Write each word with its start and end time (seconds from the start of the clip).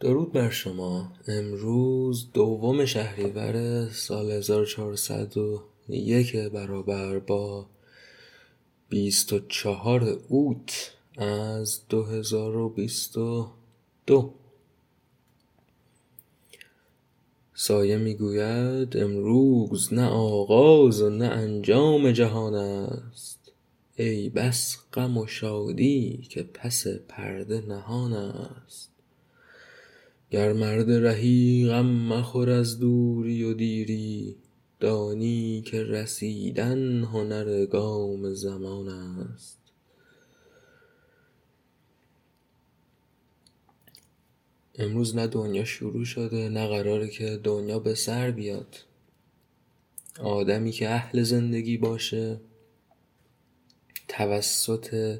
درود 0.00 0.32
بر 0.32 0.50
شما. 0.50 1.12
امروز 1.28 2.32
دوم 2.32 2.84
شهریور 2.84 3.88
سال 3.90 4.30
1401 4.30 6.36
برابر 6.36 7.18
با 7.18 7.66
24 8.88 10.18
اوت 10.28 10.92
از 11.16 11.80
2022 11.88 14.34
سایه 17.54 17.96
می‌گوید 17.96 18.96
امروز 18.96 19.94
نه 19.94 20.08
آغاز 20.08 21.02
و 21.02 21.10
نه 21.10 21.26
انجام 21.26 22.12
جهان 22.12 22.54
است. 22.54 23.52
ای 23.96 24.28
بس 24.28 24.76
غم 24.92 25.18
و 25.18 25.26
شادی 25.26 26.26
که 26.30 26.42
پس 26.42 26.86
پرده 27.08 27.60
نهان 27.60 28.12
است. 28.12 28.93
گر 30.34 30.52
مرد 30.52 30.90
رهی 30.90 31.66
غم 31.68 31.86
مخور 31.86 32.50
از 32.50 32.78
دوری 32.78 33.42
و 33.42 33.54
دیری 33.54 34.36
دانی 34.80 35.62
که 35.66 35.82
رسیدن 35.82 37.04
هنر 37.04 37.66
گام 37.66 38.34
زمان 38.34 38.88
است. 38.88 39.58
امروز 44.74 45.16
نه 45.16 45.26
دنیا 45.26 45.64
شروع 45.64 46.04
شده 46.04 46.48
نه 46.48 46.66
قراره 46.66 47.08
که 47.08 47.40
دنیا 47.44 47.78
به 47.78 47.94
سر 47.94 48.30
بیاد. 48.30 48.76
آدمی 50.20 50.70
که 50.70 50.90
اهل 50.90 51.22
زندگی 51.22 51.76
باشه 51.76 52.40
توسط 54.08 55.18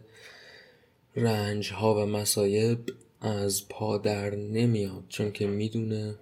رنج 1.17 1.73
ها 1.73 1.95
و 2.03 2.07
مسایب 2.07 3.04
از 3.25 3.69
پا 3.69 3.99
در 3.99 4.35
نمیاد 4.35 5.05
چون 5.09 5.33
که 5.33 5.47
می‌دونه 5.47 6.15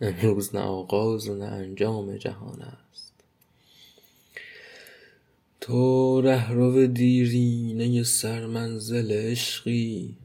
امروز 0.00 0.54
نه 0.54 0.60
آغاز 0.60 1.28
و 1.28 1.34
نه 1.34 1.44
انجام 1.44 2.16
جهان 2.16 2.62
است. 2.62 3.12
تو 5.60 6.20
رهرو 6.20 6.86
دیرینه 6.86 8.02
سرمنزل 8.02 9.12
عشقی 9.12 10.16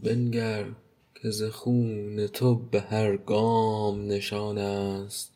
بنگر 0.00 0.66
که 1.14 1.30
ز 1.30 1.42
خون 1.42 2.26
تو 2.26 2.54
به 2.54 2.80
هر 2.80 3.16
گام 3.16 4.06
نشان 4.06 4.58
است. 4.58 5.30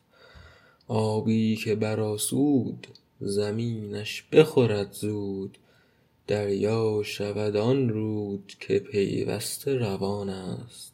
آبی 0.87 1.55
که 1.55 1.75
برآسود 1.75 2.87
زمینش 3.21 4.23
بخورد 4.31 4.91
زود 4.91 5.57
دریا 6.29 7.03
شود 7.03 7.55
آن 7.55 7.89
رود 7.89 8.53
که 8.59 8.79
پیوسته 8.79 9.73
روان 9.73 10.29
است. 10.29 10.93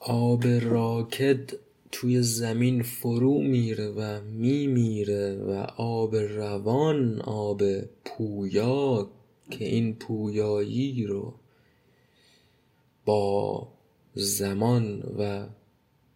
آب 0.00 0.44
راکد 0.46 1.50
توی 1.92 2.22
زمین 2.22 2.82
فرو 2.82 3.42
میره 3.42 3.88
و 3.88 4.20
می 4.20 4.66
میره 4.66 5.34
و 5.34 5.50
آب 5.76 6.16
روان 6.16 7.20
آب 7.20 7.62
پویا 8.04 9.10
که 9.50 9.64
این 9.64 9.94
پویایی 9.94 11.06
رو 11.06 11.34
با 13.04 13.68
زمان 14.14 15.00
و 15.18 15.46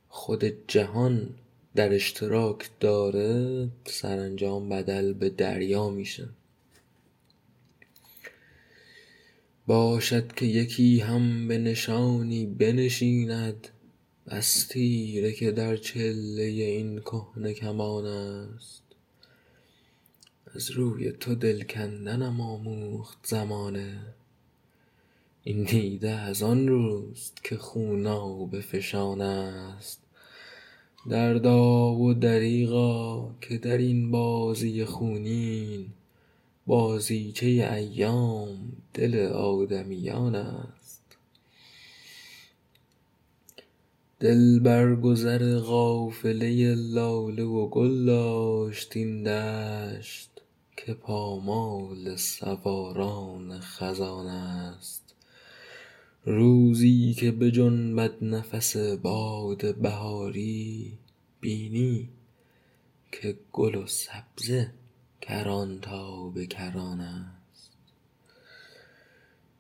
خود 0.09 0.45
جهان 0.69 1.35
در 1.79 1.95
اشتراک 1.95 2.71
داره 2.81 3.69
سرانجام 3.85 4.69
بدل 4.69 5.13
به 5.13 5.31
دریا 5.31 5.91
میشه. 5.91 6.29
باشد 9.67 10.33
که 10.33 10.47
یکی 10.47 11.01
هم 11.01 11.49
به 11.49 11.59
نشانی 11.59 12.47
بنشیند 12.47 13.69
بس 14.27 14.67
تیره 14.67 15.33
که 15.33 15.51
در 15.51 15.77
چله 15.77 16.43
این 16.43 17.01
کهنه 17.01 17.55
کمان 17.55 18.07
است. 18.07 18.83
از 20.55 20.71
روی 20.71 21.13
تو 21.13 21.35
دل 21.35 21.63
کندنم 21.63 22.41
آموخت 22.41 23.19
زمانه 23.27 24.15
این 25.45 25.63
دیده 25.63 26.11
از 26.11 26.43
آن 26.43 26.69
روست 26.69 27.45
که 27.45 27.57
خونابه 27.57 28.61
فشان 28.61 29.21
است. 29.21 30.08
دردا 31.07 31.93
و 31.95 32.15
دریغا 32.15 33.31
که 33.41 33.59
در 33.59 33.79
این 33.79 34.11
بازی 34.11 34.85
خونین 34.85 35.87
بازیچه 36.67 37.47
ایام 37.47 38.73
دل 38.95 39.27
آدمیان 39.27 40.35
است. 40.35 41.03
دل 44.21 44.59
بر 44.59 44.95
گذر 44.95 45.59
قافله 45.59 46.75
لاله 46.75 47.45
و 47.45 47.69
گل 47.69 48.07
داشت 48.07 48.97
این 48.97 49.23
دشت 49.23 50.31
که 50.77 50.95
پامال 50.95 52.17
سواران 52.17 53.61
خزان 53.61 54.27
است. 54.27 55.08
روزی 56.31 57.15
که 57.15 57.33
بجنبد 57.33 58.25
نفس 58.25 58.77
باد 58.77 59.77
بهاری 59.77 60.93
بینی 61.41 62.09
که 63.13 63.37
گل 63.53 63.75
و 63.75 63.87
سبزه 63.87 64.71
کران 65.21 65.81
تا 65.81 66.29
به 66.29 66.47
کران 66.47 67.01
است. 67.01 67.71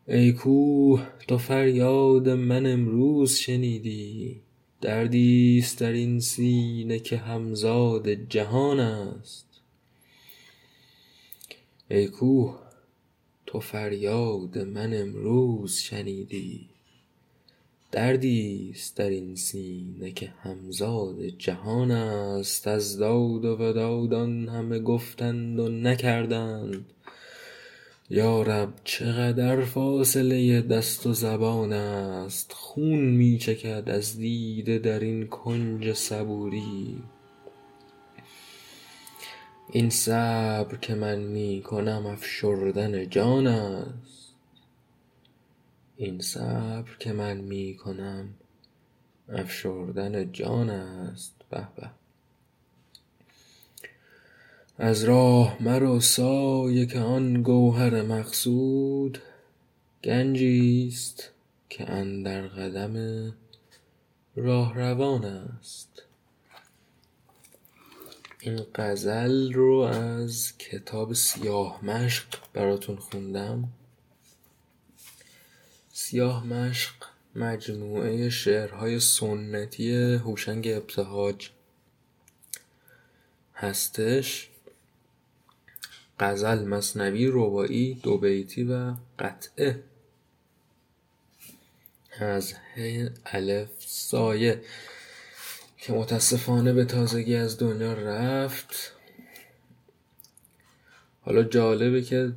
ای 0.09 0.33
کوه 0.33 1.07
تو 1.29 1.39
فریاد 1.39 2.29
من 2.29 2.67
امروز 2.67 3.33
شنیدی؟ 3.33 4.41
دردیست 4.81 5.81
در 5.81 5.93
این 5.93 6.21
سینه 6.21 6.99
که 6.99 7.17
همزاد 7.17 8.09
جهان 8.09 8.81
است. 8.81 9.47
ای 11.91 12.09
کوه 12.09 12.68
تو 13.49 13.61
فریاد 13.61 14.59
من 14.59 14.95
امروز 14.95 15.77
شنیدی؟ 15.77 16.69
دردیست 17.93 18.97
در 18.97 19.11
این 19.11 19.37
سینه 19.37 20.11
که 20.11 20.33
همزاد 20.43 21.23
جهان 21.23 21.91
است. 21.91 22.69
از 22.69 22.99
داد 22.99 23.45
و 23.45 23.57
وداد 23.57 24.15
آن 24.15 24.49
همه 24.49 24.79
گفتند 24.79 25.61
و 25.61 25.69
نکردند. 25.69 26.87
یارب 28.11 28.69
چه 28.85 29.05
قدر 29.05 29.65
فاصله 29.65 30.61
دست 30.61 31.07
و 31.07 31.13
زبان 31.13 31.73
است؟ 31.73 32.53
خون 32.53 33.01
می 33.01 33.39
چکد 33.39 33.85
از 33.87 34.17
دیده 34.17 34.79
در 34.79 35.01
این 35.01 35.27
کنج 35.27 35.93
صبوری. 35.93 36.97
این 39.71 39.91
صبر 46.31 46.97
که 47.01 47.13
من 47.13 47.37
می 47.37 47.77
کنم 47.77 48.35
افشردن 49.29 50.33
جان 50.33 50.71
است. 50.71 51.35
به 51.51 51.69
به. 51.77 51.91
از 54.79 55.05
راه 55.05 55.63
مرو 55.63 56.01
سایه 56.01 56.87
که 56.87 57.01
آن 57.01 57.43
گوهر 57.43 58.03
مقصود 58.03 59.19
گنجیست 60.05 61.31
که 61.69 61.91
اندر 61.91 62.49
قدم 62.49 63.35
راهروان 64.37 65.25
است. 65.25 66.08
این 68.49 68.67
غزل 68.75 69.53
رو 69.53 69.79
از 69.79 70.59
کتاب 70.59 71.13
سیاه 71.13 71.85
مشق 71.85 72.25
براتون 72.53 72.97
خوندم. 72.97 73.69
سیاه 75.93 76.47
مشق 76.47 76.95
مجموعه 77.35 78.31
شعرهای 78.31 79.01
سنتی 79.01 80.15
هوشنگ 80.15 80.69
ابتهاج 80.69 81.51
هستش. 83.55 84.49
غزل 86.21 86.65
مثنوی 86.65 87.27
رباعی 87.27 87.95
دو 87.95 88.19
بیتی 88.19 88.65
و 88.65 88.95
قطعه. 89.19 89.83
از 92.21 92.53
ه 92.53 93.11
الف 93.27 93.71
سایه. 93.79 94.63
که 95.79 95.93
متاسفانه 95.93 96.73
به 96.73 96.85
تازگی 96.85 97.37
از 97.37 97.59
دنیا 97.59 97.93
رفت. 97.93 98.95
حالا 101.21 101.43
جالبه 101.43 102.03
که 102.03 102.33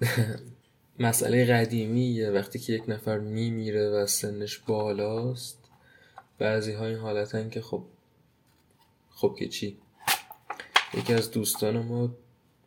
مسئله 0.98 1.44
قدیمیه. 1.44 2.30
وقتی 2.30 2.58
که 2.58 2.72
یک 2.72 2.82
نفر 2.88 3.18
میمیره 3.18 3.90
و 3.90 4.06
سنش 4.06 4.58
بالاست 4.58 5.58
بعضی 6.38 6.72
ها 6.72 6.86
این 6.86 6.98
حالتن 6.98 7.50
که 7.50 7.60
خب 7.60 7.84
خب 9.10 9.36
که 9.38 9.48
چی؟ 9.48 9.78
یکی 10.94 11.14
از 11.14 11.30
دوستان 11.30 11.78
ما 11.78 12.14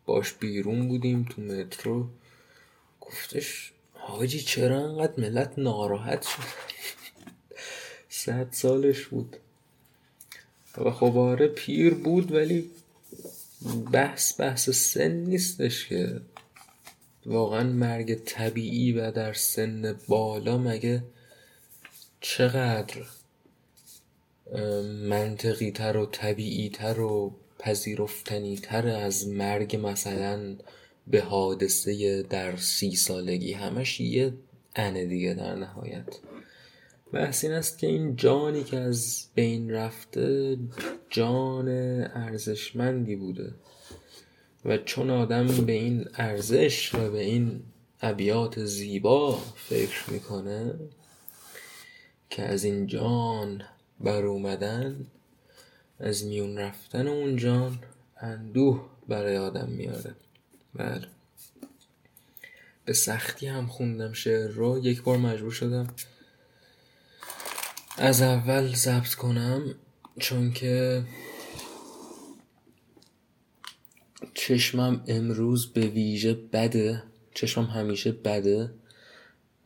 باش 0.06 0.33
بیرون 0.33 0.88
بودیم 0.88 1.25
تو 1.30 1.42
مترو. 1.42 2.10
گفتش 3.01 3.74
حاجی 3.94 4.39
چرا 4.39 4.89
انقدر 4.89 5.13
ملت 5.18 5.53
ناراحت 5.60 6.21
شد؟ 6.27 6.44
صد 8.10 8.48
سالش 8.51 9.06
بود. 9.06 9.38
و 10.77 10.91
خب 10.91 11.18
آره 11.18 11.47
پیر 11.47 11.94
بود 11.94 12.31
ولی 12.31 12.69
بحث 13.91 14.39
بحث 14.39 14.69
سن 14.69 15.12
نیستش 15.12 15.88
که 15.88 16.21
واقعا 17.25 17.63
مرگ 17.63 18.15
طبیعی 18.15 18.91
و 18.91 19.12
در 19.12 19.33
سن 19.33 19.95
بالا 20.07 20.57
مگه 20.57 21.03
چقدر 22.21 22.95
منطقی 25.09 25.71
تر 25.71 25.97
و 25.97 26.06
طبیعی 26.06 26.69
تر 26.69 27.00
و 27.00 27.35
پذیرفتنی 27.59 28.56
تر 28.56 28.88
از 28.88 29.27
مرگ 29.27 29.79
مثلا 29.83 30.56
به 31.07 31.21
حادثه 31.21 32.21
در 32.21 32.56
سی 32.56 32.95
سالگی؟ 32.95 33.53
همش 33.53 34.00
یه 34.00 34.33
انه 34.75 35.06
دیگه 35.06 35.33
در 35.33 35.56
نهایت. 35.56 36.06
بحث 37.13 37.44
این 37.44 37.54
است 37.54 37.77
که 37.80 37.88
این 37.88 38.15
جانی 38.15 38.63
که 38.63 38.77
از 38.77 39.27
بین 39.36 39.71
رفته 39.71 40.57
جان 41.09 41.68
ارزشمندی 42.15 43.15
بوده 43.15 43.54
و 44.65 44.77
چون 44.77 45.09
آدم 45.09 45.48
به 45.48 45.74
این 45.74 46.06
ارزش 46.13 46.95
و 46.95 47.12
به 47.12 47.19
این 47.19 47.63
ابیات 48.01 48.65
زیبا 48.65 49.36
فکر 49.56 50.09
می‌کنه 50.12 50.74
که 52.30 52.44
از 52.44 52.63
این 52.63 52.88
جان 52.88 53.62
بر 54.00 54.25
اومدن 54.25 55.07
از 56.00 56.25
میون 56.25 56.57
رفتن 56.57 57.07
اون 57.07 57.38
جان 57.38 57.80
اندوه 58.18 58.89
برای 59.07 59.38
آدم 59.38 59.69
میاره. 59.69 60.15
بله. 60.75 61.07
به 62.86 62.94
سختی 62.94 63.48
هم 63.48 63.68
خوندم 63.68 64.13
شعر 64.13 64.48
رو. 64.48 64.80
یک 64.83 65.03
بار 65.03 65.18
مجبور 65.18 65.51
شدم 65.51 65.88
از 68.00 68.22
اول 68.22 68.74
ضبط 68.76 69.14
کنم 69.14 69.76
چون 70.20 70.52
که 70.52 71.04
چشمم 74.34 75.04
امروز 75.08 75.74
به 75.74 75.88
ویژه 75.88 76.34
بده 76.34 77.04
چشمم 77.34 77.66
همیشه 77.66 78.12
بده 78.12 78.74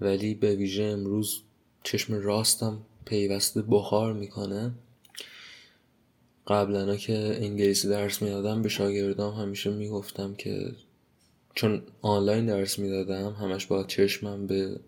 ولی 0.02 0.34
به 0.34 0.56
ویژه 0.56 0.84
امروز 0.84 1.42
چشم 1.84 2.14
راستم 2.14 2.82
پیوسته 3.06 3.62
بخار 3.62 4.14
می‌کنه. 4.14 4.72
قبلا 6.48 6.96
که 6.96 7.18
انگلیسی 7.42 7.90
درس 7.90 8.22
می‌دادم 8.22 8.62
به 8.62 8.70
شاگردام 8.70 9.34
همیشه 9.36 9.70
می‌گفتم 9.70 10.34
که 10.34 10.72
چون 11.56 11.84
آنلاین 12.02 12.46
درس 12.46 12.80
می‌دادم 12.80 13.34
همش 13.34 13.66
با 13.66 13.84
چشمم 13.84 14.48
به 14.48 14.80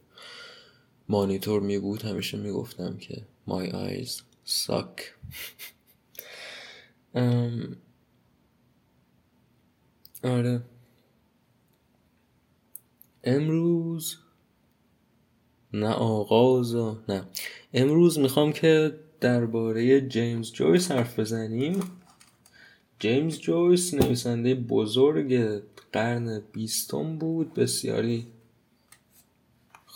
مانیتور 1.09 1.61
می 1.61 1.79
بود 1.79 2.01
همیشه 2.01 2.37
می‌گفتم 2.37 2.97
که 2.97 3.21
my 3.45 3.71
eyes 3.73 4.23
suck. 4.45 5.01
آره. 10.23 10.61
امروز 13.23 14.17
نه 15.73 15.87
آغاز 15.89 16.75
و 16.75 16.97
نه. 17.09 17.23
امروز 17.73 18.19
می‌خوام 18.19 18.53
که 18.53 18.99
درباره 19.21 20.01
جیمز 20.01 20.51
جویس 20.51 20.91
حرف 20.91 21.19
بزنیم. 21.19 21.79
جیمز 22.99 23.39
جویس 23.39 23.93
نویسنده 23.93 24.55
بزرگ 24.55 25.61
قرن 25.91 26.39
بیستم 26.39 27.17
بود. 27.17 27.53
بسیاری 27.53 28.27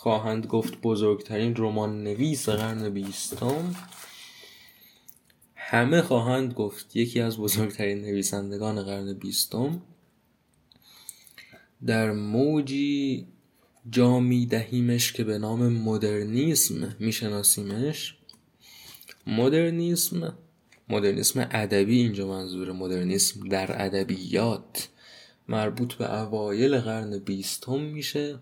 خواهند 0.07 0.45
گفت 0.45 0.81
بزرگترین 0.81 1.55
رمان 1.57 2.03
نویس 2.03 2.49
قرن 2.49 2.89
بیستم. 2.89 3.75
همه 5.55 6.01
خواهند 6.01 6.53
گفت 6.53 6.95
یکی 6.95 7.19
از 7.19 7.37
بزرگترین 7.37 8.01
نویسندگان 8.01 8.83
قرن 8.83 9.13
بیستم. 9.13 9.81
در 11.85 12.11
موجی 12.11 13.27
جا 13.89 14.23
دهیمش 14.49 15.13
که 15.13 15.23
به 15.23 15.37
نام 15.37 15.73
مدرنیسم 15.73 16.95
میشناسیمش. 16.99 18.17
مدرنیسم 19.27 20.37
مدرنیسم 20.89 21.47
ادبی 21.51 21.99
اینجا 21.99 22.27
منظور 22.27 22.71
مدرنیسم 22.71 23.49
در 23.49 23.85
ادبیات 23.85 24.89
مربوط 25.47 25.93
به 25.93 26.21
اوایل 26.21 26.77
قرن 26.77 27.17
بیستم 27.17 27.79
میشه. 27.79 28.39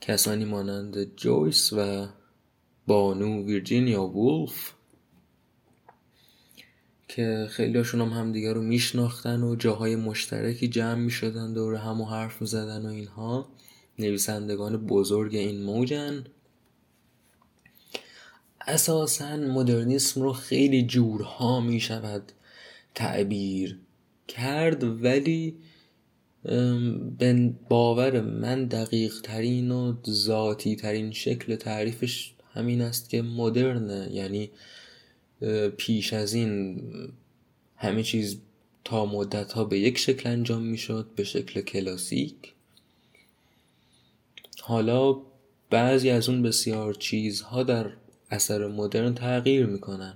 کسانی 0.00 0.44
مانند 0.44 1.16
جویس 1.16 1.72
و 1.72 2.06
بانو 2.86 3.44
ویرجینیا 3.44 4.02
وولف 4.02 4.72
که 7.08 7.46
خیلی 7.50 7.78
هاشون 7.78 8.00
هم 8.00 8.08
همدیگه 8.08 8.52
رو 8.52 8.62
میشناختن 8.62 9.42
و 9.42 9.56
جاهای 9.56 9.96
مشترکی 9.96 10.68
جمع 10.68 10.94
می‌شدن 10.94 11.52
دور 11.52 11.74
هم 11.74 12.00
و 12.00 12.04
حرف 12.04 12.40
می‌زدن 12.40 12.86
و 12.86 12.88
اینها. 12.88 13.48
نویسندگان 13.98 14.86
بزرگ 14.86 15.34
این 15.34 15.62
موجن. 15.62 16.24
اساسا 18.66 19.36
مدرنیسم 19.36 20.22
رو 20.22 20.32
خیلی 20.32 20.82
جورها 20.82 21.60
می 21.60 21.80
شود 21.80 22.32
تعبیر 22.94 23.78
کرد 24.28 25.04
ولی 25.04 25.56
به 27.18 27.52
باور 27.68 28.20
من 28.20 28.64
دقیق 28.64 29.20
ترین 29.22 29.70
و 29.70 29.96
ذاتی 30.08 30.76
ترین 30.76 31.12
شکل 31.12 31.56
تعریفش 31.56 32.32
همین 32.54 32.82
است 32.82 33.10
که 33.10 33.22
مدرنه. 33.22 34.08
یعنی 34.12 34.50
پیش 35.76 36.12
از 36.12 36.34
این 36.34 36.82
همه 37.76 38.02
چیز 38.02 38.40
تا 38.84 39.06
مدت 39.06 39.52
ها 39.52 39.64
به 39.64 39.78
یک 39.78 39.98
شکل 39.98 40.28
انجام 40.28 40.62
می 40.62 40.78
شد 40.78 41.06
به 41.16 41.24
شکل 41.24 41.60
کلاسیک. 41.60 42.34
حالا 44.60 45.16
بعضی 45.70 46.10
از 46.10 46.28
اون 46.28 46.42
بسیار 46.42 46.94
چیزها 46.94 47.62
در 47.62 47.90
اثر 48.30 48.66
مدرن 48.66 49.14
تغییر 49.14 49.66
می‌کنن. 49.66 50.14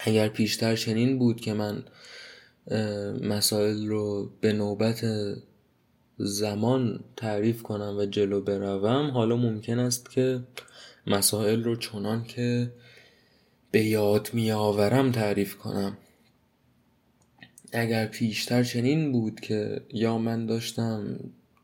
اگر 0.00 0.28
پیشتر 0.28 0.76
چنین 0.76 1.18
بود 1.18 1.40
که 1.40 1.52
من 1.52 1.84
مسائل 3.22 3.86
رو 3.86 4.30
به 4.40 4.52
نوبت 4.52 5.04
زمان 6.18 7.04
تعریف 7.16 7.62
کنم 7.62 7.96
و 7.98 8.06
جلو 8.06 8.40
بروم 8.40 9.10
حالا 9.10 9.36
ممکن 9.36 9.78
است 9.78 10.10
که 10.10 10.40
مسائل 11.06 11.64
رو 11.64 11.76
چنان 11.76 12.24
که 12.24 12.72
به 13.70 13.84
یاد 13.84 14.30
می 14.32 14.50
آورم 14.50 15.12
تعریف 15.12 15.56
کنم. 15.56 15.96
اگر 17.72 18.06
پیشتر 18.06 18.64
چنین 18.64 19.12
بود 19.12 19.40
که 19.40 19.80
یا 19.92 20.18
من 20.18 20.46
داشتم 20.46 21.18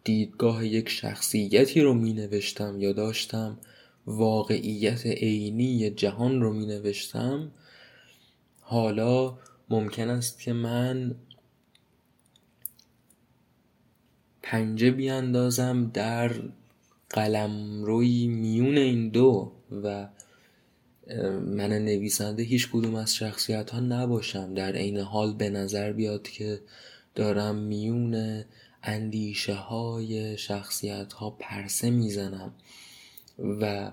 دیدگاه 0.04 0.66
یک 0.66 0.88
شخصیتی 0.88 1.80
رو 1.80 1.94
می 1.94 2.12
نوشتم 2.12 2.80
یا 2.80 2.92
داشتم 2.92 3.59
واقعیت 4.06 5.06
عینی 5.06 5.90
جهان 5.90 6.40
رو 6.40 6.52
می 6.52 6.66
نوشتم 6.66 7.52
حالا 8.61 9.38
ممکن 9.71 10.11
است 10.11 10.40
که 10.40 10.52
من 10.52 11.14
پنجه 14.42 14.90
بیاندازم 14.90 15.90
در 15.95 16.33
قلم 17.11 17.85
روی 17.85 18.26
میون 18.26 18.78
این 18.78 19.09
دو 19.09 19.52
و 19.85 20.09
من 21.47 21.73
نویسنده 21.73 22.42
هیچ 22.42 22.71
کدوم 22.73 22.95
از 22.95 23.14
شخصیت 23.14 23.71
ها 23.71 23.81
نباشم. 23.81 24.54
در 24.54 24.73
عین 24.73 24.99
حال 24.99 25.35
به 25.35 25.50
نظر 25.50 25.92
بیاد 25.92 26.28
که 26.28 26.61
دارم 27.14 27.57
میون 27.57 28.45
اندیشه 28.83 29.54
های 29.54 30.38
شخصیت 30.38 31.12
ها 31.12 31.31
پرسه 31.31 31.90
می‌زنم 31.90 32.54
و 33.38 33.92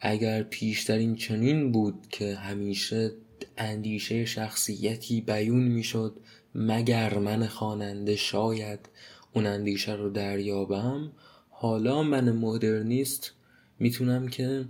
اگر 0.00 0.42
پیشترین 0.42 1.16
چنین 1.16 1.72
بود 1.72 2.06
که 2.10 2.34
همیشه 2.34 3.12
اندیشه 3.60 4.24
شخصیتی 4.24 5.20
بیون 5.20 5.62
می‌شد 5.62 6.16
مگر 6.54 7.18
من 7.18 7.46
خواننده 7.46 8.16
شاید 8.16 8.88
اون 9.32 9.46
اندیشه 9.46 9.92
رو 9.92 10.10
دریابم؟ 10.10 11.12
حالا 11.50 12.02
من 12.02 12.32
مدرنیست 12.32 13.32
می‌تونم 13.78 14.28
که 14.28 14.64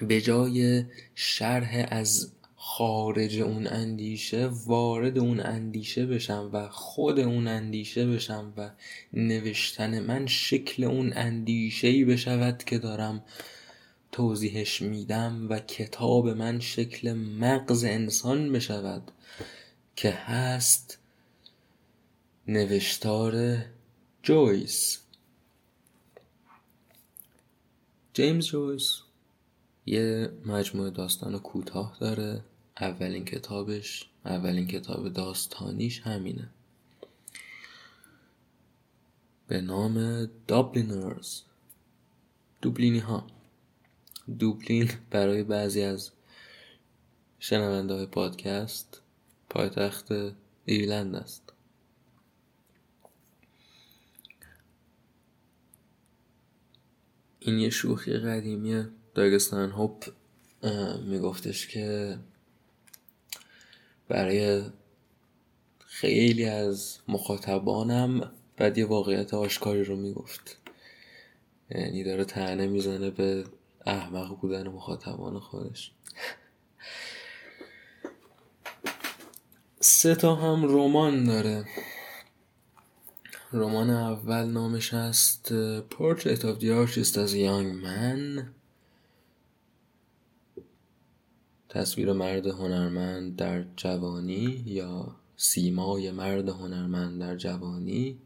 به 0.00 0.20
جای 0.20 0.84
شرح 1.14 1.86
از 1.90 2.32
خارج 2.56 3.40
اون 3.40 3.66
اندیشه 3.66 4.46
وارد 4.66 5.18
اون 5.18 5.40
اندیشه 5.40 6.06
بشم 6.06 6.50
و 6.52 6.68
خود 6.68 7.20
اون 7.20 7.46
اندیشه 7.46 8.06
بشم 8.06 8.52
و 8.56 8.70
نوشتن 9.12 10.00
من 10.00 10.26
شکل 10.26 10.84
اون 10.84 11.12
اندیشه 11.12 11.88
ای 11.88 12.04
بشود 12.04 12.64
که 12.64 12.78
دارم 12.78 13.24
توضیحش 14.12 14.82
میدم 14.82 15.46
و 15.50 15.58
کتاب 15.58 16.28
من 16.28 16.60
شکل 16.60 17.12
مغز 17.12 17.84
انسان 17.84 18.52
بشود 18.52 19.10
که 19.96 20.10
هست 20.10 20.98
نوشتار 22.48 23.64
جویس. 24.22 24.98
جیمز 28.14 28.46
جویس 28.46 28.98
یه 29.86 30.32
مجموعه 30.46 30.90
داستان 30.90 31.38
کوتاه 31.38 31.96
داره. 32.00 32.44
اولین 32.80 33.24
کتابش 33.24 34.08
اولین 34.24 34.66
کتاب 34.66 35.08
داستانیش 35.08 36.00
همینه. 36.00 36.48
به 39.48 39.60
نام 39.60 40.26
دابلینرز 40.46 41.42
دوبلینی 42.62 42.98
ها 42.98 43.26
دوبلین 44.38 44.90
برای 45.10 45.42
بعضی 45.42 45.82
از 45.82 46.10
شنونده 47.38 47.94
های 47.94 48.06
پادکست 48.06 49.02
پایتخت 49.50 50.12
ایرلند 50.64 51.14
است. 51.16 51.52
این 57.38 57.58
یه 57.58 57.70
شوخی 57.70 58.12
قدیمی 58.12 58.86
داگستان 59.14 59.70
هوپ 59.70 60.12
میگفتش 61.04 61.68
که 61.68 62.18
برای 64.08 64.62
خیلی 65.78 66.44
از 66.44 66.98
مخاطبانم 67.08 68.32
بعد 68.56 68.78
یه 68.78 68.86
واقعیت 68.86 69.34
آشکاری 69.34 69.84
رو 69.84 69.96
می‌گفت. 69.96 70.58
یعنی 71.70 72.04
داره 72.04 72.24
تنه 72.24 72.66
می‌زنه 72.66 73.10
به 73.10 73.44
احمق 73.86 74.40
بودن 74.40 74.68
مخاطبان 74.68 75.40
خودش. 75.40 75.92
سه 79.80 80.14
تا 80.14 80.34
هم 80.34 80.64
رمان 80.64 81.24
داره. 81.24 81.64
رمان 83.52 83.90
اول 83.90 84.44
نامش 84.44 84.94
هست 84.94 85.52
Portrait 85.90 86.44
of 86.44 86.60
the 86.60 86.70
Artist 86.70 87.16
as 87.16 87.34
a 87.34 87.38
Young 87.38 87.82
Man. 87.82 88.44
تصویر 91.68 92.12
مرد 92.12 92.46
هنرمند 92.46 93.36
در 93.36 93.64
جوانی 93.76 94.62
یا 94.66 95.16
سیمای 95.36 96.10
مرد 96.10 96.48
هنرمند 96.48 97.20
در 97.20 97.36
جوانی. 97.36 98.18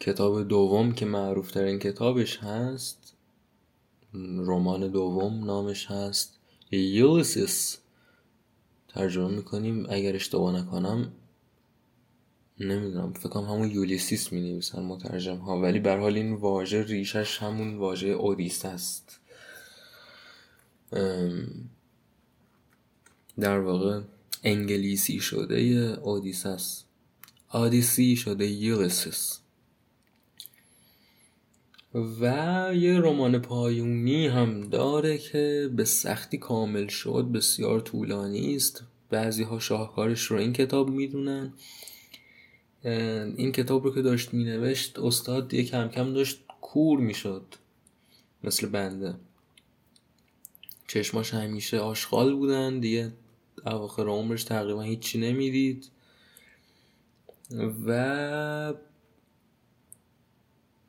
کتاب 0.00 0.48
دوم 0.48 0.92
که 0.92 1.06
معروف 1.06 1.50
ترین 1.50 1.78
کتابش 1.78 2.38
هست 2.38 3.14
رمان 4.36 4.88
دوم 4.88 5.44
نامش 5.44 5.86
هست 5.86 6.38
یولیسیس 6.70 7.78
ترجمه 8.88 9.28
می‌کنیم. 9.28 9.86
اگر 9.90 10.14
اشتباه 10.14 10.56
نکنم 10.56 11.12
نمی‌دونم 12.60 13.12
فکرم 13.12 13.44
همون 13.44 13.70
یولیسیس 13.70 14.32
می 14.32 14.40
نویسن 14.40 14.82
مترجم 14.82 15.36
ها 15.36 15.60
ولی 15.60 15.78
بر 15.78 15.98
حال 15.98 16.16
این 16.16 16.32
واژه 16.32 16.82
ریشش 16.82 17.38
همون 17.38 17.76
واژه 17.76 18.08
اودیس 18.08 18.64
است. 18.64 19.20
در 23.40 23.58
واقع 23.58 24.00
انگلیسی 24.42 25.20
شده 25.20 25.56
اودیسس 26.02 26.84
آدیسی 27.48 28.16
شده 28.16 28.46
یولیسیس 28.46 29.40
و 31.94 32.24
یه 32.74 33.00
رمان 33.00 33.38
پایونی 33.38 34.26
هم 34.26 34.60
داره 34.60 35.18
که 35.18 35.70
به 35.76 35.84
سختی 35.84 36.38
کامل 36.38 36.86
شد 36.86 37.30
بسیار 37.34 37.80
طولانی 37.80 38.56
است. 38.56 38.84
بعضی 39.10 39.42
ها 39.42 39.58
شاهکارش 39.58 40.22
رو 40.22 40.36
این 40.38 40.52
کتاب 40.52 40.90
می‌دونن. 40.90 41.52
این 43.36 43.52
کتاب 43.52 43.84
رو 43.84 43.94
که 43.94 44.02
داشت 44.02 44.34
مینوشت 44.34 44.98
استاد 44.98 45.54
یه 45.54 45.64
کم 45.64 45.88
کم 45.88 46.14
داشت 46.14 46.40
کور 46.60 47.00
می‌شد 47.00 47.44
مثل 48.44 48.68
بنده. 48.68 49.14
چشماش 50.88 51.34
همیشه 51.34 51.78
آشغال 51.78 52.34
بودن 52.34 52.80
دیگه 52.80 53.12
اواخر 53.66 54.06
عمرش 54.08 54.44
تقریبا 54.44 54.82
هیچی 54.82 55.18
نمی‌دید. 55.18 55.86
و 57.86 58.74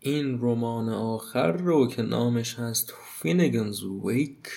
این 0.04 0.40
رمان 0.42 0.90
آخر 0.90 1.52
رو 1.52 1.88
که 1.88 2.02
نامش 2.02 2.56
هست 2.56 2.94
فینگنز 3.22 3.84
ویک 3.84 4.48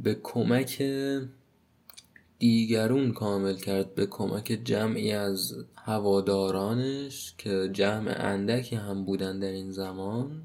به 0.00 0.20
کمک 0.22 0.82
دیگرون 2.38 3.12
کامل 3.12 3.56
کرد 3.56 3.94
به 3.94 4.06
کمک 4.06 4.60
جمعی 4.64 5.12
از 5.12 5.64
هوادارانش 5.74 7.34
که 7.38 7.70
جمع 7.72 8.14
اندکی 8.18 8.76
هم 8.76 9.04
بودن 9.04 9.38
در 9.38 9.52
این 9.52 9.70
زمان. 9.70 10.42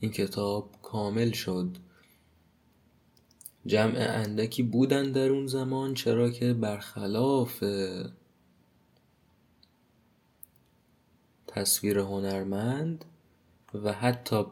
این 0.00 0.10
کتاب 0.10 0.70
کامل 0.82 1.30
شد. 1.30 1.76
جمع 3.66 3.96
اندکی 3.98 4.62
بودن 4.62 5.12
در 5.12 5.28
اون 5.28 5.46
زمان 5.46 5.94
چرا 5.94 6.30
که 6.30 6.52
برخلاف 6.52 7.64
تصویر 11.56 11.98
هنرمند 11.98 13.04
و 13.74 13.92
حتی 13.92 14.46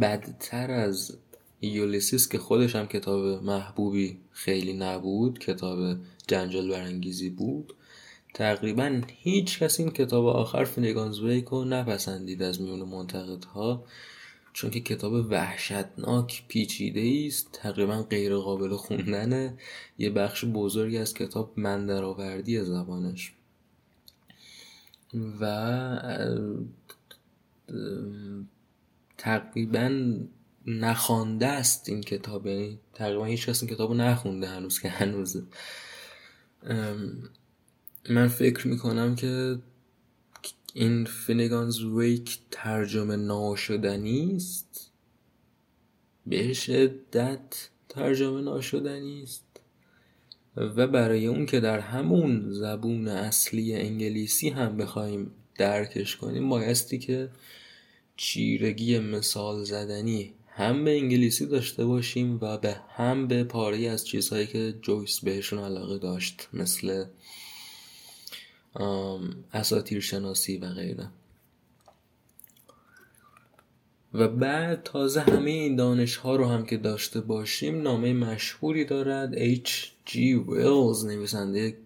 بدتر 0.00 0.70
از 0.70 1.16
یولیسیس 1.62 2.28
که 2.28 2.38
خودش 2.38 2.76
هم 2.76 2.86
کتاب 2.86 3.44
محبوبی 3.44 4.18
خیلی 4.30 4.72
نبود 4.72 5.38
کتاب 5.38 5.96
جنجال 6.28 6.70
برانگیزی 6.70 7.30
بود 7.30 7.74
تقریبا 8.34 9.00
هیچ 9.06 9.58
کس 9.58 9.80
این 9.80 9.90
کتاب 9.90 10.26
آخر 10.26 10.64
فینگانزویک 10.64 11.44
رو 11.44 11.64
نپسندید 11.64 12.42
از 12.42 12.60
میون 12.60 12.82
منتقدها 12.82 13.84
چون 14.52 14.70
که 14.70 14.80
کتاب 14.80 15.12
وحشتناک 15.12 16.44
پیچیده 16.48 17.26
است 17.26 17.48
تقریبا 17.52 18.02
غیر 18.02 18.36
قابل 18.36 18.76
خوندنه 18.76 19.54
یه 19.98 20.10
بخش 20.10 20.44
بزرگی 20.44 20.98
از 20.98 21.14
کتاب 21.14 21.52
من 21.56 21.86
درآوردی 21.86 22.64
زبانش. 22.64 23.33
و 25.40 25.44
تقریبا 29.18 30.14
نخوانده 30.66 31.46
است 31.46 31.88
این 31.88 32.00
کتاب. 32.00 32.46
یعنی 32.46 32.80
تقریبا 32.94 33.24
هیچ 33.24 33.48
کس 33.48 33.62
این 33.62 33.72
کتاب 33.72 33.90
رو 33.90 33.96
نخونده 33.96 34.48
هنوز 34.48 34.80
که 34.80 34.88
هنوزه 34.88 35.42
من 38.10 38.28
فکر 38.28 38.68
می‌کنم 38.68 39.14
که 39.14 39.58
این 40.74 41.04
فینگانز 41.04 41.82
ویک 41.82 42.38
ترجمه 42.50 43.16
ناشدنی 43.16 44.36
است. 44.36 44.90
به 46.26 46.52
شدت 46.52 47.68
ترجمه 47.88 48.40
ناشدنی 48.40 49.22
است. 49.22 49.53
و 50.56 50.86
برای 50.86 51.26
اون 51.26 51.46
که 51.46 51.60
در 51.60 51.80
همون 51.80 52.52
زبون 52.52 53.08
اصلی 53.08 53.74
انگلیسی 53.74 54.48
هم 54.48 54.76
بخوایم 54.76 55.30
درکش 55.54 56.16
کنیم 56.16 56.48
بایستی 56.48 56.98
که 56.98 57.28
چیرگی 58.16 58.98
مثال 58.98 59.64
زدنی 59.64 60.32
هم 60.48 60.84
به 60.84 60.98
انگلیسی 60.98 61.46
داشته 61.46 61.84
باشیم 61.84 62.38
و 62.40 62.58
به 62.58 62.76
هم 62.88 63.28
به 63.28 63.44
پاره 63.44 63.88
از 63.88 64.06
چیزهایی 64.06 64.46
که 64.46 64.74
جویس 64.82 65.20
بهشون 65.20 65.58
علاقه 65.58 65.98
داشت 65.98 66.48
مثل 66.52 67.04
اساتیر 69.52 70.00
شناسی 70.00 70.58
و 70.58 70.68
غیره. 70.68 71.08
و 74.14 74.28
بعد 74.28 74.82
تازه 74.82 75.20
همه 75.20 75.50
این 75.50 75.76
دانش 75.76 76.16
ها 76.16 76.36
رو 76.36 76.46
هم 76.46 76.66
که 76.66 76.76
داشته 76.76 77.20
باشیم 77.20 77.82
نامه 77.82 78.12
مشهوری 78.12 78.84
دارد 78.84 79.34
ایچ 79.34 79.93
جی 80.04 80.34
ویلز 80.34 81.04
نویسنده 81.04 81.76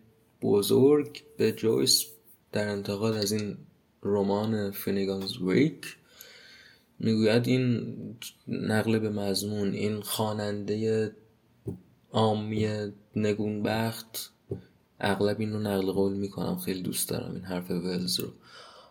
بزرگ 0.43 1.23
به 1.37 1.53
جویس 1.53 2.05
در 2.53 2.69
انتقاد 2.69 3.17
از 3.17 3.33
این 3.33 3.57
رمان 4.03 4.71
فینیگانز 4.71 5.37
ویک 5.37 5.97
می‌گوید 6.99 7.49
این 7.49 7.95
نقل 8.49 8.99
به 8.99 9.11
مضمون 9.11 9.73
این 9.73 10.01
خواننده 10.01 11.11
عامی 12.13 12.91
نگونبخت 13.17 14.33
اغلب 15.01 15.41
این 15.41 15.53
رو 15.53 15.59
نقل 15.59 15.93
قول 15.93 16.13
می‌کنم 16.13 16.57
خیلی 16.57 16.83
دوست 16.83 17.09
دارم 17.09 17.35
این 17.35 17.45
حرف 17.45 17.71
ولز 17.71 18.21
رو. 18.21 18.29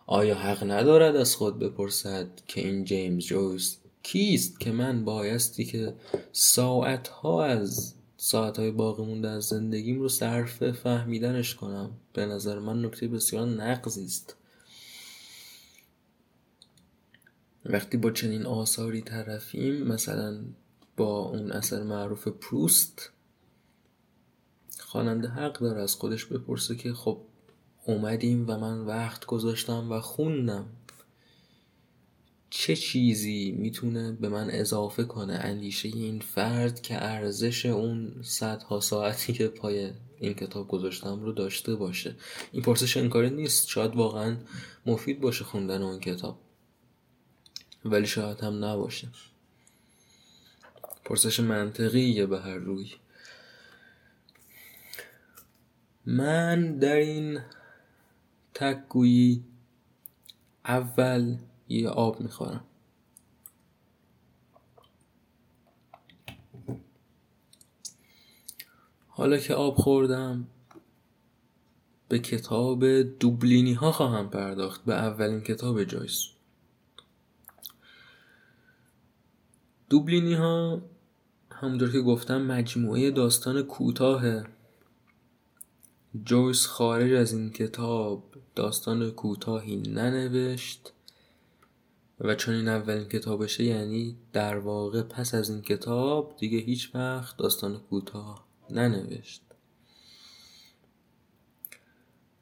آیا 0.06 0.34
حق 0.34 0.70
ندارد 0.70 1.16
از 1.16 1.36
خود 1.36 1.58
بپرسد 1.58 2.26
که 2.46 2.60
این 2.60 2.84
جیمز 2.84 3.24
جویس 3.24 3.76
کیست 4.02 4.60
که 4.60 4.72
من 4.72 5.04
بایستی 5.04 5.64
که 5.64 5.94
ساعتها 6.32 7.44
از 7.44 7.94
ساعتهای 8.20 8.70
باقی 8.70 9.02
مونده 9.02 9.28
از 9.28 9.44
زندگیم 9.44 10.00
رو 10.00 10.08
صرف 10.08 10.70
فهمیدنش 10.70 11.54
کنم. 11.54 11.90
به 12.12 12.26
نظر 12.26 12.58
من 12.58 12.84
نکته 12.84 13.08
بسیار 13.08 13.46
نقضی 13.46 14.04
است. 14.04 14.36
وقتی 17.64 17.96
با 17.96 18.10
چنین 18.10 18.46
آثاری 18.46 19.02
طرفیم 19.02 19.82
مثلا 19.82 20.40
با 20.96 21.18
اون 21.18 21.52
اثر 21.52 21.82
معروف 21.82 22.28
پروست 22.28 23.10
خواننده 24.78 25.28
حق 25.28 25.58
داره 25.58 25.82
از 25.82 25.94
خودش 25.94 26.24
بپرسه 26.24 26.76
که 26.76 26.92
خب 26.92 27.20
اومدیم 27.84 28.44
و 28.50 28.58
من 28.58 28.80
وقت 28.80 29.26
گذاشتم 29.26 29.92
و 29.92 30.00
خوندم. 30.00 30.66
چه 32.50 32.76
چیزی 32.76 33.52
می‌تونه 33.58 34.12
به 34.12 34.28
من 34.28 34.50
اضافه 34.50 35.04
کنه 35.04 35.34
اندیشه 35.34 35.88
این 35.88 36.20
فرد 36.20 36.80
که 36.80 37.04
ارزش 37.04 37.66
اون 37.66 38.22
صدها 38.22 38.80
ساعتی 38.80 39.32
که 39.32 39.48
پای 39.48 39.90
این 40.20 40.34
کتاب 40.34 40.68
گذاشتم 40.68 41.20
رو 41.20 41.32
داشته 41.32 41.74
باشه؟ 41.74 42.16
این 42.52 42.62
پرسش 42.62 42.96
انکاری 42.96 43.30
نیست. 43.30 43.68
شاید 43.68 43.94
واقعا 43.96 44.36
مفید 44.86 45.20
باشه 45.20 45.44
خوندن 45.44 45.82
اون 45.82 46.00
کتاب. 46.00 46.38
ولی 47.84 48.06
شاید 48.06 48.40
هم 48.40 48.64
نباشه. 48.64 49.08
پرسش 51.04 51.40
منطقیه 51.40 52.26
به 52.26 52.40
هر 52.40 52.54
روی. 52.56 52.92
من 56.06 56.78
در 56.78 56.96
این 56.96 57.40
تکگویی 58.54 59.44
اول 60.64 61.36
یه 61.68 61.88
آب 61.88 62.20
می‌خورم. 62.20 62.64
حالا 69.08 69.38
که 69.38 69.54
آب 69.54 69.76
خوردم 69.76 70.46
به 72.08 72.18
کتاب 72.18 73.02
دوبلینی 73.02 73.72
ها 73.72 73.92
خواهم 73.92 74.28
پرداخت 74.28 74.84
به 74.84 74.94
اولین 74.94 75.40
کتاب 75.40 75.84
جایس 75.84 76.24
دوبلینی 79.90 80.34
ها 80.34 80.82
همونطور 81.50 81.92
که 81.92 82.00
گفتم 82.00 82.42
مجموعه 82.42 83.10
داستان 83.10 83.62
کوتاه 83.62 84.22
جویس 86.24 86.66
خارج 86.66 87.12
از 87.12 87.32
این 87.32 87.50
کتاب 87.50 88.24
داستان 88.54 89.10
کوتاهی 89.10 89.76
ننوشت. 89.76 90.92
و 92.20 92.34
چون 92.34 92.54
این 92.54 92.68
اولین 92.68 93.08
کتابشه 93.08 93.64
یعنی 93.64 94.16
در 94.32 94.58
واقع 94.58 95.02
پس 95.02 95.34
از 95.34 95.50
این 95.50 95.62
کتاب 95.62 96.36
دیگه 96.38 96.58
هیچ 96.58 96.94
وقت 96.94 97.36
داستان 97.36 97.78
کوتاه 97.78 98.46
ننوشت. 98.70 99.42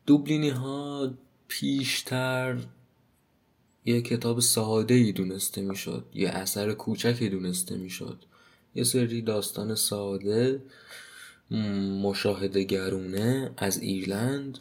دوبلینی 0.06 0.48
ها 0.48 1.14
پیشتر 1.48 2.58
یه 3.84 4.02
کتاب 4.02 4.40
ساده 4.40 4.94
ای 4.94 5.12
دونسته 5.12 5.62
می‌شد 5.62 6.06
یه 6.14 6.28
اثر 6.28 6.72
کوچکی 6.72 7.28
دونسته 7.28 7.76
می‌شد. 7.76 8.24
یه 8.74 8.84
سری 8.84 9.22
داستان 9.22 9.74
ساده 9.74 10.62
مشاهده 12.02 12.64
گرونه 12.64 13.50
از 13.56 13.78
ایرلند 13.78 14.58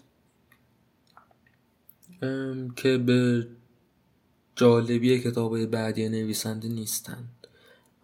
که 2.75 2.97
به 2.97 3.47
جالبی 4.55 5.19
کتاب 5.19 5.65
بعدی 5.65 6.09
نویسنده 6.09 6.67
نیستند 6.67 7.47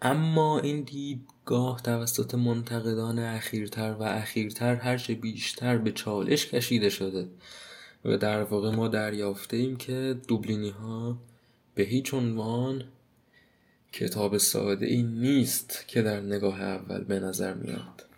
اما 0.02 0.60
این 0.60 0.82
دیدگاه 0.82 1.82
توسط 1.82 2.34
منتقدان 2.34 3.18
اخیرتر 3.18 3.92
و 3.92 4.02
اخیرتر 4.02 4.74
هرچه 4.74 5.14
بیشتر 5.14 5.78
به 5.78 5.92
چالش 5.92 6.46
کشیده 6.46 6.88
شده 6.88 7.28
و 8.04 8.16
در 8.16 8.42
واقع 8.42 8.70
ما 8.70 8.88
دریافته 8.88 9.56
ایم 9.56 9.76
که 9.76 10.20
دوبلینی 10.28 10.70
ها 10.70 11.18
به 11.74 11.82
هیچ 11.82 12.14
عنوان 12.14 12.84
کتاب 13.92 14.38
ساده 14.38 14.86
ای 14.86 15.02
نیست 15.02 15.84
که 15.88 16.02
در 16.02 16.20
نگاه 16.20 16.62
اول 16.62 17.04
به 17.04 17.20
نظر 17.20 17.54
میاد. 17.54 18.11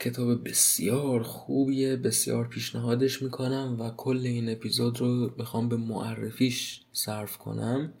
کتاب 0.00 0.48
بسیار 0.48 1.22
خوبیه 1.22 1.96
بسیار 1.96 2.48
پیشنهادش 2.48 3.22
می‌کنم 3.22 3.76
و 3.80 3.90
کل 3.90 4.20
این 4.24 4.48
اپیزود 4.48 5.00
رو 5.00 5.30
می‌خوام 5.38 5.68
به 5.68 5.76
معرفیش 5.76 6.80
صرف 6.92 7.38
کنم. 7.38 7.92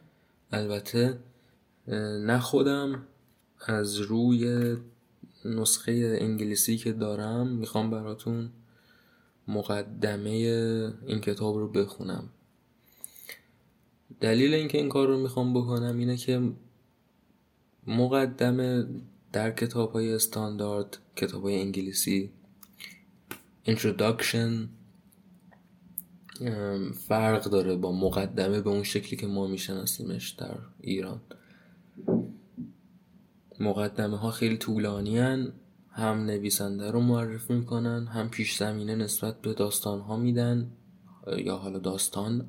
البته 0.52 1.18
نه 2.26 2.38
خودم 2.38 3.06
از 3.66 3.98
روی 3.98 4.76
نسخه 5.44 6.18
انگلیسی 6.20 6.76
که 6.76 6.92
دارم 6.92 7.48
می‌خوام 7.48 7.90
براتون 7.90 8.50
مقدمه 9.48 10.30
این 11.06 11.20
کتاب 11.20 11.56
رو 11.56 11.68
بخونم. 11.68 12.28
دلیل 14.20 14.54
اینکه 14.54 14.78
این 14.78 14.88
کار 14.88 15.08
رو 15.08 15.20
می‌خوام 15.20 15.54
بکنم 15.54 15.98
اینه 15.98 16.16
که 16.16 16.52
مقدمه 17.86 18.86
در 19.32 19.50
کتاب 19.50 19.92
های 19.92 20.14
استاندارد 20.14 20.98
کتاب 21.16 21.42
های 21.42 21.60
انگلیسی 21.60 22.30
introduction 23.66 24.68
فرق 27.08 27.44
داره 27.44 27.76
با 27.76 27.92
مقدمه 27.92 28.60
به 28.60 28.70
اون 28.70 28.82
شکلی 28.82 29.16
که 29.16 29.26
ما 29.26 29.46
میشناسیمش 29.46 30.30
در 30.30 30.58
ایران 30.80 31.20
مقدمه 33.60 34.16
ها 34.16 34.30
خیلی 34.30 34.56
طولانی 34.56 35.18
هن. 35.18 35.52
هم 35.90 36.24
نویسنده 36.24 36.90
رو 36.90 37.00
معرفی 37.00 37.54
می‌کنن 37.54 38.06
هم 38.06 38.30
پیش 38.30 38.56
زمینه 38.56 38.94
نسبت 38.94 39.40
به 39.40 39.54
داستان 39.54 40.00
ها 40.00 40.16
میدن 40.16 40.70
یا 41.36 41.56
حالا 41.56 41.78
داستان 41.78 42.46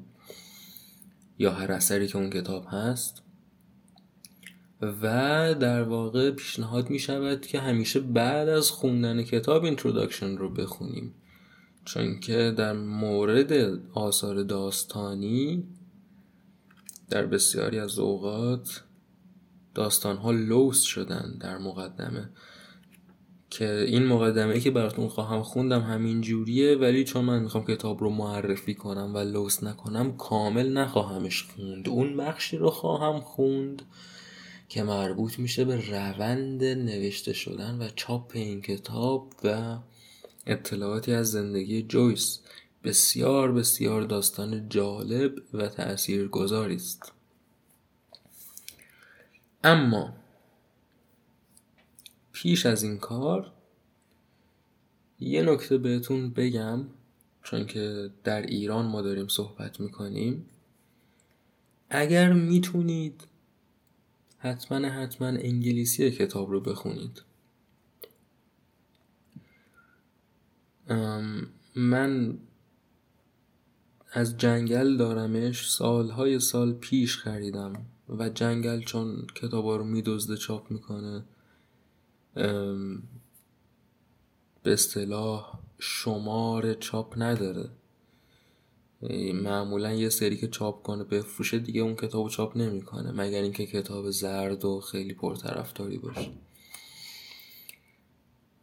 یا 1.39 1.51
هر 1.51 1.71
اثری 1.71 2.07
که 2.07 2.17
اون 2.17 2.29
کتاب 2.29 2.65
هست 2.67 3.23
و 4.81 5.55
در 5.59 5.83
واقع 5.83 6.31
پیشنهاد 6.31 6.89
می 6.89 6.99
شود 6.99 7.45
که 7.45 7.59
همیشه 7.59 7.99
بعد 7.99 8.49
از 8.49 8.71
خوندن 8.71 9.23
کتاب 9.23 9.63
introduction 9.63 10.37
رو 10.37 10.49
بخونیم. 10.49 11.13
چون 11.85 12.19
که 12.19 12.53
در 12.57 12.73
مورد 12.73 13.79
آثار 13.93 14.43
داستانی 14.43 15.63
در 17.09 17.25
بسیاری 17.25 17.79
از 17.79 17.99
اوقات 17.99 18.83
داستان 19.75 20.17
ها 20.17 20.31
لوس 20.31 20.81
شدن 20.81 21.37
در 21.39 21.57
مقدمه. 21.57 22.29
که 23.49 23.85
این 23.87 24.05
مقدمه 24.05 24.59
که 24.59 24.71
براتون 24.71 25.07
خواهم 25.07 25.43
خوندم 25.43 25.81
همین 25.81 26.21
جوریه 26.21 26.75
ولی 26.75 27.03
چون 27.03 27.25
من 27.25 27.39
می‌خوام 27.39 27.65
کتاب 27.65 28.01
رو 28.01 28.09
معرفی 28.09 28.73
کنم 28.73 29.15
و 29.15 29.17
لوس 29.17 29.63
نکنم 29.63 30.17
کامل 30.17 30.73
نخواهمش 30.73 31.43
خوند. 31.43 31.89
اون 31.89 32.17
بخشی 32.17 32.57
رو 32.57 32.69
خواهم 32.69 33.19
خوند. 33.19 33.81
که 34.69 34.83
مربوط 34.83 35.39
میشه 35.39 35.65
به 35.65 35.89
روند 35.91 36.63
نوشته 36.63 37.33
شدن 37.33 37.81
و 37.81 37.89
چاپ 37.95 38.31
این 38.33 38.61
کتاب 38.61 39.33
و 39.43 39.77
اطلاعاتی 40.45 41.13
از 41.13 41.31
زندگی 41.31 41.83
جویس. 41.83 42.39
بسیار 42.83 43.51
بسیار 43.51 44.01
داستان 44.01 44.69
جالب 44.69 45.35
و 45.53 45.67
تأثیر 45.67 46.27
گذاری 46.27 46.75
است. 46.75 47.13
اما 49.63 50.13
پیش 52.31 52.65
از 52.65 52.83
این 52.83 52.97
کار 52.97 53.51
یه 55.19 55.41
نکته 55.41 55.77
بهتون 55.77 56.29
بگم 56.29 56.85
چون 57.43 57.65
که 57.65 58.09
در 58.23 58.41
ایران 58.41 58.85
ما 58.85 59.01
داریم 59.01 59.27
صحبت 59.27 59.79
می‌کنیم. 59.79 60.45
اگر 61.89 62.33
می‌تونید 62.33 63.23
حتما 64.41 64.87
حتما 64.89 65.27
انگلیسی 65.27 66.11
کتاب 66.11 66.51
رو 66.51 66.59
بخونید. 66.59 67.21
من 71.75 72.37
از 74.11 74.37
جنگل 74.37 74.97
دارمش 74.97 75.71
سالهای 75.71 76.39
سال 76.39 76.73
پیش 76.73 77.17
خریدم 77.17 77.73
و 78.09 78.29
جنگل 78.29 78.81
چون 78.81 79.27
کتاب 79.35 79.67
رو 79.67 79.83
میدزده 79.83 80.37
چاپ 80.37 80.71
می‌کنه 80.71 81.23
به 84.63 84.73
اصطلاح 84.73 85.59
شمار 85.79 86.73
چاپ 86.73 87.13
نداره. 87.17 87.69
معمولا 89.33 89.93
یه 89.93 90.09
سری 90.09 90.37
که 90.37 90.47
چاپ 90.47 90.83
کنه 90.83 91.03
بفروشه 91.03 91.59
دیگه 91.59 91.81
اون 91.81 91.95
کتاب 91.95 92.29
چاپ 92.29 92.57
نمی‌کنه 92.57 93.11
مگر 93.11 93.41
اینکه 93.41 93.65
کتاب 93.65 94.09
زرد 94.09 94.65
و 94.65 94.79
خیلی 94.79 95.13
پرطرفداری 95.13 95.97
باشه. 95.97 96.31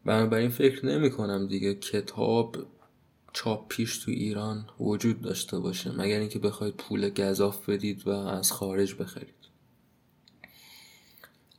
بنابراین 0.05 0.51
فکر 0.51 0.87
نمی 0.87 1.11
کنم 1.11 1.47
دیگه 1.47 1.75
کتاب 1.75 2.57
چاپ 3.33 3.69
پیش 3.69 3.99
تو 3.99 4.11
ایران 4.11 4.67
وجود 4.81 5.21
داشته 5.21 5.59
باشه 5.59 5.93
مگر 5.93 6.19
اینکه 6.19 6.39
بخواید 6.39 6.75
پول 6.75 7.09
گذاف 7.09 7.69
بدید 7.69 8.07
و 8.07 8.11
از 8.11 8.53
خارج 8.53 8.95
بخرید. 8.95 9.35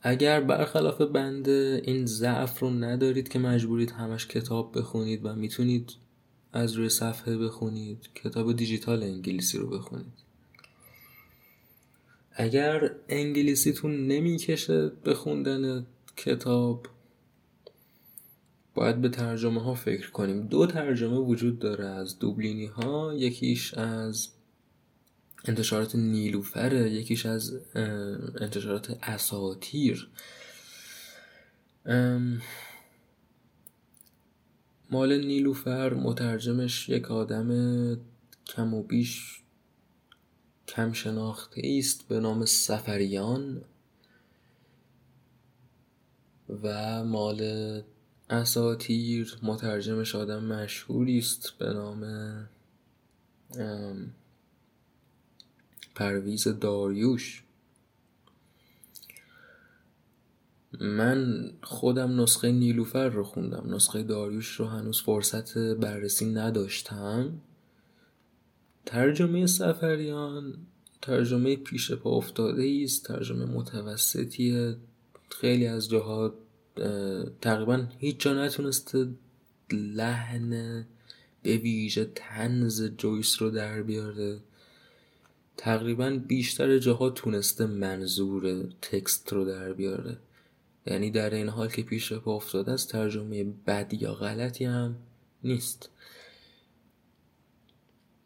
اگر 0.02 0.42
برخلاف 0.42 1.02
بنده 1.02 1.82
این 1.86 2.06
ضعف 2.06 2.60
رو 2.60 2.70
ندارید 2.70 3.30
که 3.30 3.40
مجبورید 3.40 3.92
همش 3.92 4.28
کتاب 4.28 4.78
بخونید 4.80 5.26
و 5.26 5.36
می‌تونید 5.36 5.94
از 6.54 6.74
روی 6.74 6.90
صفحه 6.90 7.38
بخونید. 7.38 8.10
کتاب 8.16 8.56
دیجیتال 8.56 9.04
انگلیسی 9.04 9.58
رو 9.58 9.68
بخونید. 9.70 10.28
اگر 12.32 12.92
انگلیسیتون 13.10 14.08
نمی‌کشه 14.08 14.90
به 14.90 15.14
خوندن 15.14 15.86
کتاب 16.18 16.88
باید 18.76 19.02
به 19.02 19.10
ترجمه 19.10 19.64
ها 19.64 19.76
فکر 19.76 20.12
کنیم. 20.12 20.48
دو 20.48 20.68
ترجمه 20.68 21.18
وجود 21.18 21.60
داره. 21.60 21.86
از 21.86 22.20
دوبلینی 22.20 22.66
ها 22.66 23.14
یکیش 23.14 23.74
از 23.74 24.30
انتشارات 25.46 25.96
نیلوفره 25.96 26.92
یکیش 26.92 27.26
از 27.26 27.60
انتشارات 28.42 28.98
اساتیر 29.04 30.10
مال 34.92 35.26
نیلوفر 35.26 35.94
مترجمش 35.94 36.90
یک 36.90 37.12
آدم 37.12 37.50
کم 38.46 38.74
و 38.74 38.84
بیش 38.84 39.42
کم 40.68 40.94
شناخته 40.94 41.62
است 41.80 42.08
به 42.08 42.20
نام 42.20 42.46
سفریان 42.46 43.62
و 46.64 47.04
مال 47.04 47.42
اساتیر 48.30 49.40
مترجمش 49.44 50.16
آدم 50.16 50.44
مشهوری 50.44 51.18
است 51.18 51.54
به 51.60 51.74
نام 51.74 52.04
پرویز 55.96 56.48
داریوش. 56.48 57.44
من 60.82 61.52
خودم 61.64 62.22
نسخه 62.22 62.52
نیلوفر 62.52 63.10
رو 63.10 63.24
خوندم. 63.24 63.76
نسخه 63.76 64.04
داریوش 64.04 64.52
رو 64.52 64.66
هنوز 64.66 65.02
فرصت 65.02 65.58
بررسی 65.58 66.26
نداشتم. 66.26 67.34
ترجمه 68.86 69.46
سفریان 69.46 70.54
ترجمه 71.02 71.56
پیش 71.56 71.92
پا 71.92 72.10
افتاده 72.10 72.82
است 72.84 73.06
ترجمه 73.06 73.46
متوسطیه. 73.46 74.76
خیلی 75.30 75.68
از 75.68 75.90
جاها 75.90 76.34
تقریبا 77.42 77.88
هیچ 77.98 78.20
جا 78.20 78.46
نتونسته 78.46 79.08
لحن 79.72 80.86
به 81.44 81.58
ویژه 81.58 82.12
تنز 82.16 82.84
جویس 82.84 83.42
رو 83.42 83.50
در 83.50 83.82
بیاره. 83.82 84.40
تقریبا 85.58 86.10
بیشتر 86.28 86.78
جاها 86.78 87.10
تونسته 87.10 87.66
منظور 87.66 88.64
تکست 88.82 89.34
رو 89.34 89.46
در 89.46 89.74
بیاره. 89.74 90.18
یعنی 90.88 91.12
در 91.12 91.34
این 91.34 91.50
حال 91.50 91.68
که 91.70 91.82
پیش 91.82 92.14
پا 92.14 92.36
افتاده 92.36 92.72
است 92.72 92.92
ترجمه 92.92 93.44
بد 93.44 93.94
یا 93.94 94.14
غلطی 94.14 94.66
هم 94.66 94.96
نیست. 95.44 95.90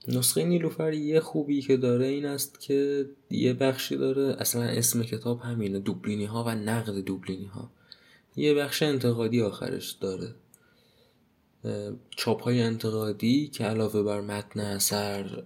نسخه 0.08 0.44
نیلوفر 0.44 0.94
یه 0.94 1.20
خوبی 1.20 1.62
که 1.62 1.78
داره 1.78 2.06
این 2.06 2.26
است 2.26 2.62
که 2.62 3.10
یه 3.30 3.54
بخشی 3.54 3.98
داره 3.98 4.36
اصلا 4.40 4.64
اسم 4.64 5.04
کتاب 5.04 5.40
همینه 5.40 5.80
دوبلینی 5.80 6.26
ها 6.26 6.44
و 6.44 6.56
نقد 6.56 6.94
دوبلینی 6.94 7.46
ها 7.46 7.72
یه 8.36 8.54
بخش 8.54 8.84
انتقادی 8.84 9.42
آخرش 9.42 9.92
داره. 9.92 10.36
چاپ 12.10 12.44
های 12.44 12.62
انتقادی 12.62 13.48
که 13.48 13.64
علاوه 13.64 14.04
بر 14.04 14.22
متن 14.22 14.60
اثر 14.60 15.44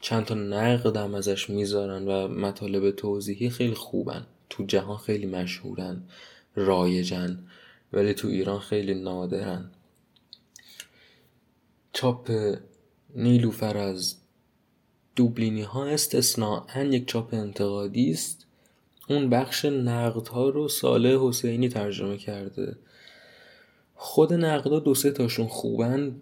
چند 0.00 0.24
تا 0.24 0.34
نقد 0.34 0.96
هم 0.96 1.14
ازش 1.14 1.50
می‌ذارن 1.50 2.08
و 2.08 2.28
مطالب 2.28 2.90
توضیحی 2.90 3.50
خیلی 3.50 3.74
خوبن. 3.74 4.26
تو 4.50 4.64
جهان 4.64 4.96
خیلی 4.96 5.26
مشهورن 5.26 6.02
رایجن 6.54 7.38
ولی 7.92 8.14
تو 8.14 8.28
ایران 8.28 8.58
خیلی 8.58 8.94
نادرن. 8.94 9.70
چاپ 11.92 12.30
نیلوفر 13.14 13.76
از 13.76 14.16
دوبلینی 15.16 15.62
ها 15.62 15.86
استثناء 15.86 16.82
یک 16.82 17.08
چاپ 17.08 17.34
انتقادی 17.34 18.10
است. 18.10 18.46
اون 19.08 19.30
بخش 19.30 19.64
نقد 19.64 20.28
ها 20.28 20.48
رو 20.48 20.68
صالح 20.68 21.28
حسینی 21.28 21.68
ترجمه 21.68 22.16
کرده. 22.16 22.76
خود 23.94 24.32
نقدا 24.32 24.78
دو 24.78 24.94
سه 24.94 25.10
تاشون 25.10 25.46
خوبن 25.46 26.16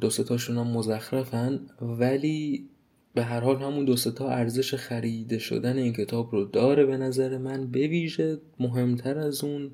دو 0.00 0.10
سه 0.10 0.24
تاشون 0.24 0.58
هم 0.58 0.66
مزخرفن 0.66 1.60
ولی 1.80 2.68
به 3.14 3.24
هر 3.24 3.40
حال 3.40 3.56
همون 3.56 3.84
دو 3.84 3.94
تا 3.94 4.28
ارزش 4.28 4.74
خریده 4.74 5.38
شدن 5.38 5.76
این 5.76 5.92
کتاب 5.92 6.32
رو 6.32 6.44
داره 6.44 6.86
به 6.86 6.96
نظر 6.96 7.38
من 7.38 7.66
به 7.66 7.88
ویژه 7.88 8.38
مهمتر 8.60 9.18
از 9.18 9.44
اون 9.44 9.70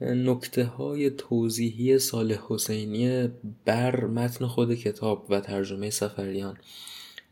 نکته 0.00 0.64
های 0.64 1.10
توضیحی 1.10 1.98
صالح 1.98 2.38
حسینی 2.48 3.28
بر 3.64 4.04
متن 4.04 4.46
خود 4.46 4.74
کتاب 4.74 5.26
و 5.30 5.40
ترجمه 5.40 5.90
سفریان. 5.90 6.58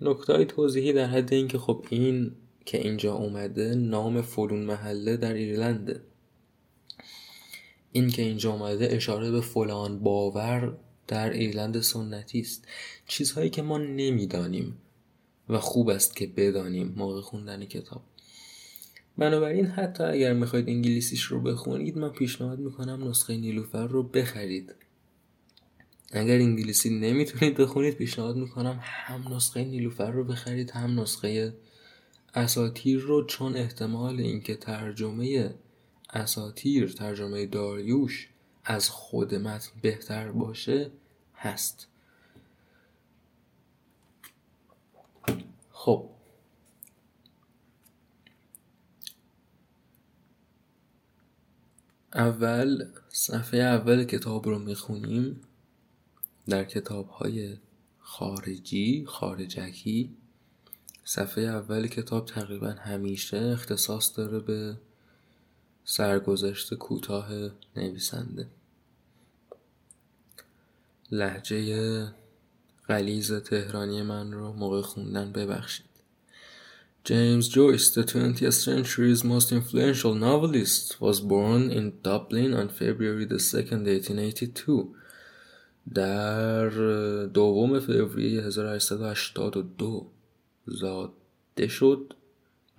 نکته 0.00 0.32
های 0.32 0.44
توضیحی 0.44 0.92
در 0.92 1.06
حد 1.06 1.32
اینکه 1.32 1.58
خب 1.58 1.84
این 1.90 2.32
که 2.64 2.78
اینجا 2.78 3.14
اومده 3.14 3.74
نام 3.74 4.22
فلون 4.22 4.60
محله 4.60 5.16
در 5.16 5.34
ایرلنده. 5.34 6.00
این 7.92 8.10
که 8.10 8.22
اینجا 8.22 8.52
اومده 8.52 8.88
اشاره 8.90 9.30
به 9.30 9.40
فلان 9.40 9.98
باور 9.98 10.76
در 11.08 11.30
ایرلند 11.30 11.80
سنتی 11.80 12.40
است. 12.40 12.68
چیزهایی 13.06 13.50
که 13.50 13.62
ما 13.62 13.78
نمی‌دانیم. 13.78 14.76
و 15.48 15.58
خوب 15.58 15.88
است 15.88 16.16
که 16.16 16.26
بدانیم 16.26 16.94
موقع 16.96 17.20
خوندن 17.20 17.64
کتاب. 17.64 18.02
بنابراین 19.18 19.66
حتی 19.66 20.04
اگر 20.04 20.32
می‌خواید 20.32 20.68
انگلیسیش 20.68 21.22
رو 21.22 21.40
بخونید 21.40 21.98
من 21.98 22.08
پیشنهاد 22.08 22.58
می‌کنم 22.58 23.08
نسخه 23.08 23.36
نیلوفر 23.36 23.86
رو 23.86 24.02
بخرید. 24.02 24.74
اگر 26.12 26.34
انگلیسی 26.34 26.90
نمی‌تونید 26.90 27.56
بخونید 27.56 27.94
پیشنهاد 27.94 28.36
می‌کنم 28.36 28.80
هم 28.82 29.34
نسخه 29.34 29.64
نیلوفر 29.64 30.10
رو 30.10 30.24
بخرید 30.24 30.70
هم 30.70 31.00
نسخه 31.00 31.54
اساتیر 32.34 33.00
رو 33.00 33.24
چون 33.24 33.56
احتمال 33.56 34.20
اینکه 34.20 34.56
ترجمه 34.56 35.54
اساتیر 36.10 36.92
ترجمه 36.92 37.46
داریوش 37.46 38.28
از 38.64 38.88
خود 38.88 39.34
متن 39.34 39.70
بهتر 39.82 40.32
باشه 40.32 40.90
هست. 41.34 41.88
خب. 45.86 46.10
اول 52.14 52.88
صفحه 53.08 53.60
اول 53.60 54.04
کتاب 54.04 54.48
رو 54.48 54.58
می‌خونیم. 54.58 55.40
در 56.48 56.64
کتاب 56.64 57.08
های 57.08 57.56
خارجی 57.98 59.04
خارجکی 59.06 60.16
صفحه 61.04 61.44
اول 61.44 61.86
کتاب 61.86 62.26
تقریبا 62.26 62.70
همیشه 62.70 63.36
اختصاص 63.36 64.18
داره 64.18 64.38
به 64.40 64.76
سرگذشت 65.84 66.74
کوتاه 66.74 67.28
نویسنده. 67.76 68.48
لحجه 71.10 72.25
غلیز 72.88 73.32
تهرانی 73.32 74.02
من 74.02 74.32
رو 74.32 74.52
موقع 74.52 74.80
خوندن 74.80 75.32
ببخشید 75.32 75.86
James 77.04 77.48
Joyce, 77.48 77.88
the 77.94 78.02
20th 78.02 78.58
century's 78.68 79.22
most 79.22 79.52
influential 79.52 80.12
novelist, 80.12 81.00
was 81.00 81.20
born 81.20 81.70
in 81.70 81.92
Dublin 82.02 82.52
on 82.52 82.68
February 82.68 83.24
the 83.24 83.38
2nd, 83.38 83.86
1882. 83.86 84.94
در 85.94 86.68
دوم 87.26 87.80
فوریه 87.80 88.42
1882 88.42 90.10
زاده 90.66 91.68
شد 91.68 92.14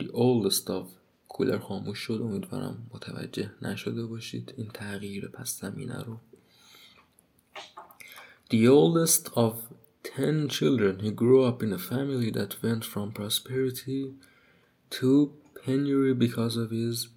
The 0.04 0.06
oldest 0.06 0.68
of 0.68 0.86
کولر 1.28 1.60
خاموش 1.60 2.00
شد 2.00 2.22
امیدوارم 2.24 2.88
متوجه 2.94 3.52
نشده 3.62 4.06
باشید 4.06 4.54
این 4.58 4.68
تغییر 4.74 5.28
پس 5.28 5.62
زمینه 5.62 6.04
رو 6.04 6.18
The 8.50 8.68
oldest 8.68 9.26
of 9.26 9.54
ten 10.07 10.49
children, 10.49 11.01
he 11.01 11.11
grew 11.11 11.45
up 11.45 11.63
in 11.63 11.73
a 11.73 11.79
family 11.79 12.31
that 12.31 12.63
went 12.63 12.85
from 12.85 13.13
prosperity 13.13 14.15
to 14.91 15.33
penury 15.65 16.15
because 16.15 16.57
of 16.57 16.71
his 16.71 17.09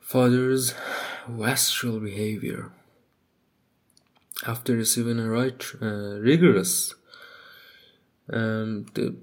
father's 0.00 0.74
wastrel 1.28 2.00
behavior. 2.00 2.72
After 4.46 4.74
receiving 4.74 5.18
a 5.18 5.28
right, 5.28 5.62
uh, 5.82 6.18
rigorous 6.20 6.94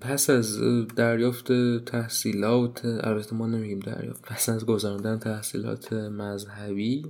پس 0.02 0.30
از 0.30 0.60
دریافت 0.96 1.52
تحصیلات 1.86 2.86
البته 2.86 3.36
ما 3.36 3.48
نمیگیم 3.48 3.80
دریافت 3.80 4.22
پس 4.22 4.50
از 4.50 4.66
گذراندن 4.66 5.20
تحصیلات 5.20 5.94
مذهبی 5.94 7.06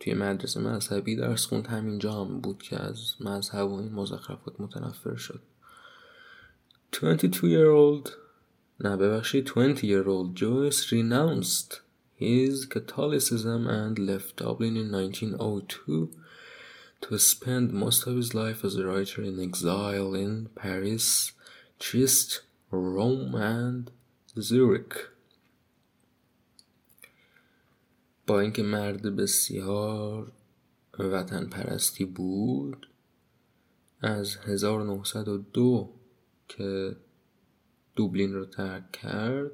توی 0.00 0.14
مدرسه 0.14 0.60
مذهبی 0.60 1.16
درس 1.16 1.46
خوند 1.46 1.66
همینجا 1.66 2.12
هم 2.12 2.40
بود 2.40 2.62
که 2.62 2.82
از 2.82 3.14
مذهب 3.20 3.70
و 3.70 3.74
این 3.74 3.92
مزخرفات 3.92 4.60
متنفر 4.60 5.16
شد 5.16 5.40
22 6.92 7.48
year 7.48 8.02
old 8.04 8.10
نه 8.80 8.96
ببخشید 8.96 9.50
20 9.54 9.84
year 9.84 10.06
old 10.06 10.36
Joyce 10.36 10.92
renounced 10.92 11.80
his 12.16 12.66
Catholicism 12.66 13.66
and 13.66 13.98
left 13.98 14.36
Dublin 14.36 14.76
in 14.76 14.90
1902 14.90 16.10
to 17.02 17.18
spend 17.18 17.72
most 17.72 18.06
of 18.06 18.16
his 18.16 18.34
life 18.34 18.64
as 18.64 18.76
a 18.76 18.86
writer 18.86 19.22
in 19.22 19.40
exile 19.40 20.14
in 20.14 20.48
Paris, 20.54 21.32
Trieste, 21.78 22.40
Rome 22.70 23.34
and 23.34 23.90
Zurich. 24.38 24.94
با 28.30 28.40
اینکه 28.40 28.62
مرد 28.62 29.16
بسیار 29.16 30.32
وطن 30.98 31.46
پرستی 31.46 32.04
بود 32.04 32.88
از 34.00 34.36
1902 34.36 35.92
که 36.48 36.96
دوبلین 37.96 38.34
رو 38.34 38.44
ترک 38.44 38.92
کرد 38.92 39.50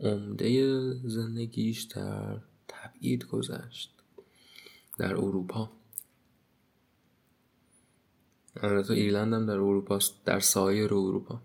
عمده 0.00 0.74
زندگیش 1.08 1.82
در 1.82 2.40
تبعید 2.68 3.24
گذشت 3.24 3.94
در 4.98 5.14
اروپا. 5.14 5.70
البته 8.56 8.94
ایرلند 8.94 9.34
هم 9.34 9.46
در 9.46 9.52
اروپا 9.52 9.98
در 10.24 10.40
سایر 10.40 10.94
اروپا. 10.94 11.42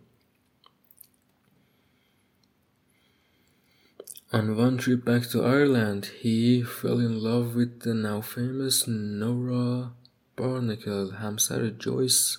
On 4.33 4.57
one 4.57 4.77
trip 4.77 5.05
back 5.05 5.29
to 5.29 5.41
Ireland, 5.41 6.11
he 6.19 6.61
fell 6.61 6.99
in 6.99 7.23
love 7.23 7.55
with 7.55 7.79
the 7.83 7.93
now 7.93 8.19
famous 8.19 8.85
Nora 8.85 9.91
Barnacle, 10.35 11.11
همسر 11.11 11.69
جویس 11.69 12.37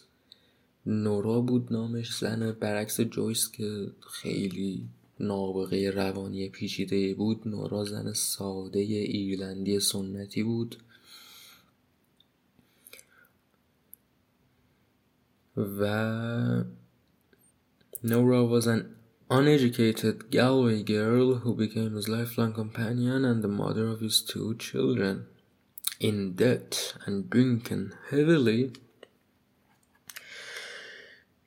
نورا 0.86 1.40
بود 1.40 1.72
نامش 1.72 2.18
زن 2.18 2.52
برعکس 2.52 3.00
جویس 3.00 3.50
که 3.50 3.86
خیلی 4.10 4.88
نابغه 5.20 5.90
روانی 5.90 6.48
پیچیده 6.48 7.14
بود. 7.14 7.48
نورا 7.48 7.84
زن 7.84 8.12
ساده 8.12 8.78
ایرلندی 8.78 9.80
سنتی 9.80 10.42
بود. 10.42 10.76
و 15.56 16.64
Nora 18.02 18.44
was 18.44 18.66
an 18.66 18.97
uneducated 19.30 20.30
Galway 20.30 20.82
girl 20.82 21.36
who 21.36 21.54
became 21.54 21.94
his 21.94 22.08
lifelong 22.08 22.52
companion 22.52 23.24
and 23.24 23.42
the 23.42 23.48
mother 23.48 23.86
of 23.88 24.00
his 24.00 24.22
two 24.22 24.56
children. 24.56 25.26
In 26.00 26.34
debt 26.34 26.94
and 27.04 27.28
drinking 27.28 27.92
heavily, 28.10 28.72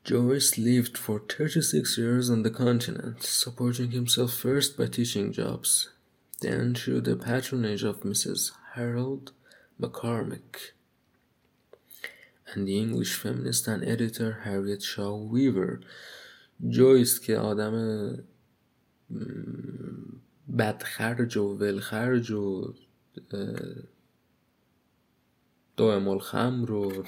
Joyce 0.04 0.58
lived 0.58 0.98
for 0.98 1.20
36 1.20 1.98
years 1.98 2.30
on 2.30 2.44
the 2.44 2.50
continent, 2.50 3.24
supporting 3.24 3.92
himself 3.92 4.34
first 4.34 4.78
by 4.78 4.88
teaching 4.88 5.32
jobs, 5.32 5.90
then 6.42 6.76
through 6.76 7.02
the 7.02 7.16
patronage 7.16 7.84
of 7.84 8.02
Mrs. 8.02 8.52
Harold 8.74 9.32
McCormick 9.80 10.72
and 12.54 12.68
the 12.68 12.78
English 12.78 13.14
feminist 13.14 13.68
and 13.68 13.84
editor 13.84 14.42
Harriet 14.44 14.84
Shaw 14.84 15.16
Weaver. 15.16 15.82
جویس 16.70 17.20
که 17.20 17.38
آدم 17.38 18.18
بدخرج 20.58 21.38
و 21.38 21.44
ولخرج 21.44 22.32
و 22.32 22.74
دائم 25.78 26.08
الخمر 26.08 26.68
رو 26.68 27.04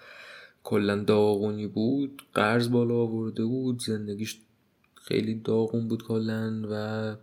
کلا 0.64 0.96
داغونی 0.96 1.66
بود 1.66 2.22
قرض 2.34 2.68
بالا 2.68 2.94
آورده 2.94 3.44
بود 3.44 3.82
زندگیش 3.82 4.40
خیلی 4.94 5.34
داغون 5.34 5.88
بود 5.88 6.02
کلا 6.02 6.62
و 6.70 7.16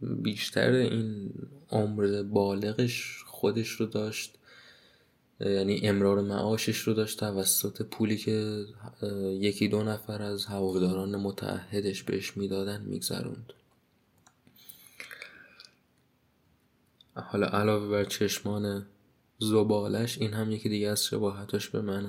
بیشتر 0.00 0.70
این 0.70 1.32
عمر 1.70 2.22
بالغش 2.22 3.24
خودش 3.26 3.68
رو 3.68 3.86
داشت. 3.86 4.38
یعنی 5.40 5.80
امرار 5.88 6.20
معاشش 6.20 6.78
رو 6.78 6.94
داشت 6.94 7.20
توسط 7.20 7.82
پولی 7.82 8.16
که 8.16 8.64
یکی 9.40 9.68
دو 9.68 9.82
نفر 9.82 10.22
از 10.22 10.44
هواداران 10.44 11.16
متعهدش 11.16 12.02
بهش 12.02 12.36
می‌دادن 12.36 12.80
میگذروند. 12.80 13.52
حالا 17.14 17.46
علاوه 17.46 17.88
بر 17.88 18.04
چشمان 18.04 18.86
زبالش 19.38 20.18
این 20.18 20.32
هم 20.32 20.52
یکی 20.52 20.68
دیگه 20.68 20.88
از 20.88 21.04
شباهتاش 21.04 21.68
به 21.68 21.80
منه. 21.80 22.08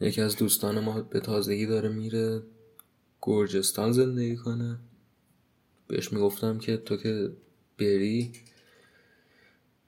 یکی 0.00 0.20
از 0.20 0.36
دوستان 0.36 0.80
ما 0.80 1.00
به 1.00 1.20
تازگی 1.20 1.66
داره 1.66 1.88
میره 1.88 2.42
گرجستان 3.22 3.92
زندگی 3.92 4.36
کنه. 4.36 4.78
بهش 5.88 6.12
می‌گفتم 6.12 6.58
که 6.58 6.76
تو 6.76 6.96
که 6.96 7.32
بری 7.78 8.32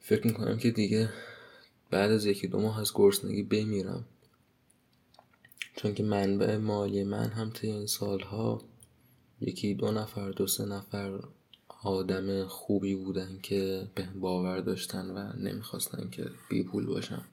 فکر 0.01 0.27
می‌کنم 0.27 0.59
که 0.59 0.71
دیگه 0.71 1.09
بعد 1.91 2.11
از 2.11 2.27
یکی 2.27 2.49
دو 2.49 2.61
ماه 2.61 2.81
از 2.81 2.93
گرسنگی 2.95 3.43
بمیرم. 3.43 4.05
چون 5.77 5.95
که 5.95 6.03
منبع 6.03 6.57
مالی 6.57 7.05
من 7.05 7.29
هم 7.29 7.51
طی 7.51 7.67
این 7.67 7.87
سالها 7.87 8.63
یکی 9.41 9.75
دو 9.75 9.91
نفر 9.91 10.31
دو 10.31 10.47
سه 10.47 10.65
نفر 10.65 11.21
آدم 11.83 12.47
خوبی 12.47 12.95
بودن 12.95 13.39
که 13.43 13.89
به 13.95 14.09
باور 14.21 14.61
داشتن 14.61 15.11
و 15.11 15.37
نمی‌خواستن 15.37 16.11
که 16.11 16.31
بی 16.51 16.63
پول 16.63 16.87
باشم. 16.87 17.25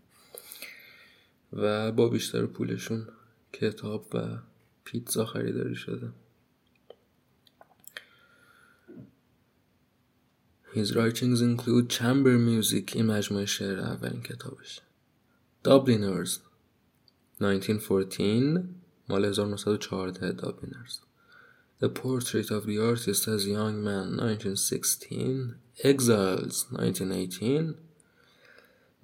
و 1.53 1.91
با 1.91 2.09
بیشتر 2.09 2.45
پولشون 2.45 3.07
کتاب 3.53 4.05
و 4.13 4.37
پیتزا 4.83 5.25
خریداری 5.25 5.75
شده. 5.75 6.09
His 10.76 10.96
writings 10.96 11.40
include 11.42 11.90
chamber 11.90 12.38
music 12.38 12.96
این 12.96 13.06
مجموعه 13.06 13.46
شعر 13.46 13.80
اولین 13.80 14.22
کتابش 14.22 14.80
Dubliners 15.64 16.38
1914 17.40 18.64
مال 19.08 19.24
1914 19.24 20.32
Dubliners 20.32 21.00
The 21.80 21.88
Portrait 21.88 22.50
of 22.50 22.66
the 22.66 22.78
Artist 22.78 23.28
as 23.28 23.44
a 23.44 23.50
Young 23.50 23.82
Man 23.82 24.16
1916 24.16 25.54
Exiles 25.84 26.66
1918 26.72 27.74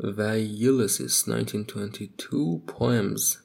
و 0.01 0.39
Ulysses 0.45 1.29
1922 1.29 2.63
Poems 2.67 3.37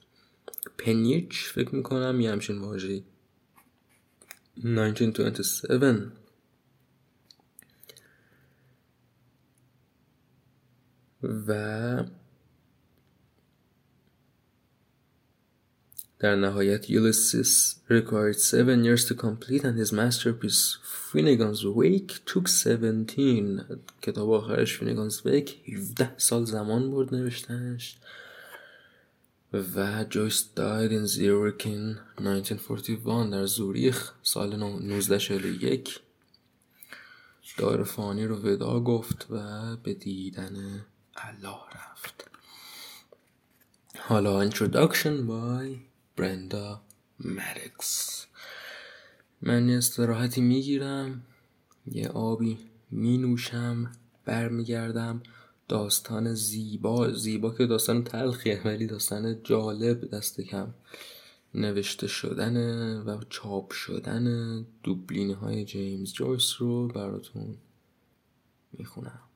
پنیچ 0.77 1.51
فکر 1.53 1.75
میکنم 1.75 2.21
یه 2.21 2.31
همچین 2.31 2.57
واژه‌ای 2.57 3.03
1927 4.63 6.11
و 11.22 12.04
در 16.18 16.36
نهایت 16.36 16.90
یولیسیس 16.90 17.76
ریکارد 17.88 18.34
7 18.34 18.54
years 18.84 19.04
to 19.08 19.14
complete 19.14 19.64
and 19.64 19.78
his 19.78 19.92
masterpiece 19.92 20.78
finnegans 21.12 21.64
wake 21.64 22.12
took 22.26 22.48
17 22.48 23.64
کتاب 24.02 24.30
آخرش 24.30 24.78
فینگانز 24.78 25.26
ویک 25.26 25.56
17 25.68 26.18
سال 26.18 26.44
زمان 26.44 26.90
برد 26.90 27.14
نوشتنش. 27.14 27.96
و 29.52 30.04
جویس 30.04 30.48
داید 30.56 30.90
این 30.90 31.06
زوریخ 31.06 32.02
1941 32.18 33.30
در 33.30 33.46
زوریخ 33.46 34.12
سال 34.22 34.52
1941 34.52 36.00
دوره 37.58 37.84
فانی 37.84 38.26
رو 38.26 38.36
ودا 38.36 38.80
گفت 38.80 39.26
و 39.30 39.76
به 39.76 39.94
دیدن 39.94 40.84
الله 41.20 41.60
رفت. 41.74 42.30
حالا 43.98 44.50
introduction 44.50 45.28
by 45.28 45.76
برندا 46.16 46.80
مدکس 47.20 48.26
من 49.42 49.70
استراحتی 49.70 50.40
می‌گیرم 50.40 51.22
یه 51.86 52.08
آبی 52.08 52.58
می 52.90 53.18
نوشم 53.18 53.92
برمیگردم. 54.24 55.22
داستان 55.68 56.34
زیبا 56.34 57.12
زیبا 57.12 57.54
که 57.54 57.66
داستان 57.66 58.04
تلخیه 58.04 58.62
ولی 58.64 58.86
داستان 58.86 59.42
جالب 59.42 60.10
دست 60.10 60.40
کم 60.40 60.74
نوشته 61.54 62.06
شدن 62.06 62.56
و 63.02 63.20
چاپ 63.30 63.72
شدن 63.72 64.66
دوبلین 64.82 65.34
های 65.34 65.64
جیمز 65.64 66.12
جویس 66.12 66.54
رو 66.58 66.88
براتون 66.88 67.56
می‌خونم. 68.72 69.27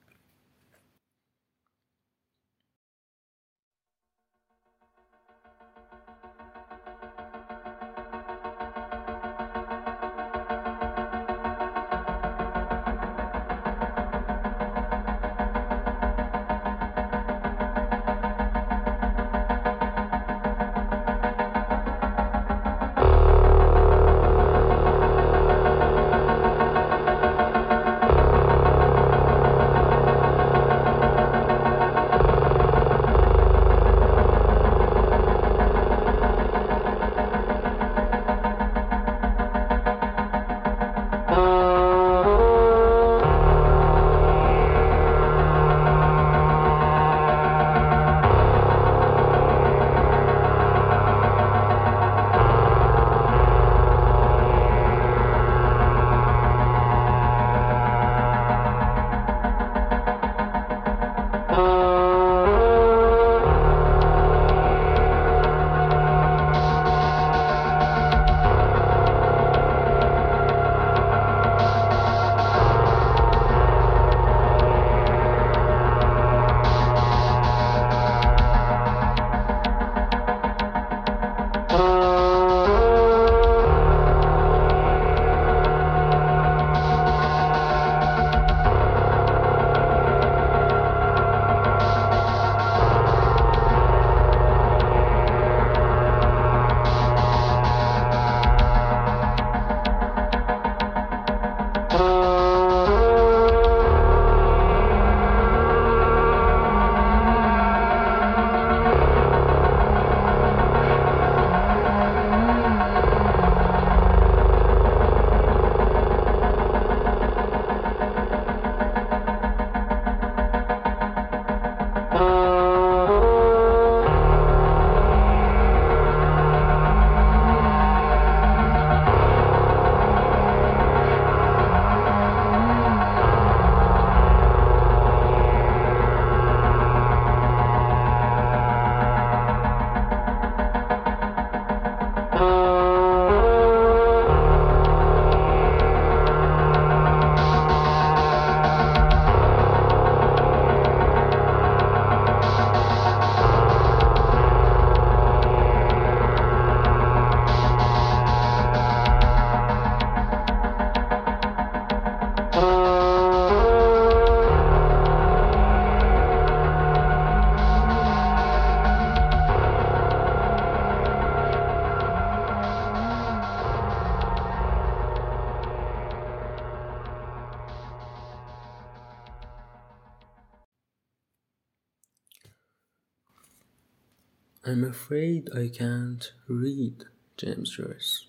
I'm 184.71 184.83
afraid 184.83 185.49
I 185.55 185.69
can't 185.69 186.31
read 186.47 187.05
James 187.37 187.69
Joyce. 187.77 188.25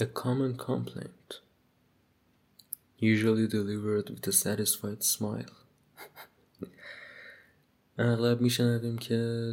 A 0.00 0.06
common 0.06 0.56
complaint, 0.56 1.40
usually 2.98 3.46
delivered 3.46 4.10
with 4.10 4.26
a 4.26 4.32
satisfied 4.32 5.02
smile. 5.02 5.54
اغلب 7.98 8.40
میشنویم 8.40 8.98
که 8.98 9.52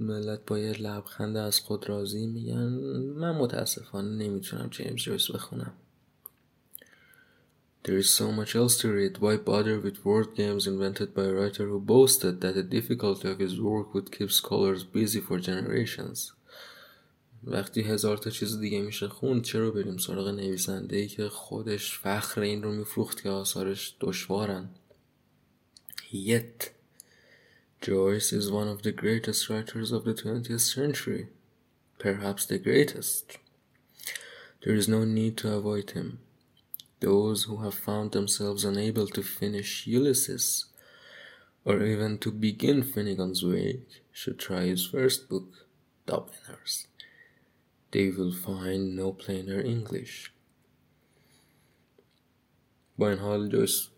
ملت 0.00 0.40
با 0.46 0.58
یه 0.58 0.72
لبخند 0.72 1.36
از 1.36 1.60
خود 1.60 1.88
راضی 1.88 2.26
میگن 2.26 2.68
من 3.16 3.36
متاسفانه 3.36 4.26
نمیتونم 4.26 4.68
جیمز 4.68 4.96
جویس 4.96 5.30
بخونم 5.30 5.72
There 7.86 7.98
is 7.98 8.10
so 8.10 8.30
much 8.30 8.54
else 8.54 8.76
to 8.78 8.92
read. 8.92 9.18
Why 9.18 9.36
bother 9.36 9.78
with 9.80 10.04
word 10.04 10.36
games 10.36 10.68
invented 10.68 11.14
by 11.14 11.24
a 11.24 11.32
writer 11.32 11.66
who 11.66 11.80
boasted 11.80 12.40
that 12.40 12.54
the 12.54 12.62
difficulty 12.62 13.28
of 13.28 13.40
his 13.40 13.60
work 13.60 13.92
would 13.92 14.16
keep 14.16 14.30
scholars 14.30 14.84
busy 14.84 15.20
for 15.20 15.38
generations? 15.38 16.32
وقتی 17.44 17.80
هزار 17.80 18.16
تا 18.16 18.30
چیز 18.30 18.58
دیگه 18.58 18.80
میشه 18.80 19.08
خوند 19.08 19.42
چرا 19.42 19.70
بریم 19.70 19.96
سراغ 19.96 20.28
نویسنده 20.28 20.96
ای 20.96 21.08
که 21.08 21.28
خودش 21.28 21.98
فخر 21.98 22.40
این 22.40 22.62
رو 22.62 22.72
میفروخت 22.72 23.22
که 23.22 23.28
آثارش 23.28 23.96
دشوارن 24.00 24.68
Yet 26.12 26.70
Joyce 27.80 28.32
is 28.32 28.50
one 28.50 28.68
of 28.68 28.82
the 28.82 28.92
greatest 28.92 29.48
writers 29.48 29.90
of 29.90 30.04
the 30.04 30.14
20th 30.14 30.60
century, 30.60 31.26
perhaps 31.98 32.46
the 32.46 32.58
greatest. 32.58 33.38
There 34.62 34.76
is 34.80 34.88
no 34.88 35.04
need 35.04 35.36
to 35.38 35.52
avoid 35.58 35.90
him. 35.90 36.18
Those 37.00 37.44
who 37.44 37.56
have 37.64 37.74
found 37.74 38.12
themselves 38.12 38.64
unable 38.64 39.08
to 39.08 39.22
finish 39.22 39.86
Ulysses, 39.86 40.66
or 41.64 41.82
even 41.82 42.18
to 42.18 42.30
begin 42.30 42.82
Finnegan's 42.82 43.44
Wake, 43.44 44.02
should 44.12 44.38
try 44.38 44.62
his 44.66 44.86
first 44.86 45.28
book, 45.28 45.66
Dubliners. 46.06 46.86
They 47.90 48.10
will 48.10 48.32
find 48.32 48.96
no 48.96 49.12
plainer 49.12 49.60
English. 49.60 50.32
با 52.98 53.08
این 53.08 53.18
حال 53.18 53.48
جویس 53.48 53.88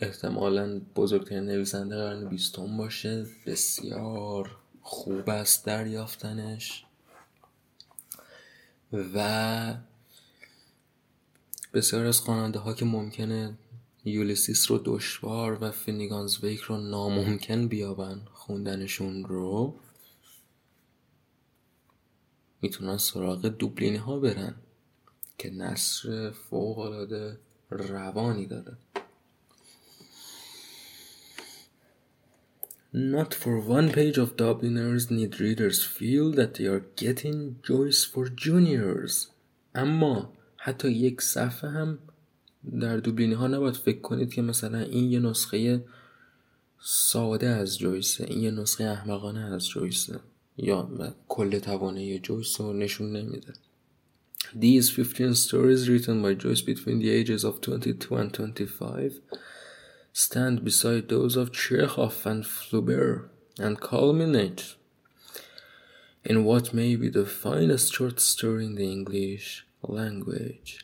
احتمالا 0.00 0.80
بزرگترین 0.96 1.44
نویسنده 1.44 1.96
قرن 1.96 2.28
بیستم 2.28 2.76
باشه 2.76 3.26
بسیار 3.46 4.56
خوب 4.82 5.30
است 5.30 5.66
دریافتنش 5.66 6.84
و 8.92 9.74
بسیار 11.73 12.05
از 12.05 12.19
خواننده 12.19 12.59
ها 12.59 12.73
که 12.73 12.85
ممکنه 12.85 13.57
یولیسیس 14.05 14.71
رو 14.71 14.81
دشوار 14.85 15.57
و 15.63 15.71
فینیگانز 15.71 16.43
ویک 16.43 16.59
رو 16.59 16.77
ناممکن 16.77 17.67
بیابن 17.67 18.21
خوندنشون 18.33 19.25
رو 19.25 19.75
می‌تونن 22.61 22.97
سراغ 22.97 23.47
دوبلینی 23.47 23.97
ها 23.97 24.19
برن 24.19 24.55
که 25.37 25.49
نصر 25.49 26.31
فوق 26.31 26.79
العاده 26.79 27.37
روانی 27.69 28.45
داره. 28.45 28.77
Not 32.93 33.33
for 33.33 33.57
one 33.77 33.89
page 33.93 34.17
of 34.17 34.35
Dubliners 34.35 35.09
need 35.09 35.39
readers 35.39 35.79
feel 35.81 36.33
that 36.33 36.55
they 36.55 36.65
are 36.65 36.83
getting 36.97 37.55
Joyce 37.63 38.03
for 38.03 38.25
juniors. 38.27 39.27
اما 39.75 40.33
حتی 40.63 40.91
یک 40.91 41.21
صفحه 41.21 41.69
هم 41.69 41.99
در 42.79 42.97
دوبلینی 42.97 43.33
ها 43.33 43.47
نباید 43.47 43.75
فکر 43.75 43.99
کنید 43.99 44.33
که 44.33 44.41
مثلا 44.41 44.79
این 44.79 45.11
یه 45.11 45.19
نسخه 45.19 45.83
ساده 46.79 47.47
از 47.47 47.77
جویسه 47.77 48.23
این 48.23 48.41
یه 48.41 48.51
نسخه 48.51 48.83
احمقانه 48.83 49.39
از 49.39 49.67
جویسه 49.67 50.19
یا 50.57 50.89
کل 51.27 51.59
توانه 51.59 52.19
جویس 52.19 52.61
رو 52.61 52.73
نشون 52.73 53.15
نمیده 53.15 53.53
These 54.55 54.89
15 54.89 55.33
stories 55.33 55.89
written 55.89 56.21
by 56.21 56.33
Joyce 56.33 56.61
between 56.61 56.99
the 56.99 57.09
ages 57.09 57.43
of 57.43 57.61
22 57.61 58.15
and 58.15 58.33
25 58.33 59.21
stand 60.13 60.63
beside 60.63 61.07
those 61.07 61.35
of 61.37 61.53
Chekhov 61.53 62.25
and 62.25 62.43
Flaubert 62.45 63.29
and 63.59 63.79
culminate 63.79 64.75
in 66.23 66.43
what 66.43 66.73
may 66.73 66.95
be 66.95 67.09
the 67.09 67.25
finest 67.25 67.93
short 67.93 68.19
story 68.19 68.65
in 68.65 68.75
the 68.75 68.91
English 68.91 69.65
language. 69.83 70.83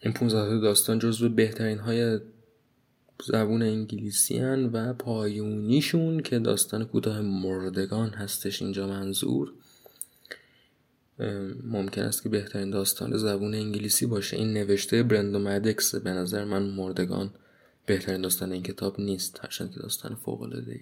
این 0.00 0.12
15 0.12 0.58
داستان 0.58 0.98
جزو 0.98 1.28
بهترین 1.28 1.78
های 1.78 2.20
زبون 3.24 3.62
انگلیسی 3.62 4.38
هن 4.38 4.66
و 4.72 4.92
پایونیشون 4.92 6.20
که 6.20 6.38
داستان 6.38 6.84
کوتاه 6.84 7.20
مردگان 7.20 8.10
هستش 8.10 8.62
اینجا 8.62 8.86
منظور. 8.86 9.52
ممکن 11.64 12.02
است 12.02 12.22
که 12.22 12.28
بهترین 12.28 12.70
داستان 12.70 13.16
زبون 13.16 13.54
انگلیسی 13.54 14.06
باشه. 14.06 14.36
این 14.36 14.52
نوشته 14.52 15.02
برندو 15.02 15.38
مدکس 15.38 15.94
به 15.94 16.10
نظر 16.10 16.44
من 16.44 16.62
مردگان 16.62 17.30
بهترین 17.86 18.20
داستان 18.20 18.52
این 18.52 18.62
کتاب 18.62 19.00
نیست. 19.00 19.38
هرچند 19.42 19.74
که 19.74 19.80
داستان 19.80 20.14
فوق 20.14 20.42
العاده 20.42 20.72
ای 20.72 20.80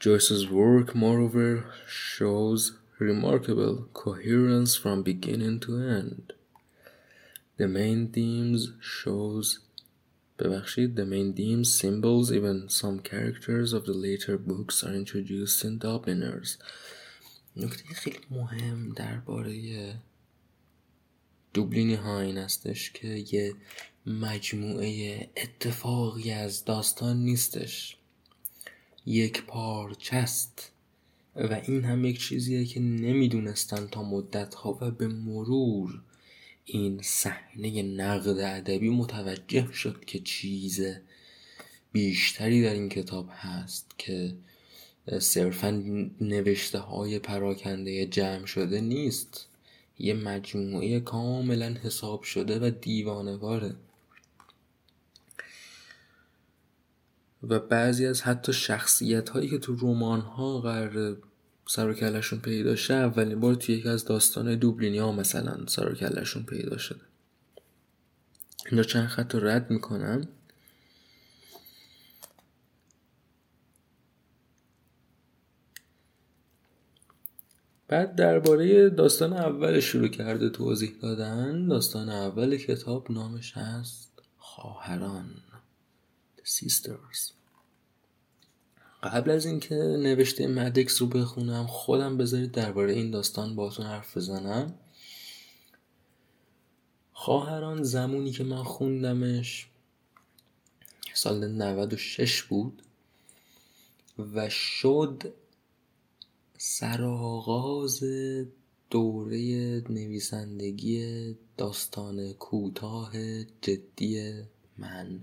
Joyce's 0.00 0.44
work 0.50 0.94
moreover 0.94 1.64
shows 1.88 2.72
remarkable 2.99 3.87
coherence 3.93 4.75
from 4.75 5.03
beginning 5.03 5.59
to 5.59 5.71
end 5.99 6.33
the 7.57 7.67
main 7.67 8.07
themes 8.07 8.61
shows 8.79 9.59
ببخشید 10.39 10.95
the 10.95 11.05
main 11.05 11.33
themes 11.33 11.73
symbols 11.81 12.31
even 12.31 12.69
some 12.69 12.99
characters 12.99 13.73
of 13.73 13.85
the 13.85 13.93
later 13.93 14.37
books 14.37 14.83
are 14.83 14.93
introduced 14.93 15.63
in 15.63 15.77
Dubliners 15.77 16.57
نکته 17.55 17.93
خیلی 17.93 18.19
مهم 18.29 18.89
درباره 18.89 19.93
دوبلینی 21.53 21.95
ها 21.95 22.19
این 22.19 22.37
استش 22.37 22.91
که 22.91 23.07
یه 23.07 23.53
مجموعه 24.05 25.29
اتفاقی 25.37 26.31
از 26.31 26.65
داستان 26.65 27.17
نیستش 27.17 27.97
یک 29.05 29.45
پارچست 29.45 30.71
و 31.36 31.60
این 31.66 31.84
هم 31.84 32.04
یک 32.04 32.20
چیزیه 32.20 32.64
که 32.64 32.80
نمی‌دونستن 32.80 33.86
تا 33.86 34.02
مدت 34.02 34.54
ها 34.54 34.78
و 34.80 34.90
به 34.90 35.08
مرور 35.08 36.00
این 36.64 37.00
صحنه 37.02 37.82
نقد 37.82 38.38
ادبی 38.38 38.88
متوجه 38.88 39.72
شد 39.72 40.04
که 40.04 40.18
چیز 40.18 40.80
بیشتری 41.92 42.62
در 42.62 42.72
این 42.72 42.88
کتاب 42.88 43.28
هست 43.32 43.94
که 43.98 44.34
صرفا 45.18 45.70
نوشته 46.20 46.78
های 46.78 47.18
پراکنده 47.18 48.06
جمع 48.06 48.46
شده 48.46 48.80
نیست. 48.80 49.48
یه 49.98 50.14
مجموعه 50.14 51.00
کاملا 51.00 51.74
حساب 51.82 52.22
شده 52.22 52.58
و 52.58 52.70
دیوانواره. 52.80 53.74
و 57.48 57.58
بعضی 57.58 58.06
از 58.06 58.22
حتی 58.22 58.52
شخصیت 58.52 59.28
هایی 59.28 59.48
که 59.48 59.58
تو 59.58 59.76
رمان 59.80 60.20
ها 60.20 60.60
قرار 60.60 61.16
سر 61.66 61.90
و 61.90 61.94
پیدا 62.38 62.76
شه 62.76 62.94
اولین 62.94 63.40
بار 63.40 63.54
توی 63.54 63.74
یکی 63.74 63.88
از 63.88 64.04
داستان 64.04 64.56
دوبلینی 64.56 64.98
ها 64.98 65.12
مثلا 65.12 65.66
سر 65.66 65.88
و 65.88 65.94
پیدا 66.42 66.78
شده. 66.78 67.00
اینجا 68.66 68.82
چند 68.82 69.06
خط 69.06 69.34
رو 69.34 69.46
رد 69.46 69.70
می‌کنم. 69.70 70.28
بعد 77.88 78.14
درباره 78.14 78.90
داستان 78.90 79.32
اول 79.32 79.80
شروع 79.80 80.08
کرده 80.08 80.48
توضیح 80.48 80.92
دادن. 81.02 81.68
داستان 81.68 82.08
اول 82.08 82.56
کتاب 82.56 83.10
نامش 83.10 83.52
هست 83.56 84.22
خواهران 84.38 85.34
The 86.38 86.44
Sisters. 86.44 87.35
قبل 89.08 89.30
از 89.30 89.46
اینکه 89.46 89.74
نوشته 89.74 90.46
مدکس 90.46 91.02
رو 91.02 91.08
بخونم 91.08 91.66
خودم 91.66 92.16
بذارید 92.16 92.52
درباره 92.52 92.92
این 92.92 93.10
داستان 93.10 93.56
باتون 93.56 93.86
حرف 93.86 94.16
بزنم. 94.16 94.74
خواهران 97.12 97.82
زمونی 97.82 98.30
که 98.30 98.44
من 98.44 98.62
خوندمش 98.62 99.68
سال 101.14 101.48
96 101.48 102.42
بود 102.42 102.82
و 104.34 104.48
شد 104.48 105.34
سرآغاز 106.58 108.04
دوره 108.90 109.38
نویسندگی 109.88 111.36
داستان 111.56 112.32
کوتاه 112.32 113.12
جدی 113.62 114.42
من. 114.78 115.20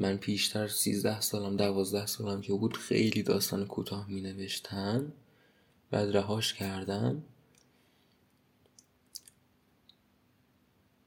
من 0.00 0.16
پیشتر 0.16 0.68
سیزده 0.68 1.20
سالم 1.20 1.56
دوازده 1.56 2.06
سالم 2.06 2.40
که 2.40 2.52
بود 2.52 2.76
خیلی 2.76 3.22
داستان 3.22 3.66
کوتاه 3.66 4.10
می 4.10 4.20
نوشتم 4.20 5.12
بعد 5.90 6.16
رهاش 6.16 6.54
کردم. 6.54 7.22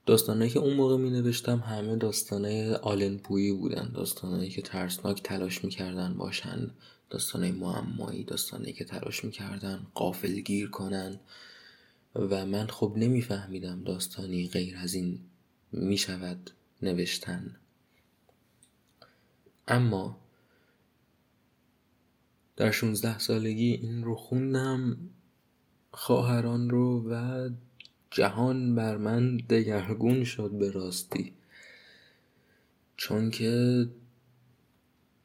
داستانهایی 0.06 0.52
که 0.52 0.60
اون 0.60 0.74
موقع 0.74 0.98
می 0.98 1.10
نوشتم 1.10 1.60
همه 1.60 1.96
داستانه 1.96 2.74
آلن 2.74 3.18
پویی 3.18 3.52
بودن. 3.52 3.92
داستانهایی 3.96 4.50
که 4.50 4.62
ترسناک 4.62 5.24
تلاش 5.24 5.64
می‌کردن 5.64 6.14
باشن 6.14 6.72
داستانه 7.10 7.52
معمایی 7.52 8.24
داستانهایی 8.24 8.74
که 8.74 8.86
تلاش 8.86 9.24
می‌کردن 9.24 9.88
قافل 9.94 10.40
گیر 10.40 10.70
کنن. 10.70 11.20
و 12.16 12.46
من 12.46 12.68
خب 12.68 12.94
نمیفهمیدم 12.96 13.84
داستانی 13.84 14.48
غیر 14.48 14.78
از 14.78 14.94
این 14.94 15.20
می‌شود 15.72 16.52
نوشتن. 16.82 17.56
اما 19.68 20.20
در 22.56 22.72
16 22.72 23.20
سالگی 23.20 23.72
این 23.74 24.04
رو 24.04 24.16
خوندم 24.16 24.98
خواهران 25.92 26.70
رو 26.70 27.12
و 27.12 27.50
جهان 28.12 28.76
بر 28.76 28.98
من 28.98 29.38
دگرگون 29.38 30.24
شد 30.24 30.52
به 30.52 30.72
راستی. 30.72 31.34
چون 32.98 33.32
که 33.32 33.86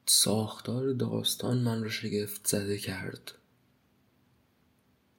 ساختار 0.07 0.93
داستان 0.93 1.59
من 1.59 1.83
رو 1.83 1.89
شگفت 1.89 2.47
زده 2.47 2.79
کرد. 2.79 3.33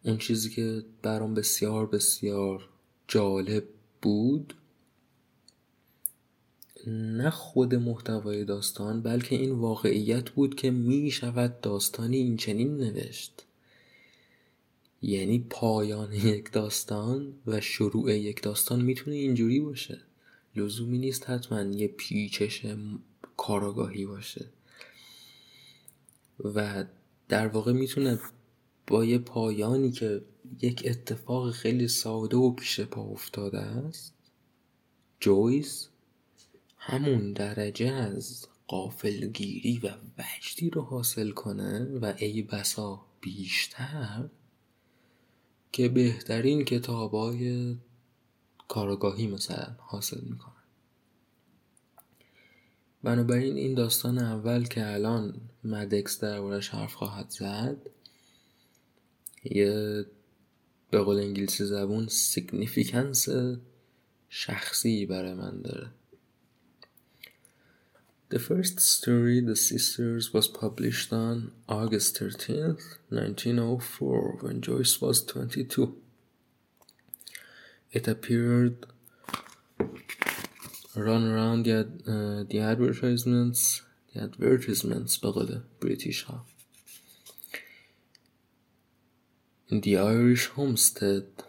اون 0.04 0.18
چیزی 0.18 0.50
که 0.50 0.86
برام 1.02 1.34
بسیار 1.34 1.86
بسیار 1.86 2.70
جالب 3.08 3.64
بود 4.02 4.54
نه 6.90 7.30
خود 7.30 7.76
محتوای 7.76 8.46
داستان 8.46 9.02
بلکه 9.02 9.36
این 9.36 9.52
واقعیت 9.52 10.30
بود 10.30 10.56
که 10.56 10.72
می 10.72 11.12
شود 11.12 11.62
داستانی 11.62 12.18
این 12.18 12.38
چنین 12.38 12.78
نوشت. 12.78 13.46
یعنی 15.02 15.46
پایان 15.50 16.14
یک 16.14 16.52
داستان 16.52 17.34
و 17.48 17.62
شروع 17.62 18.14
یک 18.14 18.42
داستان 18.42 18.82
می‌تونه 18.82 19.16
اینجوری 19.16 19.60
باشه. 19.60 20.02
لزومی 20.56 20.98
نیست 20.98 21.30
حتما 21.30 21.62
یه 21.62 21.88
پیچش 21.88 22.66
کاراگاهی 23.38 24.06
باشه. 24.06 24.46
و 26.40 26.86
در 27.30 27.48
واقع 27.48 27.72
می‌تونه 27.72 28.20
با 28.88 29.06
یه 29.06 29.18
پایانی 29.18 29.92
که 29.92 30.22
یک 30.62 30.84
اتفاق 30.86 31.52
خیلی 31.52 31.88
ساده 31.88 32.38
و 32.38 32.52
پیش 32.52 32.80
پا 32.80 33.02
افتاده 33.02 33.60
است 33.60 34.14
جویس 35.20 35.88
همون 36.90 37.34
درجه 37.34 37.92
از 37.92 38.48
قافلگیری 38.68 39.80
و 39.84 39.88
وجدی 40.18 40.70
رو 40.70 40.82
حاصل 40.82 41.32
کنه 41.32 41.84
و 41.84 42.14
ای 42.18 42.42
بسا 42.42 43.06
بیشتر 43.22 44.30
که 45.72 45.90
بهترین 45.90 46.66
کتابای 46.66 47.76
کارگاهی 48.68 49.28
مثلا 49.28 49.76
حاصل 49.80 50.22
می‌کنه 50.22 50.54
بنابراین 53.04 53.56
این 53.56 53.74
داستان 53.74 54.18
اول 54.18 54.64
که 54.64 54.94
الان 54.94 55.42
مدکس 55.64 56.20
دربارش 56.20 56.70
حرف 56.70 56.94
خواهد 56.94 57.30
زد 57.30 57.78
یه 59.44 60.06
به 60.92 61.02
قول 61.02 61.18
انگلیسی 61.18 61.66
زبون 61.66 62.08
سیگنیفیکنس 62.08 63.28
شخصی 64.30 65.06
برای 65.06 65.34
من 65.34 65.62
داره. 65.62 65.99
The 68.31 68.39
first 68.39 68.81
story, 68.81 69.41
The 69.41 69.55
Sisters, 69.55 70.33
was 70.33 70.49
published 70.49 71.13
on 71.13 71.53
August 71.69 72.19
13th, 72.19 72.99
1904, 73.11 74.39
when 74.41 74.61
Joyce 74.61 75.01
was 75.01 75.25
22. 75.25 75.97
It 77.93 78.09
appeared 78.09 78.87
run 80.97 81.25
around 81.29 81.65
the, 81.67 81.81
uh, 81.81 82.45
the 82.49 82.61
advertisements 82.61 83.83
the 84.13 84.23
advertisements 84.23 85.19
بقول 85.19 85.63
British 85.81 86.25
ها 86.25 86.45
in 89.69 89.81
the 89.81 89.97
Irish 89.97 90.47
Homestead 90.57 91.45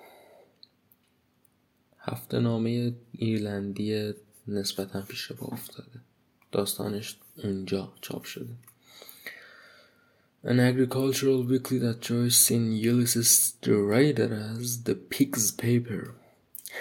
هفته 2.00 2.40
نامه 2.40 2.96
ایرلندی 3.12 4.14
نسبتا 4.48 5.02
پیش 5.02 5.32
با 5.32 5.48
افتاده 5.48 6.02
داستانش 6.52 7.18
اونجا 7.44 7.94
چاپ 8.02 8.24
شده 8.24 8.56
An 10.44 10.60
agricultural 10.60 11.44
weekly 11.44 11.80
that 11.80 12.02
Joyce 12.02 12.52
in 12.52 12.72
Ulysses 12.72 13.54
derided 13.64 14.32
as 14.32 14.84
the 14.84 14.94
pig's 14.94 15.52
paper. 15.52 16.14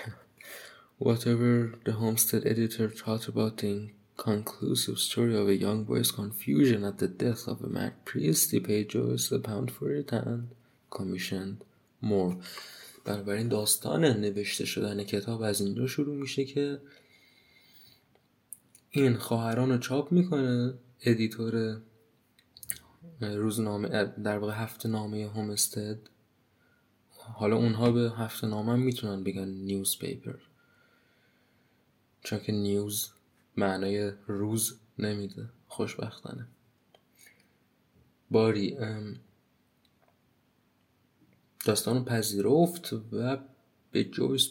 Whatever 0.99 1.73
the 1.87 1.93
Homestead 1.93 2.43
editor 2.47 2.91
thought 2.91 3.27
about 3.27 3.57
the 3.57 3.89
inconclusive 4.19 4.99
story 4.99 5.35
of 5.35 5.49
a 5.49 5.57
young 5.57 5.85
boy's 5.85 6.11
confusion 6.11 6.85
at 6.85 6.99
the 6.99 7.09
death 7.09 7.49
of 7.49 7.63
a 7.63 7.69
mad 7.69 7.95
priest, 8.05 8.51
he 8.51 8.61
paid 8.61 8.91
Joyce 8.91 9.33
a 9.33 9.39
pound 9.39 9.71
for 9.71 9.91
it 10.01 10.13
and 10.13 10.51
commissioned 10.91 11.65
more. 12.03 12.37
بنابراین 13.05 13.49
داستان 13.49 14.05
نوشته 14.05 14.65
شدن 14.65 15.05
کتاب 15.05 15.43
از 15.43 15.61
اینجا 15.61 15.87
شروع 15.87 16.17
میشه 16.17 16.45
که 16.45 16.79
این 18.92 19.18
خواهران 19.18 19.70
رو 19.72 19.78
چاپ 19.78 20.12
می‌کنه 20.12 20.74
editor 21.02 21.82
روزنامه 23.22 24.06
در 24.06 24.38
واقع 24.38 24.54
هفته 24.54 24.90
نامه 24.90 25.28
Homestead 25.28 26.00
حالا 27.18 27.56
اونها 27.56 27.92
به 27.92 28.12
هفته 28.18 28.48
نامه 28.48 28.76
می‌تونن 28.76 29.24
بگن 29.24 29.48
newspaper 29.48 30.36
چون 32.24 32.40
که 32.40 32.52
news 32.52 33.10
معنای 33.58 34.12
روز 34.28 34.80
نمیده. 35.00 35.50
خوشبختانه. 35.68 36.48
باری 38.32 38.78
داستان 41.66 42.06
پذیرفت 42.06 42.94
و 42.94 43.38
به 43.92 44.04
جویس 44.04 44.50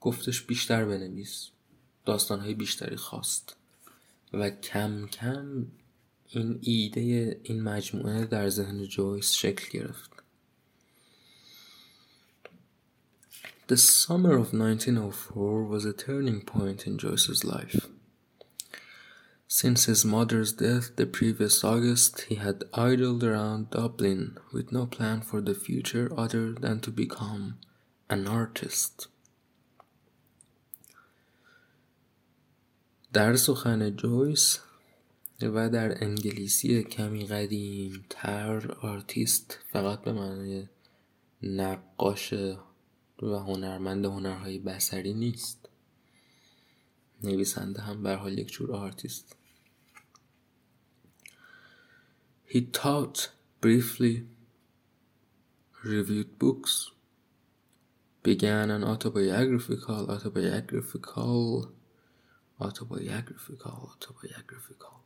گفتش 0.00 0.42
بیشتر 0.42 0.84
بنویس. 0.84 1.48
داستانهای 2.04 2.54
بیشتری 2.54 2.96
خواست. 2.96 3.56
و 4.33 4.49
کم 4.49 5.07
کم 5.07 5.67
این 6.27 6.59
ایده 6.61 7.39
این 7.43 7.63
مجموعه 7.63 8.25
در 8.25 8.49
ذهن 8.49 8.83
جویس 8.83 9.31
شکل 9.31 9.79
گرفت 9.79 10.11
The 13.67 13.77
summer 13.77 14.35
of 14.35 14.51
1904 14.51 15.63
was 15.63 15.85
a 15.85 15.93
turning 15.93 16.41
point 16.41 16.85
in 16.85 16.97
Joyce's 16.97 17.45
life. 17.45 17.87
Since 19.47 19.85
his 19.85 20.03
mother's 20.03 20.51
death 20.51 20.95
the 20.97 21.05
previous 21.05 21.63
August, 21.63 22.21
he 22.21 22.35
had 22.35 22.65
idled 22.73 23.23
around 23.23 23.69
Dublin 23.69 24.37
with 24.51 24.73
no 24.73 24.87
plan 24.87 25.21
for 25.21 25.39
the 25.39 25.53
future 25.53 26.11
other 26.17 26.51
than 26.51 26.81
to 26.81 26.91
become 26.91 27.59
an 28.09 28.27
artist. 28.27 29.07
در 33.16 33.36
سخن 33.36 33.96
جویس 33.96 34.58
و 35.42 35.70
در 35.70 36.04
انگلیسی 36.04 36.82
کمی 36.82 37.26
قدیم 37.26 38.04
تر 38.10 38.72
آرتیست 38.72 39.58
فقط 39.72 40.02
به 40.02 40.12
معنی 40.12 40.68
نقاش 41.42 42.32
و 43.22 43.26
هنرمند 43.26 44.04
هنرهای 44.04 44.58
بسری 44.58 45.14
نیست. 45.14 45.68
نویسنده 47.22 47.82
هم 47.82 48.02
به 48.02 48.14
حال 48.14 48.38
یک 48.38 48.52
جور 48.52 48.72
آرتیست. 48.72 49.36
He 52.46 52.60
taught 52.60 53.30
briefly 53.62 54.24
reviewed 55.84 56.38
books. 56.38 56.90
began 58.22 58.70
an 58.76 58.82
autobiographical 58.82 60.02
autobiographical 60.14 61.75
autobiographical, 62.59 63.91
autobiographical 63.91 65.01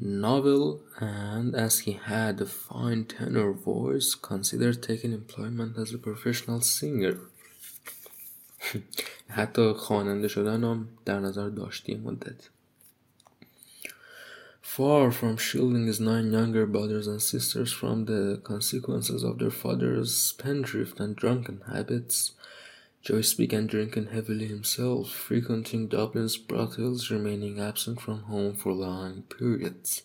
novel, 0.00 0.82
and 1.00 1.54
as 1.54 1.80
he 1.80 1.92
had 1.92 2.40
a 2.40 2.46
fine 2.46 3.04
tenor 3.04 3.52
voice, 3.52 4.14
considered 4.14 4.82
taking 4.82 5.12
employment 5.12 5.76
as 5.76 5.92
a 5.92 5.98
professional 5.98 6.60
singer. 6.60 7.18
حتی 9.28 9.72
خواننده 9.72 10.28
شدن 10.28 10.64
هم 10.64 10.88
در 11.04 11.20
نظر 11.20 11.48
داشتی 11.48 11.94
مدت. 11.94 12.50
Far 14.62 15.10
from 15.10 15.36
shielding 15.38 15.86
his 15.86 15.98
nine 15.98 16.30
younger 16.30 16.66
brothers 16.66 17.06
and 17.06 17.22
sisters 17.22 17.72
from 17.72 18.04
the 18.04 18.40
consequences 18.44 19.24
of 19.24 19.38
their 19.38 19.50
father's 19.50 20.14
spendthrift 20.14 21.00
and 21.00 21.16
drunken 21.16 21.62
habits, 21.66 22.32
Joyce 23.02 23.34
began 23.34 23.66
drinking 23.66 24.08
heavily 24.08 24.46
himself, 24.46 25.10
frequenting 25.10 25.88
Dublin's 25.88 26.36
brothels, 26.36 27.10
remaining 27.10 27.60
absent 27.60 28.00
from 28.00 28.22
home 28.22 28.54
for 28.54 28.72
long 28.72 29.22
periods. 29.22 30.02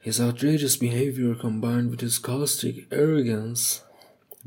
His 0.00 0.20
outrageous 0.20 0.76
behavior, 0.76 1.34
combined 1.34 1.90
with 1.90 2.00
his 2.00 2.18
caustic 2.18 2.86
arrogance, 2.92 3.82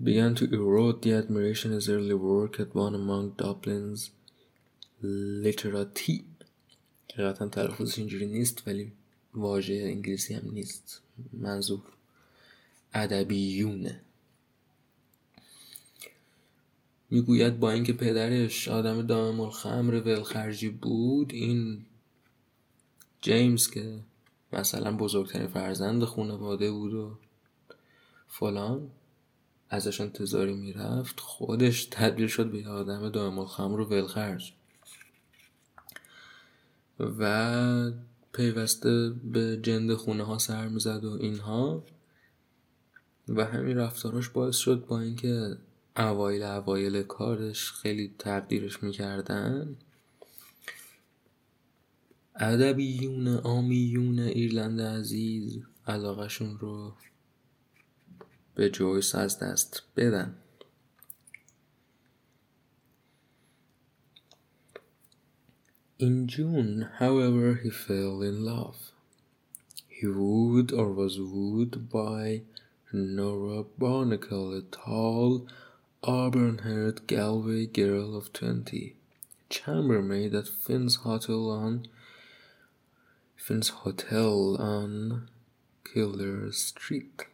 began 0.01 0.35
to 0.35 0.53
erode 0.53 1.01
the 1.01 1.13
admiration 1.13 1.71
his 1.71 1.89
early 1.89 2.13
work 2.13 2.57
had 2.57 2.73
won 2.73 2.95
among 2.95 3.31
Dublin's 3.31 4.11
literati 5.01 6.25
حقیقتا 7.15 7.47
تلفظش 7.47 7.99
اینجوری 7.99 8.25
نیست 8.25 8.67
ولی 8.67 8.91
واژه 9.33 9.73
انگلیسی 9.73 10.33
هم 10.33 10.51
نیست 10.51 11.01
منظور 11.33 11.81
ادبیونه 12.93 14.01
می‌گوید 17.10 17.60
با 17.60 17.70
اینکه 17.70 17.92
پدرش 17.92 18.68
آدم 18.68 19.02
دائم 19.02 19.40
الخمر 19.40 19.94
ولخرجی 19.94 20.68
بود 20.68 21.32
این 21.32 21.86
جیمز 23.22 23.70
که 23.70 23.98
مثلا 24.52 24.96
بزرگترین 24.96 25.46
فرزند 25.46 26.04
خانواده 26.04 26.70
بود 26.70 26.94
و 26.94 27.18
فلان 28.28 28.90
ازش 29.70 30.00
انتظاری 30.00 30.54
می‌رفت 30.54 31.20
خودش 31.20 31.84
تبدیل 31.84 32.26
شد 32.26 32.50
به 32.50 32.68
آدم 32.68 33.08
دائم 33.08 33.38
الخمر 33.38 33.80
و 33.80 33.84
ولخرج. 33.84 34.52
و 37.00 37.90
پیوسته 38.32 39.10
به 39.10 39.60
جند 39.62 39.94
خونه 39.94 40.22
ها 40.22 40.38
سر 40.38 40.68
می‌زد 40.68 41.04
و 41.04 41.10
اینها. 41.10 41.84
و 43.28 43.44
همین 43.44 43.76
رفتاراش 43.76 44.28
باعث 44.28 44.56
شد 44.56 44.86
با 44.86 45.00
اینکه 45.00 45.56
اوایل 45.96 46.42
اوایل 46.42 47.02
کارش 47.02 47.72
خیلی 47.72 48.14
تقدیرش 48.18 48.82
می‌کردن 48.82 49.76
ادبیون 52.36 53.28
آمیون 53.28 54.18
ایرلند 54.18 54.80
عزیز 54.80 55.58
علاقهشون 55.86 56.58
رو 56.58 56.92
به 58.54 58.70
جویس 58.70 59.14
از 59.14 59.38
دست 59.38 59.82
بدن 59.96 60.34
In 65.98 66.26
June, 66.26 66.90
however, 66.98 67.54
he 67.62 67.70
fell 67.70 68.20
in 68.20 68.44
love. 68.44 68.92
He 69.88 70.06
wooed 70.06 70.70
or 70.70 70.92
was 70.92 71.18
wooed 71.18 71.88
by 71.88 72.42
Nora 72.92 73.64
Barnacle, 73.78 74.52
a 74.52 74.60
tall, 74.60 75.46
auburn-haired 76.06 77.08
Galway 77.08 77.66
girl 77.66 78.16
of 78.16 78.32
twenty, 78.32 78.94
chambermaid 79.50 80.36
at 80.36 80.46
Finn's 80.46 80.96
Hotel 80.96 81.50
on 81.50 81.88
Finn's 83.34 83.70
Hotel 83.70 84.56
on 84.56 85.28
Killer 85.84 86.52
Street. 86.52 87.24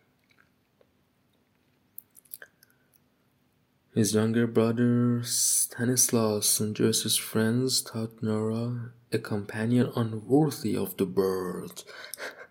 His 3.94 4.14
younger 4.14 4.46
brother 4.46 5.22
Stanislaus 5.22 6.58
and 6.58 6.74
Joyce's 6.74 7.18
friends 7.18 7.82
thought 7.82 8.22
Nora 8.22 8.92
a 9.12 9.18
companion 9.18 9.92
unworthy 9.94 10.74
of 10.74 10.96
the 10.96 11.04
bird. 11.04 11.84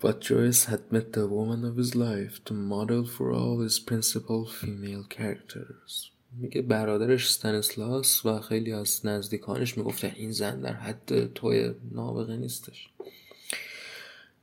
but 0.00 0.20
Joyce 0.20 0.64
had 0.64 0.90
met 0.90 1.12
the 1.12 1.26
woman 1.26 1.64
of 1.64 1.76
his 1.76 1.94
life 1.94 2.44
to 2.46 2.52
model 2.52 3.04
for 3.06 3.32
all 3.32 3.60
his 3.60 3.78
principal 3.78 4.46
female 4.46 5.04
characters. 5.04 6.12
میگه 6.38 6.62
برادرش 6.62 7.32
ستانسلاس 7.32 8.26
و 8.26 8.40
خیلی 8.40 8.72
از 8.72 9.06
نزدیکانش 9.06 9.78
میگفتن 9.78 10.12
این 10.16 10.32
زن 10.32 10.60
در 10.60 10.72
حد 10.72 11.32
توی 11.34 11.74
نابغه 11.90 12.36
نیستش 12.36 12.88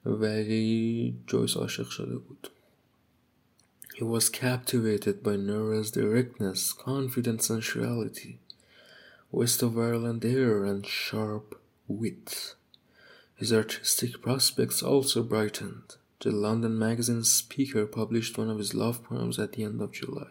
ولی 0.05 1.15
جویس 1.27 1.57
عاشق 1.57 1.89
شده 1.89 2.17
بود 2.17 2.49
He 3.99 4.05
was 4.05 4.29
captivated 4.29 5.23
by 5.27 5.35
Nora's 5.35 5.91
directness, 5.91 6.71
confident 6.71 7.41
sensuality, 7.43 8.39
West 9.29 9.61
of 9.61 9.77
Ireland 9.77 10.23
air, 10.23 10.63
and 10.63 10.85
sharp 10.85 11.59
wit. 11.89 12.55
His 13.36 13.52
artistic 13.52 14.22
prospects 14.22 14.82
also 14.82 15.22
brightened. 15.22 15.96
The 16.20 16.30
London 16.30 16.78
Magazine 16.78 17.24
Speaker 17.24 17.84
published 17.84 18.38
one 18.38 18.48
of 18.48 18.58
his 18.58 18.74
love 18.74 19.04
poems 19.04 19.38
at 19.38 19.52
the 19.52 19.64
end 19.64 19.80
of 19.80 19.92
July. 19.92 20.28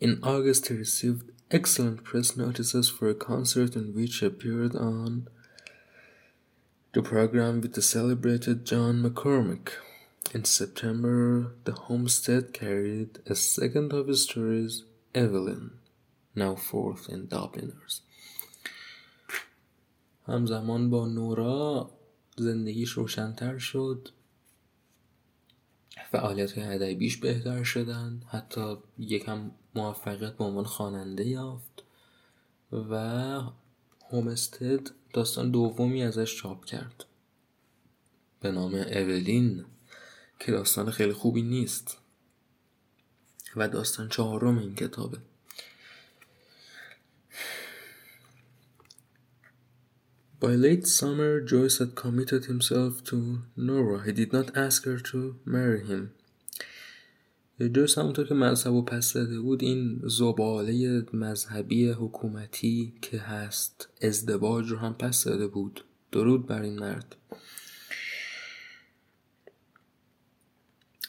In 0.00 0.18
August, 0.22 0.68
he 0.68 0.74
received 0.74 1.30
excellent 1.50 2.04
press 2.04 2.36
notices 2.36 2.88
for 2.90 3.08
a 3.08 3.14
concert 3.14 3.76
in 3.76 3.94
which 3.94 4.18
he 4.18 4.26
appeared 4.26 4.74
on 4.74 5.28
the 6.92 7.02
program 7.02 7.60
with 7.60 7.74
the 7.74 7.82
celebrated 7.82 8.64
John 8.64 9.02
McCormick. 9.02 9.70
In 10.34 10.44
September, 10.44 11.52
the 11.64 11.72
homestead 11.72 12.52
carried 12.52 13.20
a 13.26 13.34
second 13.34 13.92
of 13.92 14.08
his 14.08 14.24
stories, 14.24 14.84
Evelyn, 15.14 15.72
now 16.34 16.56
fourth 16.56 17.08
in 17.08 17.26
Dubliners. 17.26 18.02
همزمان 20.30 20.90
با 20.90 21.08
نورا 21.08 21.90
زندگیش 22.36 22.90
روشنتر 22.90 23.58
شد. 23.58 24.08
فعالیت 26.10 26.58
های 26.58 26.74
ادبیش 26.74 27.16
بهتر 27.16 27.62
شدن. 27.62 28.22
حتی 28.28 28.76
یکم 28.98 29.50
موفقیت 29.74 30.36
به 30.36 30.44
عنوان 30.44 30.64
خواننده 30.64 31.26
یافت 31.26 31.82
و 32.72 32.94
هومستد 34.10 34.90
داستان 35.12 35.50
دومی 35.50 36.02
ازش 36.02 36.36
چاپ 36.36 36.64
کرد. 36.64 37.04
به 38.40 38.50
نام 38.50 38.74
اولین 38.74 39.64
که 40.40 40.52
داستان 40.52 40.90
خیلی 40.90 41.12
خوبی 41.12 41.42
نیست. 41.42 41.98
و 43.56 43.68
داستان 43.68 44.08
چهارم 44.08 44.58
این 44.58 44.74
کتابه. 44.74 45.18
By 50.39 50.55
late 50.55 50.85
summer, 50.87 51.41
Joyce 51.41 51.77
had 51.79 51.95
committed 51.95 52.45
himself 52.45 53.03
to 53.05 53.43
Nora. 53.55 54.03
He 54.03 54.11
did 54.11 54.31
not 54.33 54.55
ask 54.55 54.85
her 54.85 54.99
to 55.11 55.35
marry 55.45 55.83
him. 55.85 56.11
جویس 57.59 57.97
همونطور 57.97 58.27
که 58.27 58.33
مذهب 58.33 58.73
و 58.73 58.81
پس 58.81 59.13
داده 59.13 59.39
بود 59.39 59.63
این 59.63 60.01
زباله 60.03 61.05
مذهبی 61.13 61.89
حکومتی 61.89 62.93
که 63.01 63.17
هست 63.17 63.89
ازدواج 64.01 64.69
رو 64.71 64.77
هم 64.77 64.93
پس 64.93 65.23
داده 65.23 65.47
بود 65.47 65.83
درود 66.11 66.47
بر 66.47 66.61
این 66.61 66.79
مرد 66.79 67.15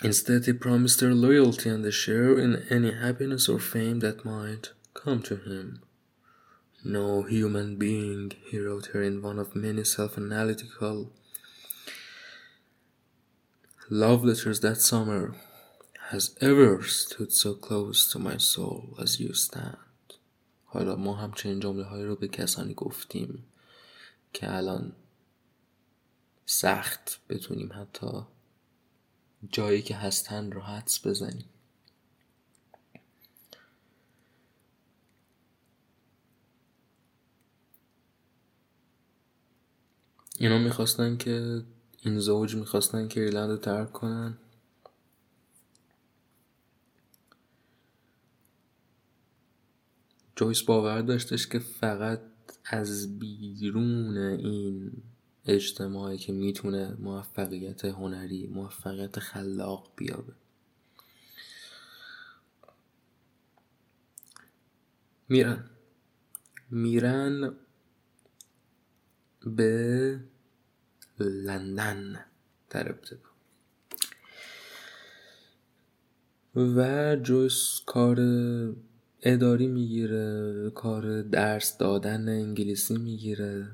Instead, 0.02 0.44
he 0.44 0.52
promised 0.52 1.00
her 1.00 1.14
loyalty 1.14 1.70
and 1.70 1.84
a 1.86 1.90
share 1.90 2.38
in 2.38 2.52
any 2.68 2.92
happiness 2.92 3.48
or 3.48 3.58
fame 3.58 3.98
that 4.00 4.26
might 4.26 4.72
come 4.92 5.22
to 5.22 5.36
him. 5.36 5.80
No 6.84 7.22
human 7.22 7.76
being, 7.76 8.32
he 8.50 8.58
wrote 8.58 8.86
her 8.86 9.02
in 9.02 9.22
one 9.22 9.38
of 9.38 9.56
many 9.56 9.84
self 9.84 10.16
analytical 10.16 11.12
love 13.90 14.24
letters 14.24 14.60
that 14.60 14.80
summer, 14.80 15.34
has 16.10 16.34
ever 16.40 16.82
stood 16.82 17.32
so 17.32 17.54
close 17.54 18.10
to 18.10 18.18
my 18.18 18.36
soul 18.36 18.96
as 19.00 19.20
you 19.20 19.32
stand. 19.32 19.76
حالا 20.64 20.96
ما 20.96 21.14
همچنین 21.14 21.60
جمله 21.60 21.84
های 21.84 22.04
رو 22.04 22.16
به 22.16 22.28
کسانی 22.28 22.74
گفتیم 22.74 23.44
که 24.32 24.56
الان 24.56 24.92
سخت 26.46 27.20
بتونیم 27.28 27.72
حتی 27.72 28.26
جایی 29.52 29.82
که 29.82 29.96
هستن 29.96 30.52
رو 30.52 30.60
حدس 30.60 31.06
بزنیم 31.06 31.48
اینا 40.41 40.57
می‌خواستن 40.57 41.17
که 41.17 41.63
این 42.01 42.19
زوج 42.19 42.55
می‌خواستن 42.55 43.07
که 43.07 43.21
ایرلند 43.21 43.49
رو 43.49 43.57
ترک 43.57 43.91
کنن. 43.91 44.37
جویس 50.35 50.61
باور 50.61 51.01
داشتش 51.01 51.47
که 51.47 51.59
فقط 51.59 52.21
از 52.65 53.19
بیرون 53.19 54.17
این 54.17 54.91
اجتماعی 55.45 56.17
که 56.17 56.33
می‌تونه 56.33 56.95
موفقیت 56.99 57.85
هنری 57.85 58.47
موفقیت 58.47 59.19
خلاق 59.19 59.91
بیابه. 59.95 60.33
میرن. 65.29 65.69
میرن 66.69 67.55
به 69.45 70.30
لندن 71.21 72.25
در 72.69 72.89
ابتدا. 72.89 73.31
و 76.55 77.15
جویس 77.15 77.81
کار 77.85 78.17
اداری 79.21 79.67
می‌گیره 79.67 80.69
کار 80.75 81.21
درس 81.21 81.77
دادن 81.77 82.29
انگلیسی 82.29 82.97
می‌گیره. 82.97 83.67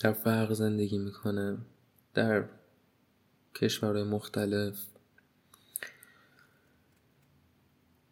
در 0.00 0.12
فرق 0.12 0.52
زندگی 0.52 0.98
می‌کنه. 0.98 1.58
در 2.14 2.44
کشورهای 3.54 4.04
مختلف. 4.04 4.86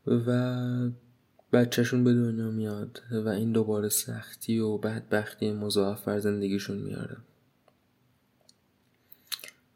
و 0.06 0.90
بچهشون 1.52 2.04
به 2.04 2.12
دنیا 2.12 2.50
میاد 2.50 3.02
و 3.10 3.28
این 3.28 3.52
دوباره 3.52 3.88
سختی 3.88 4.58
و 4.58 4.78
بدبختی 4.78 5.52
مضاعف 5.52 6.04
بر 6.04 6.18
زندگیشون 6.18 6.78
میاره. 6.78 7.16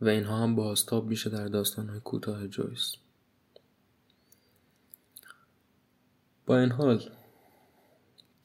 و 0.00 0.08
اینها 0.08 0.42
هم 0.42 0.56
بازتاب 0.56 1.08
میشه 1.08 1.30
در 1.30 1.48
داستانهای 1.48 2.00
کوتاه 2.00 2.48
جویس. 2.48 2.92
با 6.46 6.58
این 6.58 6.70
حال 6.70 7.10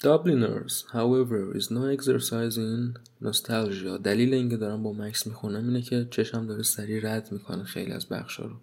Dubliners 0.03 0.73
however 0.97 1.55
is 1.59 1.67
no 1.69 1.83
exercise 1.97 2.57
in 2.57 2.99
nostalgia. 3.21 3.97
دلیل 4.03 4.33
اینکه 4.33 4.57
دارم 4.57 4.83
با 4.83 4.93
مکس 4.93 5.27
می‌خونم 5.27 5.67
اینه 5.67 5.81
که 5.81 6.07
چشم 6.11 6.47
داره 6.47 6.63
سریع 6.63 7.11
رد 7.11 7.31
می‌کنه 7.31 7.63
خیلی 7.63 7.91
از 7.91 8.09
بخشا 8.09 8.45
رو. 8.45 8.55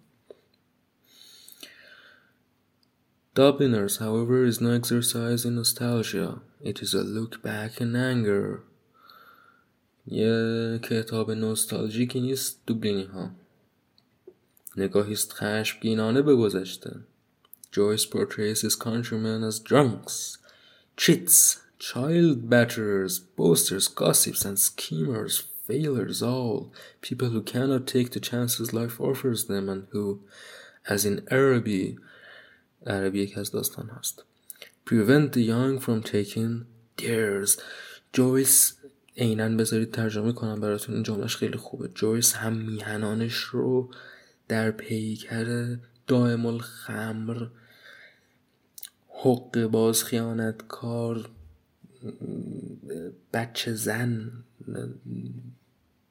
Dubliners 3.38 3.98
however 3.98 4.44
is 4.44 4.60
no 4.60 4.72
exercise 4.72 5.44
in 5.44 5.56
nostalgia 5.56 6.40
it 6.60 6.80
is 6.82 6.94
a 6.94 7.02
look 7.02 7.42
back 7.42 7.80
in 7.80 7.96
anger 7.96 8.62
یه 10.06 10.80
کتاب 10.82 11.30
نوستالژیکی 11.30 12.20
نیست 12.20 12.60
دوبلینی 12.66 13.04
ها 13.04 13.30
نگاهیست 14.76 15.32
خشمگینانه 15.32 16.22
به 16.22 16.34
گذشته 16.34 17.00
Joyce 17.72 18.06
portrays 18.06 18.60
his 18.60 18.76
countrymen 18.76 19.42
as 19.42 19.58
drunks 19.58 20.38
cheats, 20.96 21.60
child 21.78 22.48
batterers, 22.48 23.20
boasters, 23.36 23.88
gossips, 23.88 24.44
and 24.44 24.58
schemers, 24.58 25.44
failures 25.66 26.22
all, 26.22 26.72
people 27.00 27.30
who 27.30 27.42
cannot 27.42 27.86
take 27.86 28.10
the 28.10 28.20
chances 28.20 28.72
life 28.72 29.00
offers 29.00 29.46
them 29.46 29.68
and 29.68 29.86
who, 29.90 30.20
as 30.88 31.04
in 31.04 31.26
Araby, 31.30 31.98
عربی 32.85 33.21
یکی 33.21 33.39
از 33.39 33.51
داستان 33.51 33.89
هست 33.89 34.23
prevent 34.89 35.33
the 35.33 35.41
young 35.41 35.83
from 35.85 36.11
taking 36.11 36.65
dares 37.01 37.61
جویس 38.13 38.73
عینا 39.17 39.49
بذارید 39.49 39.91
ترجمه 39.91 40.31
کنم 40.31 40.59
براتون 40.59 40.95
این 40.95 41.03
جملهش 41.03 41.35
خیلی 41.35 41.57
خوبه. 41.57 41.87
جویس 41.87 42.33
هم 42.33 42.53
میهنانش 42.53 43.35
رو 43.35 43.91
در 44.47 44.71
پیکر 44.71 45.77
دائم 46.07 46.45
الخمر 46.45 47.47
حق 49.09 49.65
باز 49.65 50.03
خیانت 50.03 50.67
کار 50.67 51.29
بچه 53.33 53.73
زن 53.73 54.31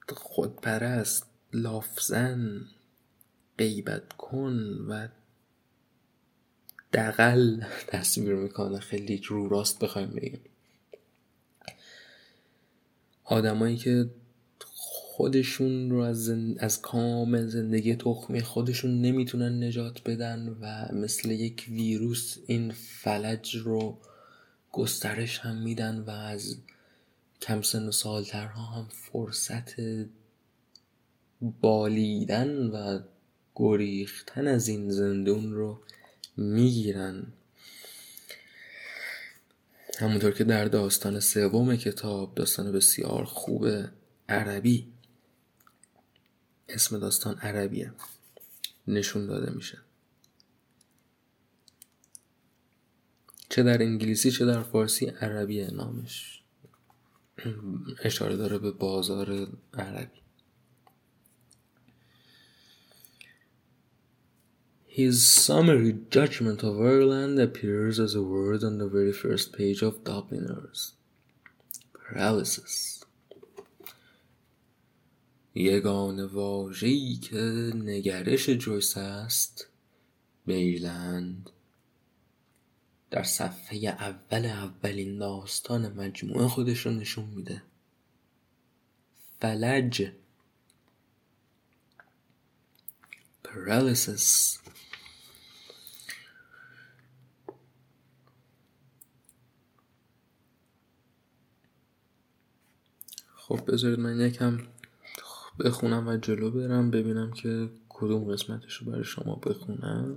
خودپرست 0.09 1.27
لافزن 1.53 2.61
غیبت 3.59 4.13
کن 4.13 4.55
و 4.89 5.09
دقل 6.93 7.65
تصویر 7.87 8.35
می‌کنه. 8.35 8.81
خیلی 8.81 9.23
رو 9.25 9.49
راست 9.49 9.79
بخوایم 9.79 10.11
بگیم. 10.11 10.41
آدمایی 13.25 13.77
که 13.77 14.11
خودشون 15.19 15.91
رو 15.91 15.99
از, 15.99 16.33
از 16.59 16.81
کامل 16.81 17.47
زندگی 17.47 17.97
تخمی 17.97 18.41
خودشون 18.41 19.01
نمی‌تونن 19.01 19.65
نجات 19.65 20.03
بدن 20.03 20.57
و 20.61 20.89
مثل 20.95 21.31
یک 21.31 21.67
ویروس 21.69 22.37
این 22.47 22.73
فلج 22.73 23.57
رو 23.57 23.99
گسترش 24.73 25.39
هم 25.39 25.57
میدن 25.57 25.99
و 25.99 26.11
از 26.11 26.57
کم 27.41 27.63
سن 27.63 27.89
و 27.89 27.93
سالترها 27.93 28.63
هم 28.63 28.89
فرصت 28.91 29.75
بالیدن 31.61 32.67
و 32.67 33.01
گریختن 33.55 34.47
از 34.47 34.69
این 34.69 34.91
زندون 34.91 35.53
رو 35.53 35.81
می‌گیرن. 36.39 37.27
همونطور 39.99 40.31
که 40.31 40.45
در 40.45 40.65
داستان 40.65 41.21
سوم 41.21 41.77
کتاب 41.77 42.35
داستان 42.35 42.73
بسیار 42.73 43.25
خوب 43.25 43.69
عربی 44.29 44.93
اسم 46.69 46.99
داستان 46.99 47.39
عربیه. 47.39 47.93
نشون 48.89 49.27
داده 49.27 49.53
میشه. 49.53 49.79
چه 53.49 53.63
در 53.63 53.83
انگلیسی 53.83 54.31
چه 54.31 54.45
در 54.45 54.63
فارسی 54.63 55.07
عربیه 55.07 55.71
نامش. 55.71 56.43
اشاره 58.05 58.37
داره 58.37 58.59
به 58.59 58.71
بازار 58.71 59.49
عربی. 59.75 60.21
His 64.99 65.25
summary 65.25 65.93
judgment 66.11 66.65
of 66.65 66.81
Ireland 66.81 67.39
appears 67.39 68.01
as 68.01 68.17
a 68.17 68.23
word 68.35 68.65
on 68.65 68.79
the 68.79 68.89
very 68.89 69.13
first 69.13 69.53
page 69.57 69.81
of 69.81 70.03
Dubliners. 70.03 70.95
Paralysis. 71.95 73.05
یگان 75.55 76.25
واژه‌ای 76.25 77.17
که 77.17 77.41
نگرش 77.75 78.51
جویس 78.51 78.97
است 78.97 79.67
بیلند 80.47 81.51
در 83.11 83.23
صفحه 83.23 83.79
اول 83.79 84.45
اولین 84.45 85.19
داستان 85.19 85.93
مجموعه 85.93 86.49
خودش 86.49 86.87
رو 86.87 86.93
نشون 86.93 87.25
میده 87.25 87.63
فلج 89.41 90.11
paralysis 93.45 94.59
خب 103.49 103.61
بذارید 103.73 103.99
من 103.99 104.21
یکم 104.21 104.59
بخونم 105.61 106.09
و 106.09 106.17
جلو 106.17 106.51
برم 106.51 106.91
ببینم 106.91 107.33
که 107.33 107.69
کدوم 107.89 108.25
قسمتش 108.25 108.75
رو 108.75 108.91
برای 108.91 109.05
شما 109.05 109.35
بخونم 109.35 110.17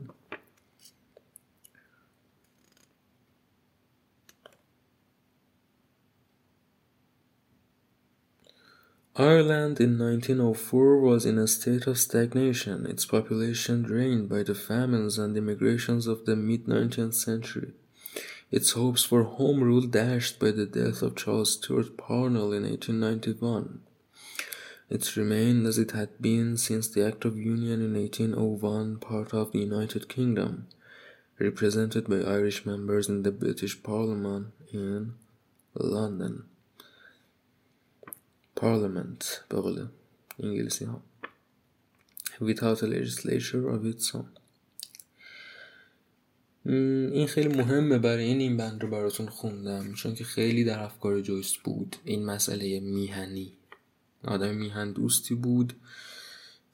Ireland 9.16 9.80
in 9.80 10.00
1904 10.00 11.02
was 11.02 11.26
in 11.26 11.38
a 11.38 11.48
state 11.48 11.86
of 11.86 11.98
stagnation, 11.98 12.86
its 12.86 13.06
population 13.06 13.84
drained 13.84 14.30
by 14.30 14.42
the 14.44 14.56
famines 14.56 15.18
and 15.18 15.38
immigrations 15.38 16.08
of 16.08 16.26
the 16.26 16.36
mid 16.36 16.66
19th 16.66 17.14
century. 17.14 17.74
Its 18.51 18.73
hopes 18.73 19.05
for 19.05 19.25
home 19.25 19.63
rule 19.63 19.87
dashed 19.87 20.39
by 20.39 20.51
the 20.51 20.67
death 20.67 21.03
of 21.03 21.17
Charles 21.17 21.53
Stuart 21.53 21.97
Parnell 21.97 22.53
in 22.53 22.63
1891. 22.63 23.81
It 24.89 25.17
remained 25.17 25.67
as 25.67 25.79
it 25.79 25.91
had 25.91 26.21
been 26.21 26.57
since 26.57 26.89
the 26.89 27.05
Act 27.05 27.25
of 27.25 27.37
Union 27.37 27.83
in 27.83 27.95
1801, 27.95 28.99
part 28.99 29.35
of 29.35 29.51
the 29.51 29.59
United 29.59 30.09
Kingdom, 30.09 30.69
represented 31.39 32.09
by 32.09 32.21
Irish 32.21 32.65
members 32.65 33.09
in 33.09 33.23
the 33.23 33.33
British 33.33 33.83
Parliament 33.83 34.53
in 34.73 35.15
London. 35.75 36.45
Parliament 38.55 39.43
به 39.49 39.89
انگلیسی 40.39 40.85
ها 40.85 41.03
without 42.41 42.83
a 42.83 42.87
legislature 42.87 43.69
of 43.69 43.85
its 43.85 44.15
own 44.15 44.29
این 46.66 47.28
خیلی 47.28 47.58
مهمه 47.58 47.98
برای 47.98 48.24
این 48.24 48.40
این 48.40 48.58
بند 48.58 48.82
رو 48.84 48.90
براتون 48.90 49.28
خوندم 49.28 49.94
چون 49.94 50.16
که 50.16 50.24
خیلی 50.24 50.64
در 50.64 50.80
افکار 50.80 51.22
جویس 51.22 51.58
بود. 51.58 51.96
این 52.04 52.26
مسئله 52.26 52.80
میهنی. 52.80 53.54
آدم 54.24 54.56
میهن 54.56 54.92
دوستی 54.92 55.36
بود. 55.36 55.74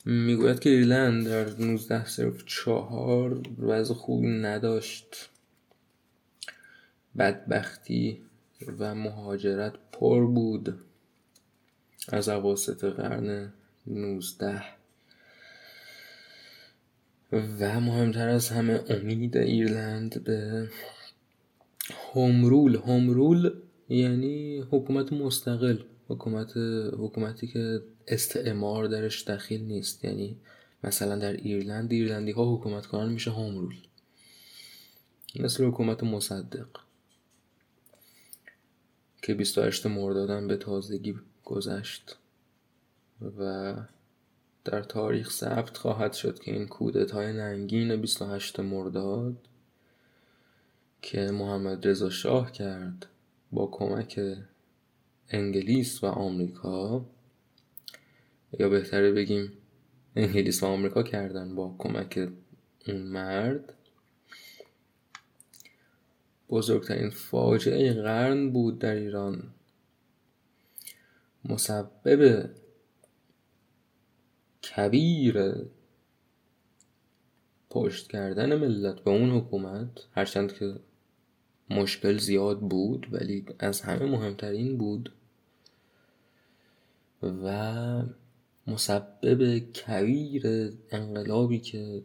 می‌گوید 0.05 0.59
که 0.59 0.69
ایرلند 0.69 1.27
در 1.27 1.49
19 1.49 2.05
صرف 2.05 2.45
چهار 2.45 3.41
وضع 3.59 3.93
خوبی 3.93 4.27
نداشت. 4.27 5.29
بدبختی 7.17 8.21
و 8.79 8.95
مهاجرت 8.95 9.73
پر 9.91 10.25
بود. 10.25 10.79
از 12.07 12.29
عواسط 12.29 12.83
قرن 12.83 13.53
19 13.87 14.76
و 17.31 17.79
مهمتر 17.79 18.29
از 18.29 18.49
همه 18.49 18.83
امید 18.89 19.37
ایرلند 19.37 20.23
به 20.23 20.69
هومرول 22.13 22.75
هومرول 22.75 23.51
یعنی 23.89 24.59
حکومت 24.59 25.13
مستقل. 25.13 25.77
حکومت 26.07 26.57
حکومتی 26.97 27.47
که 27.47 27.81
استعمار 28.07 28.87
درش 28.87 29.23
دخیل 29.23 29.63
نیست. 29.63 30.05
یعنی 30.05 30.37
مثلا 30.83 31.15
در 31.15 31.33
ایرلند 31.33 31.91
ایرلندی 31.91 32.31
ها 32.31 32.55
حکومت 32.55 32.85
کنن 32.85 33.09
میشه 33.09 33.31
هومرول 33.31 33.75
مثل 35.39 35.63
حکومت 35.63 36.03
مصدق. 36.03 36.67
که 39.21 39.33
28 39.33 39.85
مردادم 39.85 40.47
به 40.47 40.57
تازگی 40.57 41.15
گذشت. 41.43 42.17
و 43.37 43.73
در 44.67 44.83
تاریخ 44.83 45.31
ثبت 45.31 45.77
خواهد 45.77 46.13
شد 46.13 46.39
که 46.39 46.51
این 46.51 46.67
کودتای 46.67 47.33
ننگین 47.33 47.95
28 47.95 48.59
مرداد 48.59 49.35
که 51.01 51.31
محمد 51.31 51.87
رضا 51.87 52.09
شاه 52.09 52.51
کرد 52.51 53.05
با 53.51 53.67
کمک 53.71 54.21
انگلیس 55.29 56.03
و 56.03 56.07
آمریکا 56.07 57.05
یا 58.59 58.69
بهتره 58.69 59.11
بگیم 59.11 59.53
انگلیس 60.15 60.63
و 60.63 60.65
آمریکا 60.65 61.03
کردن 61.03 61.55
با 61.55 61.75
کمک 61.77 62.29
اون 62.87 62.97
مرد 62.97 63.73
بزرگترین 66.49 67.09
فاجعه 67.09 67.93
قرن 67.93 68.49
بود 68.49 68.79
در 68.79 68.95
ایران. 68.95 69.43
مسبب 71.45 72.49
کبیر 74.75 75.55
پشت 77.69 78.07
کردن 78.07 78.55
ملت 78.55 78.99
به 78.99 79.11
اون 79.11 79.29
حکومت 79.31 79.89
هرچند 80.11 80.53
که 80.53 80.75
مشکل 81.69 82.17
زیاد 82.17 82.59
بود 82.59 83.07
ولی 83.11 83.45
از 83.59 83.81
همه 83.81 84.05
مهمترین 84.05 84.77
بود 84.77 85.13
و 87.23 88.03
مسبب 88.67 89.59
کبیر 89.59 90.73
انقلابی 90.91 91.59
که 91.59 92.03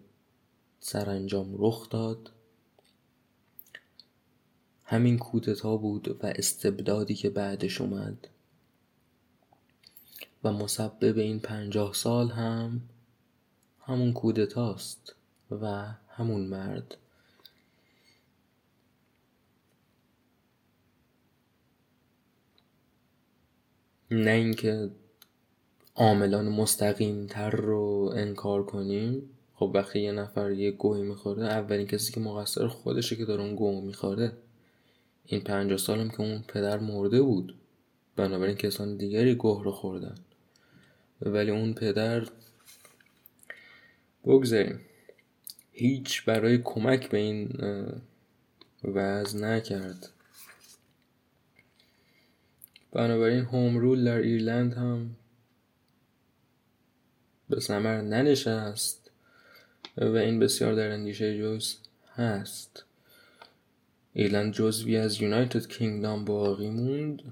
سرانجام 0.81 1.55
رخ 1.59 1.91
داد 1.91 2.31
همین 4.85 5.19
کودتا 5.19 5.77
بود 5.77 6.09
و 6.09 6.27
استبدادی 6.27 7.15
که 7.15 7.31
بعدش 7.31 7.81
اومد. 7.81 8.29
و 10.45 10.53
مسبب 10.53 11.19
این 11.19 11.41
پنجاه 11.41 11.93
سال 11.95 12.29
هم 12.29 12.81
همون 13.81 14.13
کودتاست 14.13 15.15
و 15.51 15.87
همون 16.09 16.41
مرد. 16.41 16.97
نه 24.11 24.31
اینکه 24.31 24.91
عاملان 25.95 26.49
مستقیم 26.49 27.27
تر 27.27 27.51
رو 27.51 28.13
انکار 28.15 28.67
کنیم. 28.67 29.31
خب 29.55 29.71
وقتی 29.75 30.01
یه 30.01 30.13
نفر 30.13 30.51
یه 30.51 30.71
گوهی 30.71 31.03
می‌خوره 31.03 31.45
اولین 31.45 31.87
کسی 31.87 32.13
که 32.13 32.21
مقصر 32.21 32.67
خودشه 32.67 33.17
که 33.17 33.25
داره 33.25 33.43
اون 33.43 33.55
گوه 33.55 33.85
می‌خوره. 33.85 34.33
این 35.27 35.41
پنجاه 35.41 35.79
سالم 35.79 36.11
که 36.11 36.21
اون 36.21 36.45
پدر 36.49 36.79
مرده 36.79 37.23
بود. 37.23 37.55
بنابراین 38.17 38.57
کسان 38.57 38.97
دیگری 38.97 39.35
گوه 39.35 39.65
رو 39.65 39.73
خوردن. 39.73 40.15
ولی 41.27 41.51
اون 41.51 41.75
پدر 41.75 42.27
بگذاریم. 44.25 44.81
هیچ 45.73 46.25
برای 46.25 46.59
کمک 46.65 47.11
به 47.11 47.19
این 47.19 47.51
وضع 48.85 49.39
نکرد. 49.39 50.09
بنابراین 52.93 53.45
هوم 53.45 53.79
رول 53.79 54.05
در 54.05 54.19
ایرلند 54.19 54.75
هم 54.75 55.17
به 57.49 57.61
ثمر 57.61 58.01
ننشست 58.01 59.11
و 59.97 60.17
این 60.17 60.39
بسیار 60.39 60.75
در 60.75 60.91
اندیشه 60.91 61.39
جوز 61.39 61.79
هست. 62.15 62.85
ایرلند 64.13 64.53
جزوی 64.53 64.97
از 64.97 65.23
یونایتد 65.23 65.67
کینگدام 65.67 66.25
باقی 66.25 66.71
موند. 66.71 67.23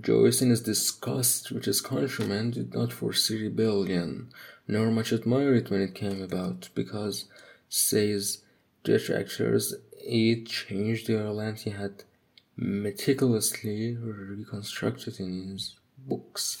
Joyce 0.00 0.42
in 0.42 0.50
his 0.50 0.62
disgust 0.62 1.50
with 1.50 1.64
his 1.64 1.80
countrymen 1.80 2.50
did 2.50 2.74
not 2.74 2.92
foresee 2.92 3.42
rebellion, 3.42 4.28
nor 4.66 4.90
much 4.90 5.12
admire 5.12 5.54
it 5.54 5.70
when 5.70 5.80
it 5.80 5.94
came 5.94 6.20
about, 6.22 6.68
because, 6.74 7.24
says 7.70 8.42
detractors, 8.84 9.74
it 10.00 10.46
changed 10.46 11.06
the 11.06 11.16
Ireland 11.18 11.60
he 11.60 11.70
had 11.70 12.04
meticulously 12.56 13.96
reconstructed 13.96 15.20
in 15.20 15.52
his 15.52 15.76
books. 16.06 16.58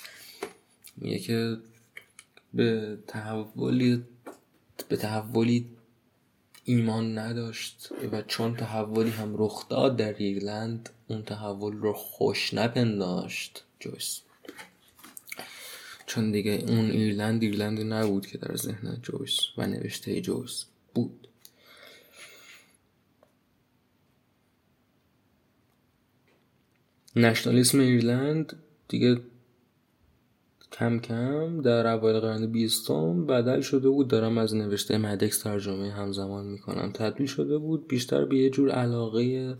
میگه 1.00 1.18
که 1.18 1.56
به 2.54 2.98
تحولی 3.06 4.04
به 4.88 4.96
تحولی 4.96 5.66
ایمان 6.63 7.17
نداشت 7.17 7.89
و 8.11 8.21
چون 8.21 8.55
تحولی 8.55 9.09
هم 9.09 9.33
رخ 9.37 9.69
داد 9.69 9.97
در 9.97 10.13
ایرلند 10.13 10.89
اون 11.07 11.23
تحول 11.23 11.73
رو 11.73 11.93
خوش 11.93 12.53
نپنداشت. 12.53 13.63
جویس. 13.79 14.21
چون 16.05 16.31
دیگه 16.31 16.51
اون 16.51 16.91
ایرلند 16.91 17.43
ایرلند 17.43 17.93
نبود 17.93 18.27
که 18.27 18.37
در 18.37 18.55
ذهن 18.55 18.97
جویس 19.01 19.39
و 19.57 19.67
نوشته 19.67 20.21
جویس 20.21 20.65
بود. 20.93 21.27
نشنالیسم 27.15 27.79
ایرلند 27.79 28.63
دیگه 28.87 29.21
کم 30.73 30.99
کم 30.99 31.61
در 31.61 31.87
اوایل 31.87 32.19
قرن 32.19 32.45
بیستم 32.45 33.25
بدل 33.25 33.61
شده 33.61 33.89
بود 33.89 34.07
دارم 34.07 34.37
از 34.37 34.55
نوشته 34.55 34.97
مدکس 34.97 35.37
ترجمه 35.37 35.91
همزمان 35.91 36.45
می‌کنم 36.45 36.91
تبدیل 36.91 37.27
شده 37.27 37.57
بود 37.57 37.87
بیشتر 37.87 38.25
به 38.25 38.37
یه 38.37 38.49
جور 38.49 38.71
علاقه 38.71 39.55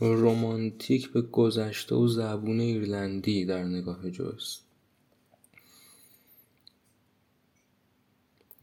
رومانتیک 0.00 1.12
به 1.12 1.22
گذشته 1.22 1.94
و 1.94 2.08
زبون 2.08 2.60
ایرلندی 2.60 3.44
در 3.44 3.64
نگاه 3.64 4.10
جوست 4.10 4.62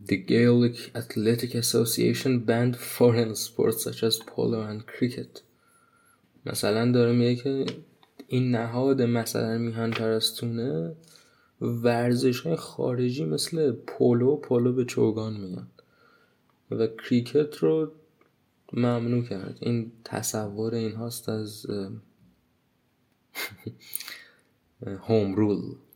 The 0.07 0.17
Gaelic 0.31 0.77
Athletic 1.01 1.55
Association 1.55 2.33
banned 2.49 2.75
foreign 2.75 3.35
sports 3.35 3.83
such 3.83 4.03
as 4.03 4.19
polo 4.19 4.61
and 4.71 4.81
cricket. 4.85 5.41
مثلا 6.45 6.91
داره 6.91 7.11
میگه 7.11 7.35
که 7.35 7.65
این 8.27 8.55
نهاد 8.55 9.01
مثلا 9.01 9.57
میهن 9.57 9.91
پرستونه 9.91 10.95
ورزش 11.61 12.39
های 12.39 12.55
خارجی 12.55 13.25
مثل 13.25 13.71
پولو 13.71 14.35
پولو 14.35 14.73
به 14.73 14.85
چوگان 14.85 15.33
میان. 15.33 15.67
و 16.71 16.87
کریکت 16.87 17.57
رو 17.57 17.91
ممنوع 18.73 19.23
کرد. 19.23 19.57
این 19.61 19.91
تصور 20.03 20.73
این 20.73 20.91
هاست 20.91 21.29
از 21.29 21.65
هوم 24.85 25.35
رول 25.35 25.61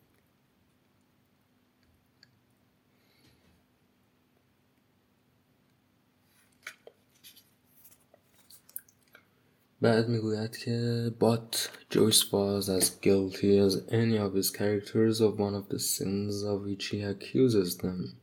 بعد 9.81 10.09
میگوید 10.09 10.57
که 10.57 11.13
but 11.19 11.69
Joyce 11.91 12.33
was 12.33 12.69
as 12.69 12.91
guilty 12.91 13.59
as 13.59 13.83
any 13.89 14.17
of 14.17 14.35
his 14.35 14.51
characters 14.51 15.21
of 15.21 15.41
one 15.41 15.55
of 15.55 15.69
the 15.69 15.79
sins 15.79 16.43
of 16.43 16.65
which 16.67 16.87
he 16.87 17.03
accuses 17.03 17.77
them. 17.79 18.17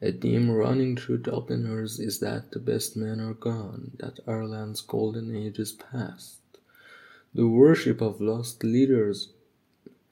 A 0.00 0.12
theme 0.12 0.50
running 0.50 0.96
through 0.96 1.18
Dubliners 1.18 1.98
is 1.98 2.20
that 2.20 2.52
the 2.52 2.60
best 2.60 2.96
men 2.96 3.20
are 3.20 3.34
gone, 3.34 3.90
that 3.98 4.20
Ireland's 4.26 4.80
golden 4.80 5.34
age 5.34 5.58
is 5.58 5.72
past. 5.72 6.38
The 7.34 7.48
worship 7.48 8.00
of 8.00 8.20
lost 8.20 8.64
leaders 8.64 9.28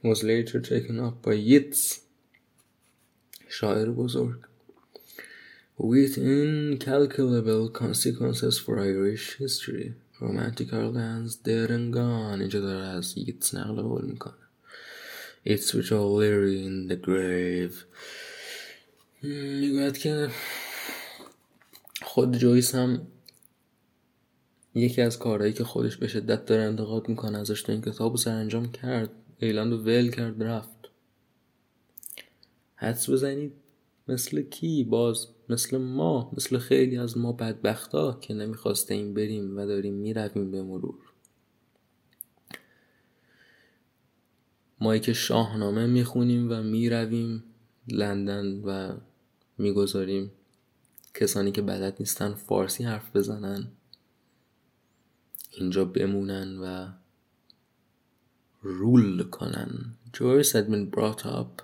was 0.03 0.23
later 0.23 0.61
taken 0.61 0.99
up 1.01 1.23
by 1.23 1.35
Yeats, 1.35 2.01
شاعر 3.49 3.91
بزرگ, 3.91 4.45
with 5.79 6.19
incalculable 6.19 7.69
consequences 7.71 8.59
for 8.59 8.79
Irish 8.81 9.37
history. 9.37 9.95
Ireland's 10.22 11.36
dead 11.36 11.70
and 11.70 11.94
gone 11.94 12.40
اینجا 12.40 12.60
داره 12.60 12.86
از 12.86 13.16
Yeats 13.18 13.54
نقل 13.54 13.82
قول 13.82 14.06
می‌کنه. 14.06 14.34
It's 15.48 15.68
which 15.68 15.92
all 15.92 16.20
Leary 16.20 16.58
in 16.68 16.92
the 16.92 17.06
grave. 17.08 17.76
می‌گوید 19.24 19.98
که 19.98 20.30
خود 22.02 22.38
جویس 22.38 22.76
هم 22.76 23.08
یکی 24.76 25.02
از 25.02 25.20
کارهایی 25.20 25.54
که 25.54 25.64
خودش 25.64 25.98
به 25.98 26.08
شدت 26.08 26.46
داره 26.46 26.64
انتقاد 26.64 27.10
می‌کنه 27.10 27.38
ازش 27.38 27.62
تو 27.62 27.72
این 27.72 27.82
کتاب 27.82 28.18
سرانجام 28.18 28.72
کرد. 28.72 29.10
ایلند 29.40 29.74
ول 29.74 30.10
کرد 30.10 30.44
رفت. 30.44 30.90
حدس 32.76 33.10
بزنید. 33.10 33.54
مثل 34.08 34.42
کی؟ 34.42 34.84
باز 34.84 35.28
مثل 35.52 35.78
ما 35.78 36.32
مثل 36.38 36.58
خیلی 36.58 36.98
از 36.98 37.18
ما 37.18 37.32
بدبختا 37.32 38.14
که 38.22 38.34
نمی‌خواسته 38.34 38.94
این 38.94 39.14
بریم 39.14 39.58
و 39.58 39.66
داریم 39.66 39.94
می‌رویم 39.94 40.52
به 40.52 40.64
مرور. 40.64 41.00
مایی 44.80 45.00
که 45.00 45.14
شاهنامه 45.14 45.86
می‌خونیم 45.88 46.52
و 46.52 46.64
می‌رویم 46.64 47.44
لندن 47.88 48.62
و 48.62 48.98
می‌گذاریم. 49.58 50.32
کسانی 51.14 51.52
که 51.52 51.62
بلد 51.62 51.96
نیستن 52.00 52.34
فارسی 52.34 52.84
حرف 52.84 53.16
بزنن 53.16 53.72
اینجا 55.52 55.86
بمونن 55.86 56.60
و 56.60 56.92
رول 58.62 59.24
کنن. 59.24 59.96
Joyce 60.18 60.52
had 60.52 60.68
been 60.70 60.96
brought 60.96 61.26
up 61.26 61.62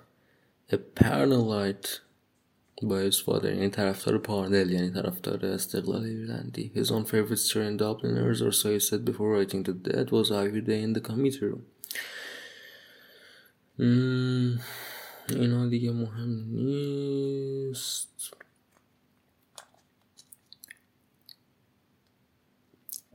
با 2.83 3.09
his 3.09 3.15
father 3.15 3.45
یعنی 3.45 3.69
طرفدار 3.69 4.17
پارنل 4.17 4.71
یعنی 4.71 4.89
طرفدار 4.89 5.45
استقلال 5.45 6.03
ایرلندی 6.03 6.71
his 6.75 6.87
own 6.87 7.05
favorite 7.05 7.39
story 7.39 7.67
in 7.67 7.77
Dubliners 7.77 8.41
or 8.41 8.51
so 8.51 8.69
he 8.69 8.79
said 8.79 9.05
before 9.05 9.29
writing 9.33 9.63
to 9.63 9.73
death 9.73 10.11
was 10.11 10.31
Ivy 10.31 10.61
Day 10.61 10.81
in 10.83 10.93
the 10.93 11.01
committee 11.01 11.45
room 11.45 11.63
اینا 15.29 15.67
دیگه 15.69 15.91
مهم 15.91 16.45
نیست 16.55 18.33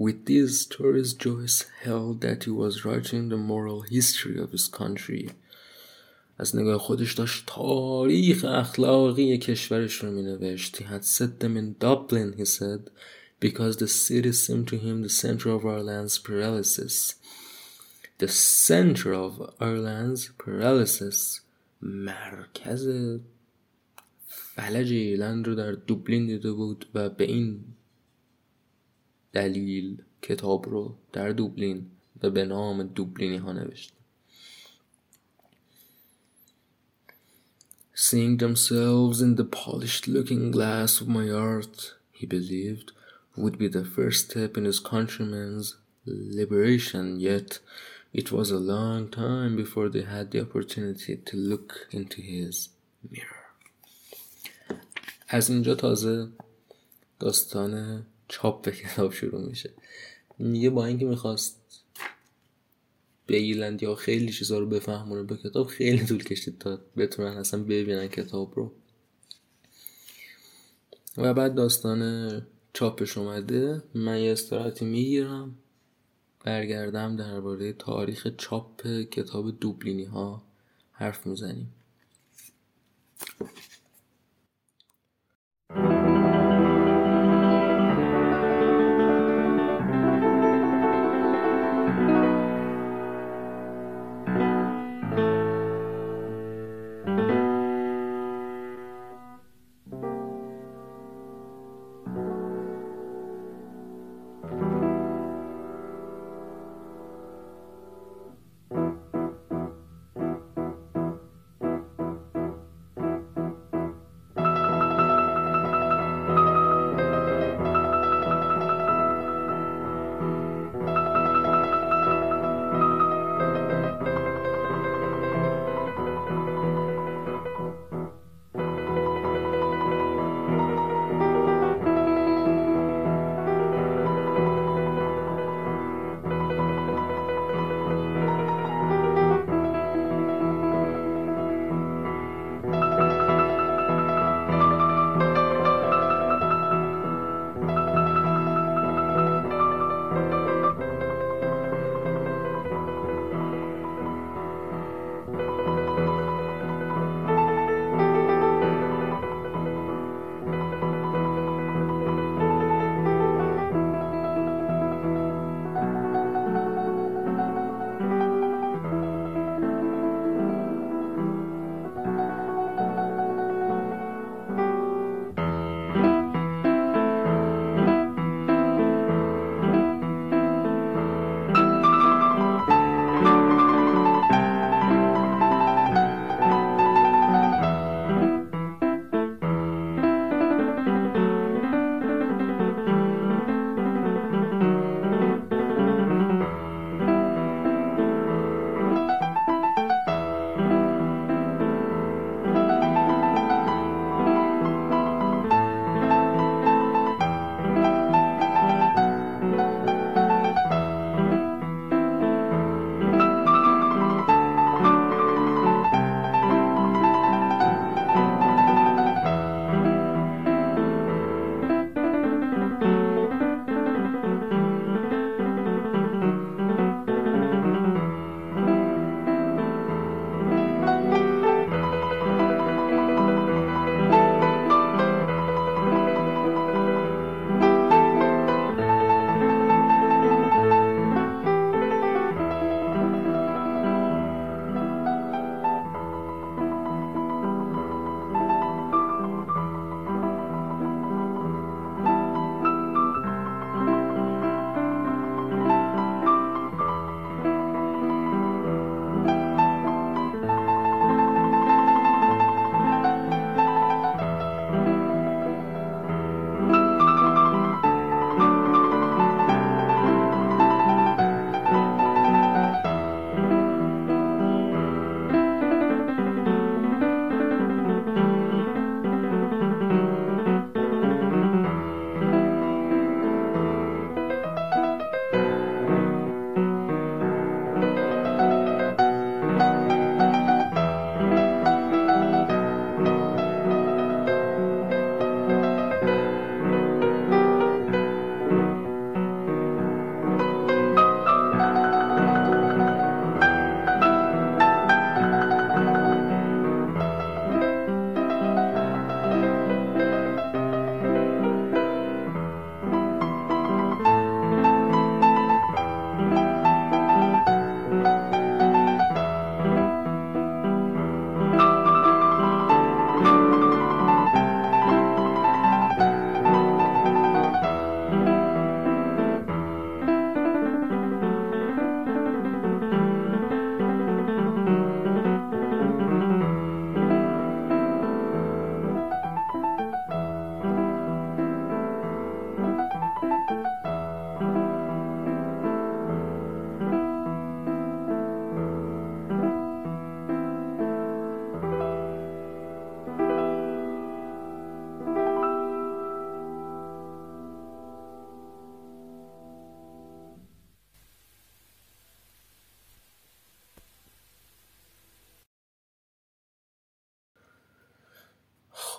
With 0.01 0.27
these 0.27 0.61
stories, 0.61 1.13
Joyce 1.13 1.65
held 1.83 2.21
that 2.21 2.45
he 2.45 2.53
was 2.53 2.85
writing 2.85 3.29
the 3.29 3.37
moral 3.37 3.81
history 3.81 4.39
of 4.39 4.53
his 4.53 4.69
country. 4.69 5.31
از 6.38 6.56
نگاه 6.56 6.78
خودش 6.78 7.14
داشت 7.14 7.44
تاریخ 7.48 8.46
اخلاقی 8.46 9.38
کشورش 9.38 9.96
رو 9.96 10.12
مینوشت. 10.12 10.78
He 10.78 10.84
had 10.84 11.06
set 11.06 11.40
them 11.40 11.58
in 11.58 11.76
Dublin, 11.80 12.34
he 12.38 12.46
said, 12.46 12.90
because 13.40 13.78
the 13.78 13.88
city 13.88 14.32
seemed 14.32 14.68
to 14.68 14.78
him 14.78 15.04
the 15.04 15.10
center 15.10 15.50
of 15.50 15.66
Ireland's 15.66 16.18
paralysis. 16.18 17.16
The 18.18 18.28
center 18.28 19.14
of 19.14 19.32
Ireland's 19.60 20.30
paralysis. 20.44 21.42
مرکز 21.82 22.88
فلج 24.28 24.92
ایرلند 24.92 25.48
رو 25.48 25.56
در 25.56 25.72
دوبلین 25.72 26.26
دیده 26.26 26.52
بود 26.52 26.86
و 26.94 27.10
به 27.10 27.24
این 27.24 27.64
دلیل 29.34 30.02
کتاب 30.22 30.70
رو 30.70 30.96
در 31.14 31.32
دوبلین 31.32 31.92
و 32.24 32.30
به 32.30 32.46
نام 32.46 32.84
دوبلینی 32.84 33.38
ها 33.38 33.54
نوشته 33.54 33.94
Seeing 38.03 38.37
themselves 38.37 39.21
in 39.21 39.35
the 39.35 39.45
polished 39.45 40.07
looking 40.07 40.51
glass 40.51 41.01
of 41.01 41.09
my 41.09 41.31
art, 41.31 41.95
he 42.13 42.27
believed, 42.27 42.93
would 43.37 43.59
be 43.59 43.69
the 43.69 43.85
first 43.85 44.31
step 44.31 44.57
in 44.57 44.65
his 44.65 44.81
countrymen's 44.81 45.77
liberation, 46.07 47.21
yet 47.21 47.59
it 48.13 48.33
was 48.33 48.51
a 48.51 48.59
long 48.59 49.09
time 49.09 49.57
before 49.57 49.89
they 49.89 50.03
had 50.03 50.31
the 50.31 50.41
opportunity 50.41 51.17
to 51.17 51.37
look 51.37 51.87
into 51.91 52.21
his 52.21 52.69
mirror. 53.11 53.39
از 55.29 55.51
اینجا 55.51 55.75
تازه 55.75 56.29
داستان 57.21 58.07
چاپ 58.29 58.69
کتاب 58.69 59.13
شروع 59.13 59.49
میشه 59.49 59.71
میگه 60.39 60.71
با 60.71 60.87
اینکه 60.87 61.07
میخواست 61.07 61.61
به 63.28 63.42
یا 63.82 63.96
خیلی 63.96 64.32
چیزا 64.32 64.60
رو 64.60 64.66
بفهمونه 64.66 65.24
به 65.24 65.38
کتاب 65.38 65.68
خیلی 65.68 66.06
طول 66.06 66.24
کشید 66.24 66.58
تا 66.58 66.80
بتونن 66.98 67.38
اصلا 67.38 67.64
ببینن 67.64 68.08
کتاب 68.08 68.54
رو. 68.56 68.72
و 71.18 71.34
بعد 71.34 71.56
داستان 71.56 72.42
چاپش 72.74 73.18
اومده. 73.18 73.84
من 73.94 74.20
یه 74.20 74.32
استراحتی 74.32 74.86
می‌گیرم 74.86 75.56
برگردم 76.46 77.16
درباره 77.16 77.74
تاریخ 77.74 78.28
چاپ 78.38 78.88
کتاب 78.88 79.60
دوبلینی 79.60 80.04
ها 80.04 80.44
حرف 80.92 81.28
می‌زنیم. 81.28 81.74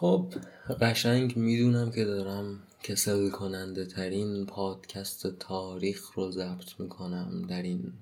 خب 0.04 0.34
قشنگ 0.80 1.36
می‌دونم 1.36 1.90
که 1.90 2.04
دارم 2.04 2.62
کسل 2.82 3.30
کننده 3.30 3.84
ترین 3.86 4.46
پادکست 4.46 5.26
تاریخ 5.38 6.12
رو 6.12 6.30
ضبط 6.30 6.80
می‌کنم 6.80 7.42
در 7.42 7.62
این 7.62 7.92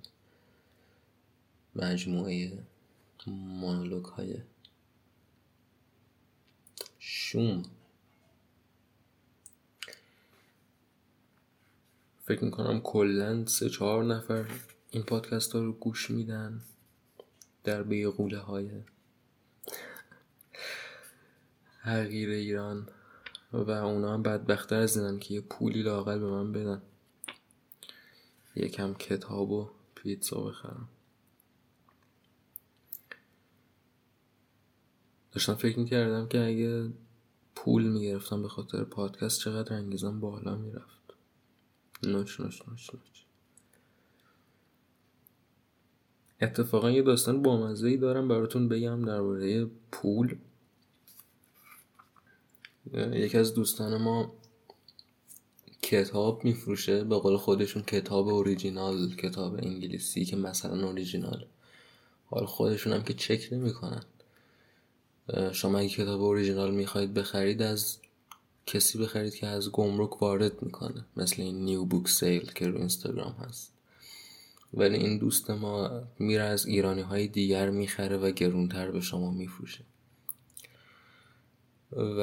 مجموعه 1.76 2.58
مونولوگ 3.26 4.04
های 4.04 4.34
شوم. 6.98 7.62
فکر 12.24 12.44
می‌کنم 12.44 12.80
کلا 12.80 13.46
سه 13.46 13.68
چهار 13.68 14.04
نفر 14.04 14.44
این 14.90 15.02
پادکست 15.02 15.52
ها 15.52 15.60
رو 15.60 15.72
گوش 15.72 16.10
میدن 16.10 16.60
در 17.64 17.82
بیغوله 17.82 18.38
های 18.38 18.70
حقیر 21.82 22.30
ایران 22.30 22.88
و 23.52 23.70
اونا 23.70 24.14
هم 24.14 24.22
بدبختر 24.22 24.80
از 24.80 24.96
اینن 24.96 25.18
که 25.18 25.34
یه 25.34 25.40
پولی 25.40 25.82
لاقل 25.82 26.18
به 26.18 26.30
من 26.30 26.52
بدن. 26.52 26.82
یکم 28.56 28.94
کتاب 28.94 29.50
و 29.50 29.70
پیتزا 29.94 30.40
بخرم. 30.40 30.88
داشتم 35.32 35.54
فکر 35.54 35.78
می‌کردم 35.78 36.28
که 36.28 36.46
اگه 36.46 36.90
پول 37.54 37.82
می‌گرفتم 37.82 38.42
به 38.42 38.48
خاطر 38.48 38.84
پادکست 38.84 39.40
چقدر 39.40 39.76
انگیزم 39.76 40.20
بالا 40.20 40.56
می‌رفت. 40.56 41.14
نوچ 42.02 42.40
نوچ 42.40 42.62
نوچ 42.68 42.94
نوچ. 42.94 43.22
اتفاقا 46.40 46.90
یه 46.90 47.02
داستان 47.02 47.42
بامزه 47.42 47.88
ای 47.88 47.96
دارم 47.96 48.28
براتون 48.28 48.68
بگم 48.68 49.04
درباره 49.04 49.70
پول. 49.92 50.36
یکی 53.12 53.38
از 53.38 53.54
دوستان 53.54 53.96
ما 53.96 54.32
کتاب 55.82 56.44
میفروشه 56.44 57.04
به 57.04 57.16
قول 57.16 57.36
خودشون 57.36 57.82
کتاب 57.82 58.28
اوریجینال 58.28 59.14
کتاب 59.14 59.54
انگلیسی 59.54 60.24
که 60.24 60.36
مثلا 60.36 60.86
اوریجینال 60.86 61.46
حال 62.26 62.46
خودشون 62.46 62.92
هم 62.92 63.02
که 63.02 63.14
چک 63.14 63.48
نمی‌کنن. 63.52 64.02
شما 65.52 65.78
اگه 65.78 65.88
کتاب 65.88 66.22
اوریجینال 66.22 66.74
می‌خواید 66.74 67.14
بخرید 67.14 67.62
از 67.62 67.98
کسی 68.66 68.98
بخرید 68.98 69.34
که 69.34 69.46
از 69.46 69.70
گمرک 69.70 70.22
وارد 70.22 70.62
می‌کنه. 70.62 71.04
مثل 71.16 71.42
این 71.42 71.64
New 71.64 71.84
Book 71.84 72.08
Sale 72.08 72.52
که 72.54 72.68
رو 72.68 72.78
اینستاگرام 72.78 73.32
هست. 73.32 73.72
ولی 74.74 74.96
این 74.96 75.18
دوست 75.18 75.50
ما 75.50 76.02
میره 76.18 76.42
از 76.42 76.66
ایرانی 76.66 77.02
های 77.02 77.28
دیگر 77.28 77.70
می‌خره 77.70 78.16
و 78.16 78.30
گرونتر 78.30 78.90
به 78.90 79.00
شما 79.00 79.30
میفروشه. 79.30 79.84
و 81.96 82.22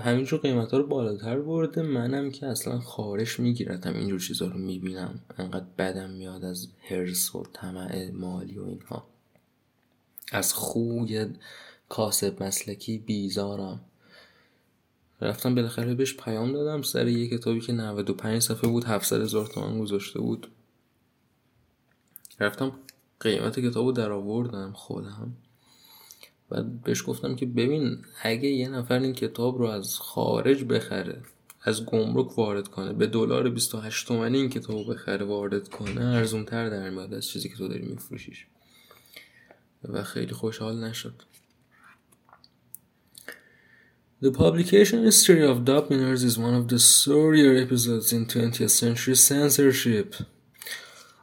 همینجور 0.00 0.40
قیمت 0.40 0.70
ها 0.70 0.78
رو 0.78 0.86
بالاتر 0.86 1.38
برده. 1.38 1.82
منم 1.82 2.30
که 2.30 2.46
اصلا 2.46 2.80
خارش 2.80 3.40
میگیرتم 3.40 3.94
اینجور 3.94 4.20
چیزها 4.20 4.48
رو 4.48 4.58
می‌بینم. 4.58 5.20
انقدر 5.38 5.66
بدم 5.78 6.10
میاد 6.10 6.44
از 6.44 6.68
هرس 6.82 7.34
و 7.34 7.42
طمع 7.52 8.10
مالی 8.10 8.58
و 8.58 8.64
اینها. 8.64 9.06
از 10.32 10.54
خوی 10.54 11.26
کاسب 11.88 12.42
مسلکی 12.42 12.98
بیزارم. 12.98 13.80
رفتم 15.20 15.54
بالاخره 15.54 15.94
بهش 15.94 16.16
پیام 16.16 16.52
دادم. 16.52 16.82
سر 16.82 17.08
یه 17.08 17.28
کتابی 17.28 17.60
که 17.60 17.72
95 17.72 18.42
صفحه 18.42 18.70
بود 18.70 18.84
700 18.84 19.22
هزار 19.22 19.46
تومن 19.46 19.80
گذاشته 19.80 20.20
بود. 20.20 20.48
رفتم 22.40 22.72
قیمت 23.20 23.60
کتابو 23.60 23.92
در 23.92 24.12
آوردم 24.12 24.72
خودم. 24.72 25.32
و 26.50 26.62
بهش 26.62 27.02
گفتم 27.06 27.36
که 27.36 27.46
ببین 27.46 27.98
اگه 28.22 28.48
یه 28.48 28.68
نفر 28.68 28.98
این 28.98 29.12
کتاب 29.12 29.58
رو 29.58 29.66
از 29.66 29.96
خارج 29.98 30.64
بخره 30.64 31.22
از 31.62 31.86
گمرک 31.86 32.38
وارد 32.38 32.68
کنه 32.68 32.92
به 32.92 33.06
دلار 33.06 33.50
28 33.50 34.08
تومنی 34.08 34.38
این 34.38 34.50
کتاب 34.50 34.92
بخره 34.92 35.24
وارد 35.24 35.68
کنه 35.68 36.04
ارزون 36.04 36.44
تر 36.44 36.70
در 36.70 36.90
میاد 36.90 37.14
از 37.14 37.28
چیزی 37.28 37.48
که 37.48 37.56
تو 37.56 37.68
داری 37.68 37.82
میفروشیش 37.82 38.46
و 39.84 40.02
خیلی 40.02 40.32
خوشحال 40.32 40.84
نشد 40.84 41.22
The 44.20 44.32
publication 44.32 45.04
history 45.04 45.44
of 45.44 45.64
Dubliners 45.64 46.24
is 46.24 46.36
one 46.36 46.54
of 46.54 46.66
the 46.66 46.80
sorrier 46.80 47.54
episodes 47.64 48.12
in 48.12 48.26
20th 48.26 48.70
century 48.70 49.14
censorship. 49.14 50.16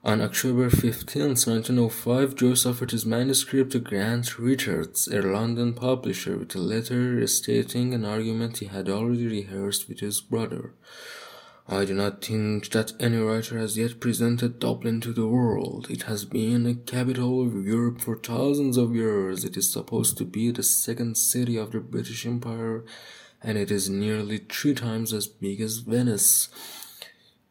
On 0.06 0.22
October 0.22 0.70
15, 0.70 1.30
1905, 1.30 2.36
Joyce 2.36 2.68
offered 2.68 2.91
his 2.91 3.08
manuscript 3.08 3.72
to 3.72 3.80
Grant 3.80 4.38
Richards, 4.38 5.08
a 5.08 5.20
London 5.20 5.74
publisher, 5.74 6.38
with 6.38 6.53
a 6.53 6.60
letter 6.60 7.26
stating 7.26 7.91
an 7.91 8.06
argument 8.06 8.60
he 8.60 8.68
had 8.68 8.88
already 8.88 9.26
rehearsed 9.26 9.89
with 9.89 10.01
his 10.01 10.22
brother. 10.22 10.76
I 11.68 11.86
do 11.86 11.95
not 11.95 12.24
think 12.24 12.70
that 12.70 12.93
any 12.99 13.18
writer 13.18 13.58
has 13.58 13.80
yet 13.80 13.99
presented 13.99 14.60
Dublin 14.60 15.01
to 15.01 15.12
the 15.12 15.26
world. 15.26 15.88
It 15.89 16.03
has 16.03 16.24
been 16.24 16.68
a 16.68 16.76
capital 16.76 17.41
of 17.41 17.66
Europe 17.66 17.99
for 17.99 18.16
thousands 18.16 18.78
of 18.78 18.95
years. 18.95 19.43
It 19.43 19.58
is 19.58 19.74
supposed 19.74 20.20
to 20.20 20.24
be 20.24 20.51
the 20.51 20.62
second 20.62 21.18
city 21.18 21.58
of 21.58 21.72
the 21.72 21.80
British 21.80 22.28
Empire, 22.28 22.86
and 23.41 23.58
it 23.58 23.72
is 23.72 23.89
nearly 23.89 24.38
three 24.38 24.76
times 24.76 25.14
as 25.14 25.26
big 25.26 25.62
as 25.62 25.80
Venice. 25.80 26.49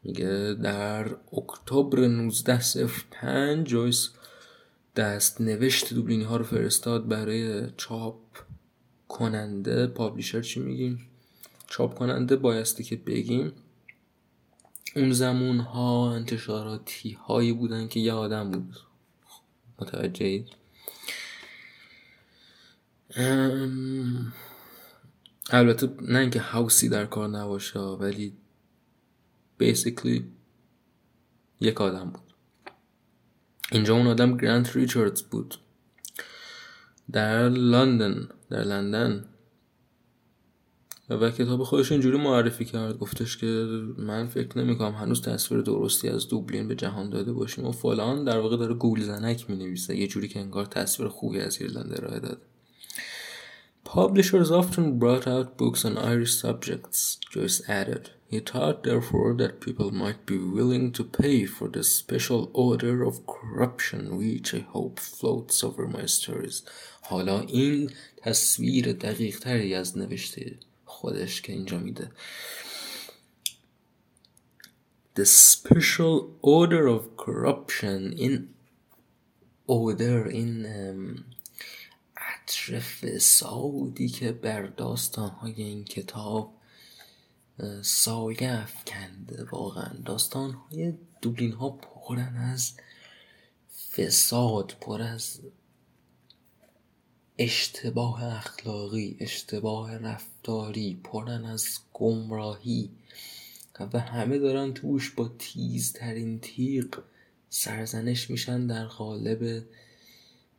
میگه 0.04 0.56
در 0.62 1.16
اکتبر 1.32 1.98
1905 1.98 3.66
جویس 3.66 4.10
دست 4.96 5.40
نوشت 5.40 5.94
دوبلینی 5.94 6.24
ها 6.24 6.36
رو 6.36 6.44
فرستاد 6.44 7.08
برای 7.08 7.70
چاپ 7.76 8.20
کننده. 9.08 9.86
پابلیشر 9.86 10.42
چی 10.42 10.60
میگیم؟ 10.60 11.06
چاپ 11.66 11.94
کننده 11.94 12.36
بایستی 12.36 12.84
که 12.84 12.96
بگیم. 12.96 13.52
اون 14.96 15.12
زمون 15.12 15.60
ها 15.60 16.12
انتشاراتی 16.12 17.12
هایی 17.12 17.52
بودن 17.52 17.88
که 17.88 18.00
یه 18.00 18.12
آدم 18.12 18.50
بود. 18.50 18.76
متوجه 19.78 20.44
البته 25.50 25.90
نه 26.02 26.18
اینکه 26.18 26.40
هاوسی 26.40 26.88
در 26.88 27.06
کار 27.06 27.28
نباشه 27.28 27.78
ولی 27.78 28.32
بیسیکلی 29.58 30.32
یک 31.60 31.80
آدم 31.80 32.10
بود. 32.10 32.34
اینجا 33.72 33.94
اون 33.94 34.06
آدم 34.06 34.36
گرانت 34.36 34.76
ریچاردز 34.76 35.22
بود. 35.22 35.54
در 37.12 37.48
لندن 37.48 38.28
در 38.50 38.64
لندن. 38.64 39.24
و 41.10 41.30
کتاب 41.30 41.62
خودش 41.62 41.92
اینجوری 41.92 42.18
معرفی 42.18 42.64
کرد 42.64 42.98
گفتش 42.98 43.36
که 43.36 43.46
من 43.98 44.26
فکر 44.26 44.58
نمی‌کنم 44.58 44.92
هنوز 44.92 45.22
تصویر 45.22 45.60
درستی 45.60 46.08
از 46.08 46.28
دوبلین 46.28 46.68
به 46.68 46.74
جهان 46.74 47.10
داده 47.10 47.32
باشیم 47.32 47.66
و 47.66 47.72
فلان. 47.72 48.24
در 48.24 48.38
واقع 48.38 48.56
داره 48.56 48.74
گول 48.74 49.02
زنک 49.02 49.50
می 49.50 49.56
نویسه 49.56 49.96
یه 49.96 50.06
جوری 50.06 50.28
که 50.28 50.40
انگار 50.40 50.66
تصویر 50.66 51.08
خوبی 51.08 51.40
از 51.40 51.60
ایرلند 51.60 51.92
ارائه 51.92 52.20
داده 52.20 52.42
Publishers 53.84 54.50
often 54.50 54.98
brought 54.98 55.26
out 55.26 55.56
books 55.56 55.84
on 55.84 55.96
Irish 55.98 56.34
subjects, 56.34 57.18
Joyce 57.30 57.60
added. 57.68 58.10
He 58.33 58.39
thought, 58.39 58.83
therefore, 58.83 59.33
that 59.35 59.59
people 59.59 59.89
might 59.89 60.27
be 60.27 60.37
willing 60.37 60.91
to 60.91 61.03
pay 61.03 61.45
for 61.45 61.67
the 61.67 61.83
special 61.83 62.51
order 62.53 63.03
of 63.03 63.25
corruption 63.25 64.17
which 64.17 64.53
I 64.53 64.59
hope 64.59 64.99
floats 64.99 65.63
over 65.63 65.87
my 65.87 66.05
stories. 66.05 66.61
حالا 67.01 67.39
این 67.39 67.91
تصویر 68.17 68.93
دقیق 68.93 69.39
تری 69.39 69.75
از 69.75 69.97
نوشته 69.97 70.57
خودش 70.85 71.41
که 71.41 71.53
اینجا 71.53 71.79
میده. 71.79 72.11
The 75.15 75.25
special 75.25 76.37
order 76.41 76.87
of 76.87 77.17
corruption 77.17 78.13
in 78.13 78.49
order 79.67 80.29
in 80.29 80.65
um, 80.65 81.23
عطر 82.17 82.79
فسادی 82.79 84.09
که 84.09 84.31
بر 84.31 84.61
داستانهای 84.61 85.63
این 85.63 85.83
کتاب 85.83 86.52
سایه 87.82 88.52
افکنده. 88.62 89.44
واقعا 89.44 89.94
داستانهای 90.04 90.92
دوبلین 91.22 91.52
ها 91.52 91.70
پرن 91.70 92.36
از 92.36 92.72
فساد 93.92 94.76
پر 94.80 95.02
از 95.02 95.40
اشتباه 97.38 98.24
اخلاقی 98.24 99.16
اشتباه 99.20 99.96
رفتاری 99.98 101.00
پرن 101.04 101.44
از 101.44 101.78
گمراهی. 101.92 102.90
و 103.80 103.98
همه 104.00 104.38
دارن 104.38 104.72
توش 104.72 105.10
با 105.10 105.30
تیزترین 105.38 106.40
تیغ 106.40 107.02
سرزنش 107.50 108.30
میشن 108.30 108.66
در 108.66 108.86
قالب 108.86 109.64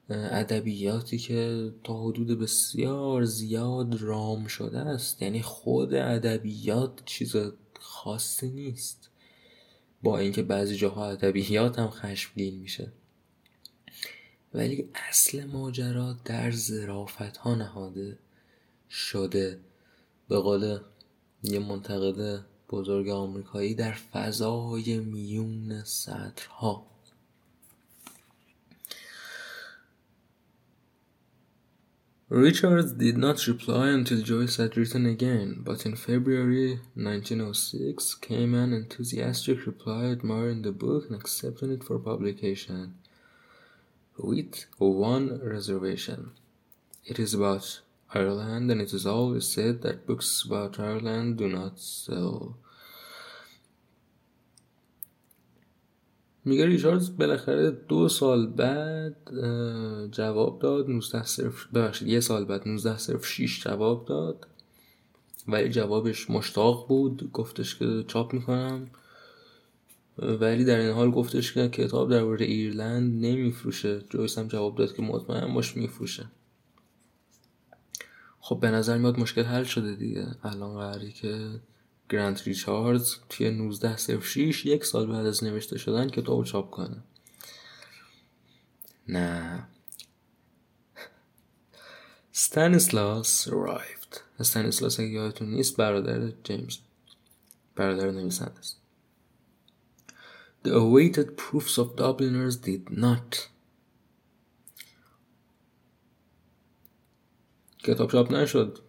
ادبیاتی 0.09 1.17
که 1.17 1.71
تا 1.83 2.03
حدود 2.03 2.39
بسیار 2.39 3.23
زیاد 3.23 4.01
رام 4.01 4.47
شده 4.47 4.79
است. 4.79 5.21
یعنی 5.21 5.41
خود 5.41 5.93
ادبیات 5.93 7.05
چیز 7.05 7.35
خاصی 7.79 8.49
نیست. 8.49 9.09
با 10.03 10.17
اینکه 10.17 10.43
بعضی 10.43 10.75
جاها 10.75 11.09
ادبیات 11.09 11.79
هم 11.79 11.89
خشمگین 11.89 12.59
میشه. 12.59 12.91
ولی 14.53 14.89
اصل 15.09 15.45
ماجرا 15.45 16.15
در 16.25 16.51
زرافت 16.51 17.37
ها 17.37 17.55
نهاده 17.55 18.17
شده. 18.89 19.59
به 20.29 20.39
قول 20.39 20.79
یه 21.43 21.59
منتقد 21.59 22.45
بزرگ 22.69 23.09
آمریکایی 23.09 23.75
در 23.75 23.91
فضای 23.91 24.99
میون 24.99 25.83
سطرها. 25.83 26.94
Richards 32.27 32.93
did 32.93 33.19
not 33.19 33.45
reply 33.45 33.89
until 33.89 34.19
Joyce 34.23 34.55
had 34.55 34.75
written 34.75 35.05
again, 35.05 35.61
but 35.63 35.85
in 35.85 35.95
February 35.95 36.79
1906 36.95 38.15
came 38.15 38.55
an 38.55 38.73
enthusiastic 38.73 39.67
reply 39.67 40.05
admiring 40.05 40.63
the 40.63 40.71
book 40.71 41.05
and 41.07 41.19
accepting 41.19 41.69
it 41.69 41.83
for 41.83 41.99
publication, 41.99 42.95
with 44.17 44.65
one 44.79 45.39
reservation. 45.39 46.31
It 47.05 47.19
is 47.19 47.35
about 47.35 47.81
Ireland, 48.11 48.71
and 48.71 48.81
it 48.81 48.91
is 48.91 49.05
always 49.05 49.47
said 49.47 49.83
that 49.83 50.07
books 50.07 50.43
about 50.47 50.79
Ireland 50.79 51.37
do 51.37 51.47
not 51.47 51.79
sell. 51.79 52.57
میگه 56.45 56.65
ریچاردز 56.65 57.17
بالاخره 57.17 57.71
دو 57.71 58.09
سال 58.09 58.47
بعد 58.47 59.15
جواب 60.11 60.59
داد 60.59 60.89
19 60.89 61.23
صرف 61.23 61.67
ببخشید 61.67 62.07
یه 62.07 62.19
سال 62.19 62.45
بعد 62.45 62.67
19 62.67 62.97
صرف 62.97 63.25
6 63.25 63.63
جواب 63.63 64.05
داد. 64.05 64.47
ولی 65.47 65.69
جوابش 65.69 66.29
مشتاق 66.29 66.87
بود 66.87 67.31
گفتش 67.31 67.75
که 67.75 68.03
چاپ 68.07 68.33
می‌کنم. 68.33 68.87
ولی 70.17 70.65
در 70.65 70.79
این 70.79 70.91
حال 70.91 71.11
گفتش 71.11 71.53
که 71.53 71.69
کتاب 71.69 72.09
در 72.09 72.23
مورد 72.23 72.41
ایرلند 72.41 73.25
نمیفروشه. 73.25 74.01
جویس 74.09 74.37
هم 74.37 74.47
جواب 74.47 74.75
داد 74.75 74.95
که 74.95 75.01
مطمئن 75.01 75.53
باش 75.53 75.77
میفروشه. 75.77 76.25
خب 78.39 78.59
به 78.59 78.71
نظر 78.71 78.97
میاد 78.97 79.19
مشکل 79.19 79.43
حل 79.43 79.63
شده 79.63 79.95
دیگه. 79.95 80.27
الان 80.43 80.77
قراری 80.77 81.11
که 81.11 81.49
گرانت 82.09 82.43
ریچاردز 82.43 83.15
توی 83.29 83.51
19 83.51 83.97
06 84.21 84.65
یک 84.65 84.85
سال 84.85 85.05
بعد 85.07 85.25
از 85.25 85.43
نوشته 85.43 85.77
شدن 85.77 86.09
کتاب 86.09 86.43
چاپ 86.43 86.71
کنه. 86.71 87.03
نه. 89.07 89.67
ستانیسلاس 92.31 93.49
arrived 93.49 94.19
استانیسلاس 94.39 94.99
اگه 94.99 95.09
یادتون 95.09 95.49
نیست 95.49 95.77
برادر 95.77 96.31
جیمز. 96.43 96.77
برادر 97.75 98.11
نویسنده 98.11 98.59
است 98.59 98.77
The 100.65 100.71
awaited 100.71 101.37
proofs 101.37 101.77
of 101.77 101.95
Dubliners 101.95 102.55
did 102.55 102.89
not. 102.89 103.49
کتاب 107.77 108.11
چاپ 108.11 108.31
نشد. 108.31 108.84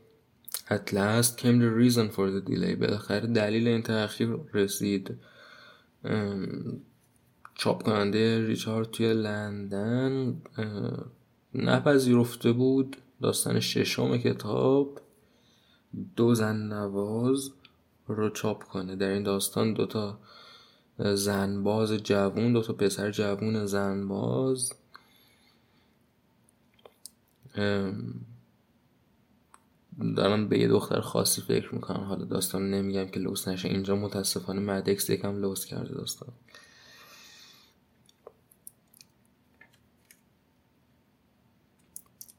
At 0.69 0.93
last 0.93 1.39
came 1.39 1.59
the 1.61 1.71
reason 1.71 2.11
for 2.11 2.31
the 2.31 2.41
delay. 2.41 2.75
بالاخره 2.75 3.27
دلیل 3.27 3.69
این 3.69 3.83
تأخیر 3.83 4.39
رسید. 4.55 5.19
چاپ 7.55 7.83
کننده 7.83 8.47
ریچارد 8.47 8.91
توی 8.91 9.13
لندن 9.13 10.43
نپذیرفته 11.55 12.53
بود 12.53 12.97
داستان 13.23 13.61
ششم 13.61 14.17
کتاب. 14.17 15.01
دو 16.17 16.35
زن 16.35 16.57
نواز 16.57 17.51
رو 18.07 18.31
چاپ 18.31 18.65
کنه. 18.65 18.97
در 18.97 19.09
این 19.09 19.23
داستان 19.23 19.73
دوتا 19.73 20.19
زنباز 20.99 21.93
جوون 21.93 22.53
دوتا 22.53 22.73
پسر 22.73 23.11
جوون 23.11 23.67
زنباز. 23.67 24.73
دارم 30.17 30.49
به 30.49 30.59
یه 30.59 30.69
دختر 30.69 31.01
خاصی 31.01 31.43
فکر 31.43 31.75
می‌کنم. 31.75 32.05
حالا 32.05 32.25
داستان 32.25 32.71
نمیگم 32.71 33.07
که 33.07 33.21
لوس 33.21 33.49
نشه. 33.49 33.69
اینجا 33.69 33.97
متاسفانه 33.97 34.61
مدکس 34.61 35.11
یکم 35.11 35.41
لوس 35.41 35.65
کرده 35.65 35.95
داستان. 35.95 36.29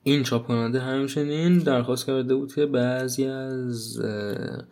این 0.03 0.23
چاپ 0.23 0.47
کننده 0.47 0.79
همچنین 0.79 1.57
درخواست 1.57 2.05
کرده 2.05 2.35
بود 2.35 2.53
که 2.53 2.65
بعضی 2.65 3.25
از 3.25 3.99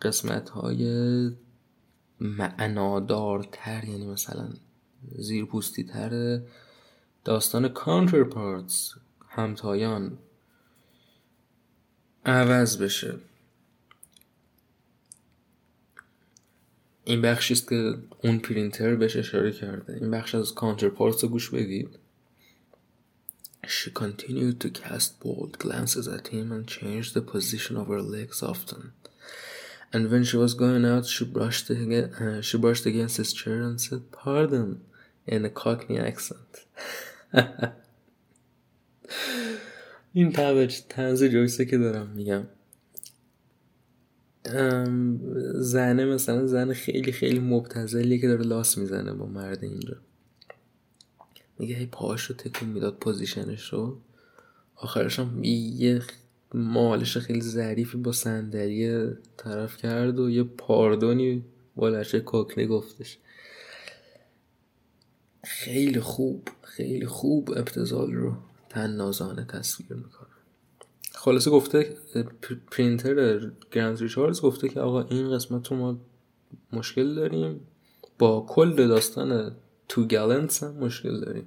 قسمت 0.02 0.48
های 0.48 1.30
معنادارتر 2.20 3.84
یعنی 3.84 4.06
مثلا 4.06 4.48
زیرپوستی 5.18 5.84
تر 5.84 6.40
داستان 7.24 7.68
Counterparts 7.68 8.94
همتایان 9.28 10.18
عوض 12.26 12.78
بشه 12.78 13.14
این 17.04 17.22
بخشی 17.22 17.54
است 17.54 17.68
که 17.68 17.94
اون 18.24 18.38
پرینتر 18.38 18.94
بهش 18.94 19.16
اشاره 19.16 19.52
کرده 19.52 19.92
این 19.92 20.10
بخش 20.10 20.34
از 20.34 20.54
Counterparts 20.54 21.24
رو 21.24 21.30
گوش 21.30 21.50
بدید 21.50 21.98
She 23.66 23.90
continued 23.90 24.60
to 24.60 24.70
cast 24.70 25.18
bold 25.20 25.58
glances 25.58 26.06
at 26.06 26.28
him 26.28 26.52
and 26.52 26.68
changed 26.68 27.14
the 27.14 27.20
position 27.20 27.76
of 27.76 27.88
her 27.88 28.00
legs 28.16 28.40
often. 28.40 28.92
And 29.92 30.08
when 30.10 30.22
she 30.22 30.36
was 30.36 30.54
going 30.54 30.84
out, 30.84 31.06
she 31.06 31.24
brushed, 31.24 31.68
again, 31.70 32.14
uh, 32.14 32.40
she 32.42 32.56
brushed 32.58 32.86
against 32.86 33.16
his 33.16 33.32
chair 33.32 33.62
and 33.62 33.80
said, 33.80 34.12
Pardon, 34.12 34.82
in 35.26 35.44
a 35.44 35.50
Cockney 35.50 35.98
accent. 35.98 36.52
این 40.16 40.32
طبع 40.32 40.66
تنز 40.66 41.24
جویسه 41.24 41.64
که 41.64 41.78
دارم 41.78 42.06
میگم. 42.06 42.46
زنه 45.54 46.04
مثلا 46.04 46.46
زن 46.46 46.72
خیلی 46.72 47.12
خیلی 47.12 47.38
مبتزلی 47.38 48.18
که 48.18 48.28
داره 48.28 48.42
لاس 48.42 48.78
می‌زنه 48.78 49.12
با 49.12 49.26
مرد 49.26 49.64
اینجا 49.64 49.96
میگه 51.58 51.74
هی 51.74 51.86
پاهاش 51.86 52.24
رو 52.24 52.36
تکون 52.36 52.68
می‌داد 52.68 52.98
position 52.98 53.57
ش 53.57 53.72
رو. 53.72 53.98
آخرش 54.76 55.18
هم 55.18 55.44
یه 55.44 56.02
مالش 56.54 57.18
خیلی 57.18 57.40
ظریفی 57.40 57.98
با 57.98 58.12
صندلی 58.12 59.08
طرف 59.36 59.76
کرد 59.76 60.18
و 60.18 60.30
یه 60.30 60.42
pardon 60.42 61.29
ی 61.29 61.44
با 61.76 61.88
لهجه 61.88 62.20
Cockney 62.20 62.66
گفتش. 62.66 63.18
خیلی 65.44 66.00
خوب 66.00 66.48
خیلی 66.62 67.06
خوب 67.06 67.50
ابتذال 67.50 68.12
رو. 68.12 68.36
طنازانه 68.76 69.44
تصویر 69.44 69.92
می‌کنه 69.92 70.28
خلاصه 71.14 71.50
گفته 71.50 71.96
printer 72.70 73.38
Grant 73.70 73.98
Richards 73.98 74.40
گفته 74.40 74.68
که 74.68 74.80
آقا 74.80 75.02
این 75.02 75.34
قسمت 75.34 75.68
رو 75.68 75.76
ما 75.76 75.98
مشکل 76.72 77.14
داریم. 77.14 77.60
با 78.18 78.46
کل 78.48 78.88
داستان 78.88 79.56
Two 79.88 80.04
Gallants 80.04 80.62
هم 80.62 80.74
مشکل 80.74 81.20
داریم. 81.20 81.46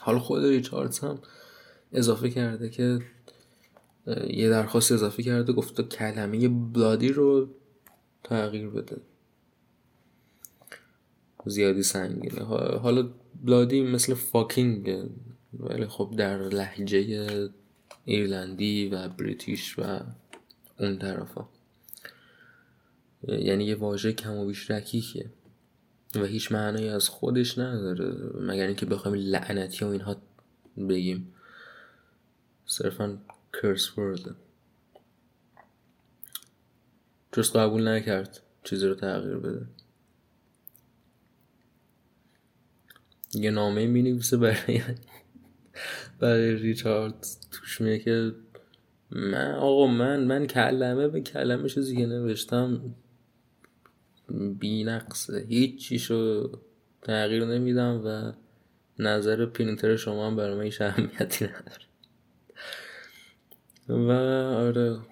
حالا 0.00 0.18
خود 0.18 0.44
ریچاردز 0.44 0.98
هم 0.98 1.18
اضافه 1.92 2.30
کرده 2.30 2.70
که 2.70 3.00
یه 4.26 4.48
درخواست 4.48 4.92
اضافه 4.92 5.22
کرده 5.22 5.52
گفته 5.52 5.82
کلمه 5.82 6.48
bloody 6.48 7.08
رو 7.08 7.48
تغییر 8.24 8.68
بده. 8.68 8.96
زیادی 11.46 11.82
سنگینه. 11.82 12.44
حالا 12.78 13.08
bloody 13.44 13.82
مثل 13.82 14.14
fucking 14.14 15.08
ولی 15.58 15.86
خب 15.86 16.14
در 16.16 16.38
لهجه 16.38 17.50
ایرلندی 18.04 18.88
و 18.88 19.08
British 19.08 19.78
و 19.78 20.00
اون 20.78 20.98
طرفا. 20.98 21.48
یعنی 23.28 23.64
یه 23.64 23.74
واژه 23.74 24.12
کم 24.12 24.36
و 24.36 24.46
بیش 24.46 24.70
رکیکه 24.70 25.30
و 26.14 26.24
هیچ 26.24 26.52
معنی 26.52 26.88
از 26.88 27.08
خودش 27.08 27.58
نداره 27.58 28.14
مگر 28.40 28.66
اینکه 28.66 28.86
بخوایم 28.86 29.16
لعنتی 29.16 29.84
و 29.84 29.88
اینها 29.88 30.16
بگیم. 30.88 31.34
صرفا 32.66 33.18
کرس 33.52 33.98
ورد 33.98 34.36
جز 37.32 37.52
قبول 37.52 37.88
نکرد 37.88 38.40
چیزی 38.64 38.86
رو 38.86 38.94
تغییر 38.94 39.36
بده. 39.36 39.66
یه 43.34 43.50
نامه 43.50 43.86
می 43.86 44.02
نویسه 44.02 44.36
برای 44.36 44.82
برای 46.20 46.54
ریچارد 46.54 47.26
توش 47.50 47.80
میگه 47.80 47.98
که 47.98 48.32
من 49.10 49.54
آقا 49.54 49.86
من 49.86 50.24
من 50.24 50.46
کلمه 50.46 51.08
به 51.08 51.20
کلمه 51.20 51.68
چیزی 51.68 51.96
که 51.96 52.06
نوشتم. 52.06 52.94
بی 54.58 54.84
نقصه 54.84 55.46
هیچ 55.48 55.88
چیشو 55.88 56.50
تغییر 57.02 57.44
نمیدم 57.44 58.02
و 58.04 58.32
نظر 58.98 59.46
پرینتر 59.46 59.96
شما 59.96 60.26
هم 60.26 60.36
برای 60.36 60.56
من 60.56 60.62
هیچ 60.62 60.80
اهمیتی 60.80 61.44
نداره. 61.44 61.86
و 63.88 64.10
آره. 64.56 65.11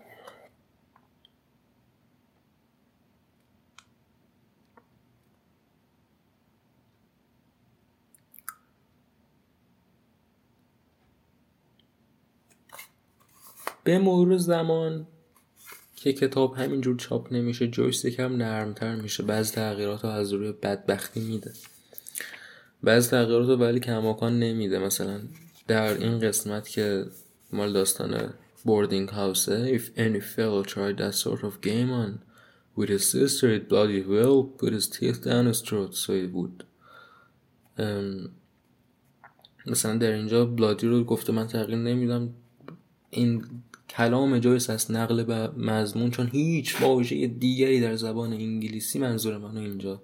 به 13.85 13.99
مرور 13.99 14.37
زمان 14.37 15.07
که 15.97 16.13
کتاب 16.13 16.55
همینجور 16.55 16.97
چاپ 16.97 17.33
نمیشه 17.33 17.67
جویس 17.67 18.05
یکم 18.05 18.37
نرمتر 18.37 18.95
میشه. 18.95 19.23
بعض 19.23 19.53
تغییرات 19.53 20.05
رو 20.05 20.11
از 20.11 20.33
روی 20.33 20.53
بدبختی 20.53 21.21
میده. 21.21 21.53
بعض 22.83 23.11
تغییرات 23.11 23.49
رو 23.49 23.57
ولی 23.57 23.81
کماکان 23.81 24.39
نمیده. 24.39 24.79
مثلا 24.79 25.21
در 25.69 25.99
این 25.99 26.19
قسمت 26.19 26.69
که 26.69 27.07
مال 27.53 27.73
داستان 27.73 28.33
boarding 28.67 29.09
house 29.09 29.49
if 29.49 29.85
any 29.97 30.21
fellow 30.21 30.63
tried 30.63 30.99
that 30.99 31.15
sort 31.15 31.43
of 31.43 31.61
game 31.61 31.91
on 32.03 32.11
with 32.77 32.91
his 32.91 33.05
sister 33.11 33.49
it 33.57 33.69
bloody 33.69 34.03
well 34.03 34.43
put 34.59 34.73
his 34.73 34.87
teeth 34.95 35.25
down 35.25 35.47
his 35.47 35.61
throat 35.61 35.95
so 35.95 36.13
it 36.13 36.31
would. 36.33 36.65
مثلا 39.67 39.97
در 39.97 40.13
اینجا 40.13 40.45
بلادی 40.45 40.87
رو 40.87 41.05
گفته 41.05 41.33
من 41.33 41.47
تغییر 41.47 41.79
نمیدم. 41.79 42.35
این 43.11 43.45
کلام 43.91 44.39
جایس 44.39 44.71
از 44.71 44.91
نقل 44.91 45.23
به 45.23 45.49
مضمون 45.49 46.11
چون 46.11 46.27
هیچ 46.27 46.81
واژه 46.83 47.27
دیگری 47.27 47.81
در 47.81 47.97
زبان 47.97 48.33
انگلیسی 48.33 48.99
منظور 48.99 49.39
منو 49.39 49.61
اینجا 49.61 50.03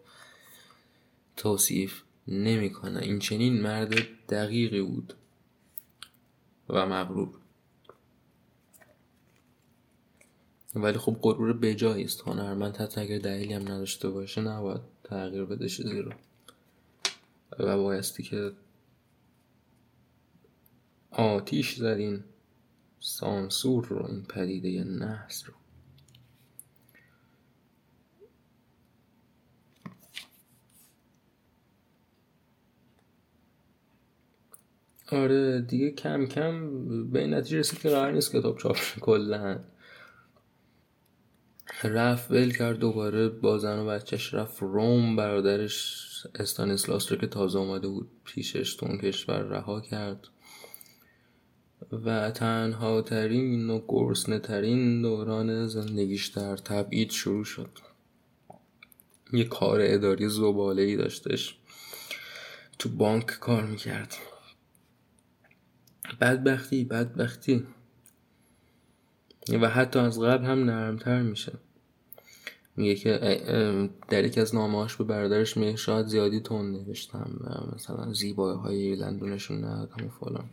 توصیف 1.36 2.02
نمی‌کنه. 2.28 3.02
این 3.02 3.18
چنین 3.18 3.62
مرد 3.62 3.94
دقیقی 4.28 4.82
بود 4.82 5.14
و 6.68 6.86
مغرور. 6.86 7.28
ولی 10.74 10.98
خب 10.98 11.16
غرور 11.22 11.52
بجایی 11.52 12.04
است. 12.04 12.20
هنرمند 12.20 12.76
حتی 12.76 13.00
اگر 13.00 13.18
دلیلی 13.18 13.54
هم 13.54 13.62
نداشته 13.62 14.10
باشه 14.10 14.40
نباید 14.40 14.80
تغییر 15.04 15.44
بده 15.44 15.68
چیزی 15.68 16.02
رو. 16.02 16.12
و 17.58 17.76
بایستی 17.76 18.22
که 18.22 18.52
آتیش 21.10 21.74
زدین. 21.74 22.24
سانسور 23.06 23.86
رو 23.86 24.06
این 24.06 24.22
پدیده 24.22 24.84
نحس 24.84 25.44
رو. 25.46 25.54
آره 35.18 35.60
دیگه 35.60 35.90
کم 35.90 36.26
کم 36.26 36.70
به 37.10 37.20
این 37.20 37.34
نتیجه 37.34 37.58
رسید 37.58 37.78
که 37.78 37.88
قرار 37.88 38.12
نیست 38.12 38.36
کتاب 38.36 38.58
چاپ 38.58 38.76
کلا. 39.00 39.60
رفت 41.84 42.30
ول 42.30 42.52
کرد 42.52 42.78
دوباره 42.78 43.28
با 43.28 43.58
زن 43.58 43.78
و 43.78 43.86
بچهش 43.86 44.34
رفت 44.34 44.62
روم 44.62 45.16
برادرش 45.16 46.06
استانیسلاس 46.34 47.12
رو 47.12 47.18
که 47.18 47.26
تازه 47.26 47.58
اومده 47.58 47.88
بود 47.88 48.10
پیشش 48.24 48.76
تو 48.76 48.86
اون 48.86 48.98
کشور 48.98 49.42
رها 49.42 49.80
کرد. 49.80 50.28
و 51.92 52.30
تنها 52.30 53.02
ترین 53.02 53.70
و 53.70 53.80
گرسنه 53.88 54.38
ترین 54.38 55.02
دوران 55.02 55.66
زندگیش 55.66 56.26
در 56.26 56.56
تبعید 56.56 57.10
شروع 57.10 57.44
شد. 57.44 57.78
یه 59.32 59.44
کار 59.44 59.78
اداری 59.82 60.28
زباله 60.28 60.82
ای 60.82 60.96
داشتش. 60.96 61.58
تو 62.78 62.88
بانک 62.88 63.26
کار 63.26 63.66
می‌کرد. 63.66 64.14
بدبختی 66.20 66.84
بدبختی. 66.84 67.66
و 69.48 69.68
حتی 69.68 69.98
از 69.98 70.20
قبل 70.20 70.44
هم 70.44 70.64
نرمتر 70.64 71.22
میشه. 71.22 71.52
میگه 72.76 72.94
که 72.94 73.18
در 74.08 74.24
یکی 74.24 74.40
از 74.40 74.54
نامهاش 74.54 74.96
به 74.96 75.04
برادرش 75.04 75.56
میگه 75.56 75.76
شاید 75.76 76.06
زیادی 76.06 76.40
تون 76.40 76.72
نوشتم 76.72 77.30
مثلا 77.74 78.12
زیبایی 78.12 78.58
های 78.58 78.76
ایرلندونشون 78.76 79.64
ندادم 79.64 80.06
و 80.06 80.08
فلان. 80.08 80.50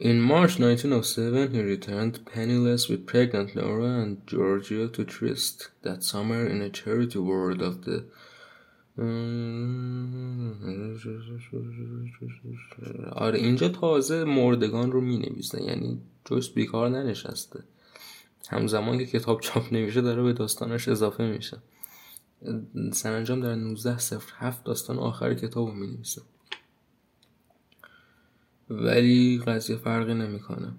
In 0.00 0.22
March 0.22 0.58
1907, 0.58 1.52
he 1.52 1.60
returned 1.60 2.24
penniless 2.24 2.88
with 2.88 3.06
pregnant 3.06 3.54
Laura 3.54 4.00
and 4.00 4.26
Georgia 4.26 4.88
to 4.88 5.04
Trist 5.04 5.68
that 5.82 6.02
summer 6.02 6.46
in 6.46 6.62
a 6.62 6.70
charity 6.70 7.18
ward 7.18 7.60
of 7.60 7.84
the 7.84 8.06
آره 13.12 13.38
اینجا 13.38 13.68
تازه 13.68 14.24
مردگان 14.24 14.92
رو 14.92 15.00
می 15.00 15.18
نویسه 15.18 15.62
یعنی 15.62 16.00
جویس 16.24 16.48
بیکار 16.48 16.88
ننشسته. 16.88 17.64
همزمان 18.48 18.98
که 18.98 19.06
کتاب 19.06 19.40
چاپ 19.40 19.72
نمیشه 19.72 20.00
داره 20.00 20.22
به 20.22 20.32
داستانش 20.32 20.88
اضافه 20.88 21.26
میشه. 21.26 21.58
سرانجام 22.92 23.40
در 23.40 23.54
19 23.54 23.98
صفر 23.98 24.32
هفت 24.36 24.64
داستان 24.64 24.98
آخر 24.98 25.34
کتاب 25.34 25.68
رو 25.68 25.74
می 25.74 25.86
نویسه 25.86 26.22
ولی 28.70 29.42
قضیه 29.46 29.76
فرقی 29.76 30.14
نمی‌کنه 30.14 30.72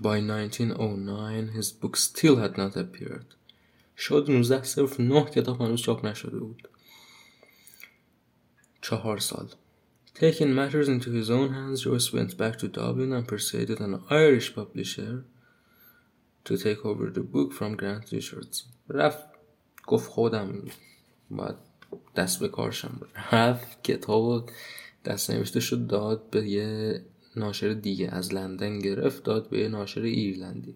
By 0.00 0.20
1909 0.20 1.52
his 1.52 1.72
book 1.72 1.96
still 1.96 2.36
had 2.36 2.56
not 2.56 2.76
appeared 2.76 3.34
شد 3.96 4.26
19 4.28 4.62
صرف 4.62 5.00
9 5.00 5.24
کتاب 5.24 5.60
هنوز 5.60 5.80
چاپ 5.80 6.04
نشده 6.04 6.38
بود 6.38 6.68
چهار 8.82 9.18
سال 9.18 9.48
Taking 10.14 10.54
matters 10.54 10.88
into 10.88 11.10
his 11.10 11.28
own 11.30 11.52
hands, 11.52 11.82
Joyce 11.82 12.10
went 12.10 12.38
back 12.38 12.56
to 12.60 12.68
Dublin 12.68 13.12
and 13.12 13.28
persuaded 13.28 13.80
an 13.80 14.02
Irish 14.08 14.54
publisher 14.54 15.24
to 16.46 16.56
take 16.56 16.86
over 16.86 17.10
the 17.10 17.26
book 17.34 17.52
from 17.52 17.76
Grant 17.76 18.12
Richards. 18.12 18.64
رفت 18.88 19.24
گفت 19.86 20.10
خودم 20.10 20.62
باید 21.30 21.56
دست 22.16 22.40
به 22.40 22.48
کارشم 22.48 23.00
رفت 23.32 23.82
کتاب 23.82 24.50
دست 25.06 25.30
نوشته 25.30 25.60
شد 25.60 25.86
داد 25.86 26.30
به 26.30 26.48
یه 26.48 27.02
ناشر 27.36 27.72
دیگه. 27.72 28.08
از 28.08 28.34
لندن 28.34 28.78
گرفت 28.78 29.24
داد 29.24 29.48
به 29.48 29.58
یه 29.58 29.68
ناشر 29.68 30.02
ایرلندی. 30.02 30.74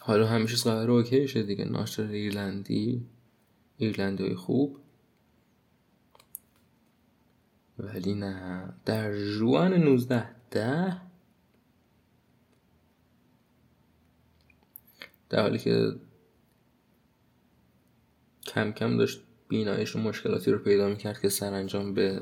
حالا 0.00 0.26
همیشه 0.26 0.70
قرار 0.70 0.90
اوکی 0.90 1.28
شد 1.28 1.46
دیگه. 1.46 1.64
ناشر 1.64 2.06
ایرلندی 2.06 3.06
ایرلندی 3.76 4.34
خوب. 4.34 4.78
ولی 7.78 8.14
نه. 8.14 8.72
در 8.84 9.38
جوان 9.38 9.74
19 9.74 10.28
ده 10.50 11.00
در 15.28 15.42
حالی 15.42 15.58
که 15.58 15.92
کم 18.46 18.72
کم 18.72 18.96
داشت 18.96 19.20
بینایش 19.48 19.96
و 19.96 19.98
مشکلاتی 19.98 20.50
رو 20.50 20.58
پیدا 20.58 20.88
می‌کرد 20.88 21.20
که 21.20 21.28
سرانجام 21.28 21.94
به 21.94 22.20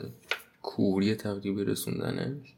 کوری 0.63 1.15
تقریبی 1.15 1.65
رسوندنش. 1.65 2.55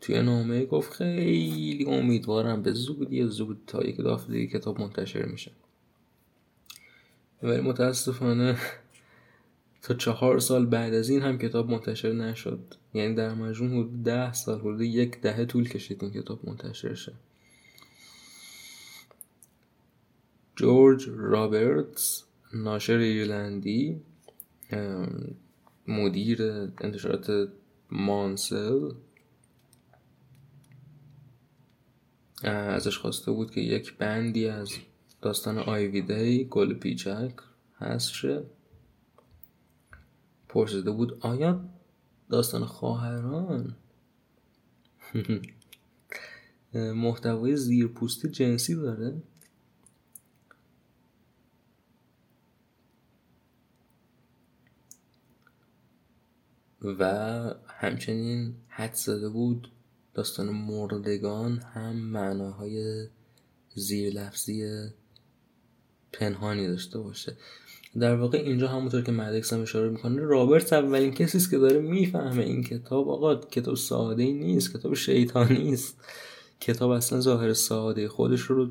توی 0.00 0.22
نامه 0.22 0.66
گفت 0.66 0.92
خیلی 0.92 1.84
امیدوارم 1.88 2.62
به 2.62 2.72
زودی 2.72 3.26
زود 3.26 3.60
تا 3.66 3.82
یک 3.82 4.00
دفعه 4.00 4.32
دیگه 4.32 4.58
کتاب 4.58 4.80
منتشر 4.80 5.24
میشه. 5.24 5.50
ولی 7.42 7.60
متاسفانه 7.60 8.58
تا 9.82 9.94
چهار 9.94 10.38
سال 10.38 10.66
بعد 10.66 10.94
از 10.94 11.08
این 11.08 11.22
هم 11.22 11.38
کتاب 11.38 11.70
منتشر 11.70 12.12
نشد. 12.12 12.74
یعنی 12.94 13.14
در 13.14 13.34
مجموع 13.34 13.70
حدود 13.70 14.02
ده 14.02 14.32
سال 14.32 14.58
حدود 14.58 14.80
یک 14.80 15.20
دهه 15.20 15.44
طول 15.44 15.68
کشید 15.68 16.04
این 16.04 16.12
کتاب 16.12 16.48
منتشر 16.48 16.94
شه. 16.94 17.12
جورج 20.56 21.08
رابرتس 21.16 22.24
ناشر 22.54 22.98
ایرلندی 22.98 24.00
مدیر 25.86 26.42
انتشارات 26.80 27.48
مانسل 27.90 28.90
ازش 32.42 32.98
خواسته 32.98 33.32
بود 33.32 33.50
که 33.50 33.60
یک 33.60 33.96
بندی 33.96 34.46
از 34.46 34.72
داستان 35.22 35.58
آیوی 35.58 36.02
دی 36.02 36.44
گل 36.44 36.74
پیچک 36.74 37.32
هست 37.76 38.12
شه 38.12 38.42
پرسیده 40.48 40.90
بود 40.90 41.18
آیا 41.20 41.64
داستان 42.30 42.64
خواهران؟ 42.64 43.76
محتوای 46.74 47.56
زیرپوستی 47.56 48.28
جنسی 48.28 48.74
داره؟ 48.74 49.22
و 56.84 57.04
همچنین 57.66 58.54
حد 58.68 58.94
زده 58.94 59.28
بود 59.28 59.70
داستان 60.14 60.48
مردگان 60.48 61.58
هم 61.58 61.96
معناهای 61.96 63.06
زیر 63.74 64.12
لفظی 64.12 64.88
پنهانی 66.12 66.66
داشته 66.66 66.98
باشه. 66.98 67.36
در 68.00 68.16
واقع 68.16 68.38
اینجا 68.38 68.68
همونطور 68.68 69.02
که 69.02 69.12
مدکس 69.12 69.52
هم 69.52 69.62
اشاره 69.62 69.88
می‌کنه 69.88 70.22
رابرت 70.22 70.72
اولین 70.72 71.12
کسی 71.12 71.38
است 71.38 71.50
که 71.50 71.58
داره 71.58 71.80
می‌فهمه 71.80 72.42
این 72.42 72.62
کتاب. 72.62 73.08
آقا 73.08 73.36
کتاب 73.36 73.74
ساده 73.74 74.24
نیست 74.24 74.76
کتاب 74.76 74.94
شیطانی 74.94 75.72
است 75.72 75.96
کتاب 76.60 76.90
اصلا 76.90 77.20
ظاهر 77.20 77.52
ساده 77.52 78.08
خودش 78.08 78.40
رو 78.40 78.70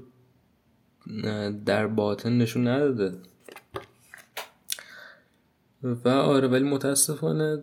در 1.65 1.87
باطن 1.87 2.37
نشون 2.37 2.67
نداده. 2.67 3.17
و 5.83 6.09
آره 6.09 6.47
ولی 6.47 6.63
متاسفانه 6.63 7.61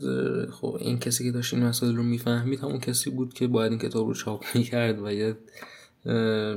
خب 0.50 0.76
این 0.80 0.98
کسی 0.98 1.24
که 1.24 1.30
داشت 1.30 1.54
این 1.54 1.62
مسائل 1.64 1.96
رو 1.96 2.02
می‌فهمید 2.02 2.60
همون 2.60 2.80
کسی 2.80 3.10
بود 3.10 3.34
که 3.34 3.46
باید 3.46 3.72
این 3.72 3.80
کتاب 3.80 4.06
رو 4.06 4.14
چاپ 4.14 4.44
می‌کرد 4.54 5.02
و 5.02 5.12
یه 5.12 5.36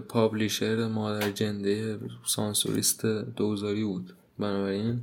پابلیشر 0.09 0.87
مادر 0.87 1.31
جنده 1.31 1.99
سانسوریست 2.25 3.05
دوزاری 3.05 3.83
بود. 3.83 4.13
بنابراین 4.39 5.01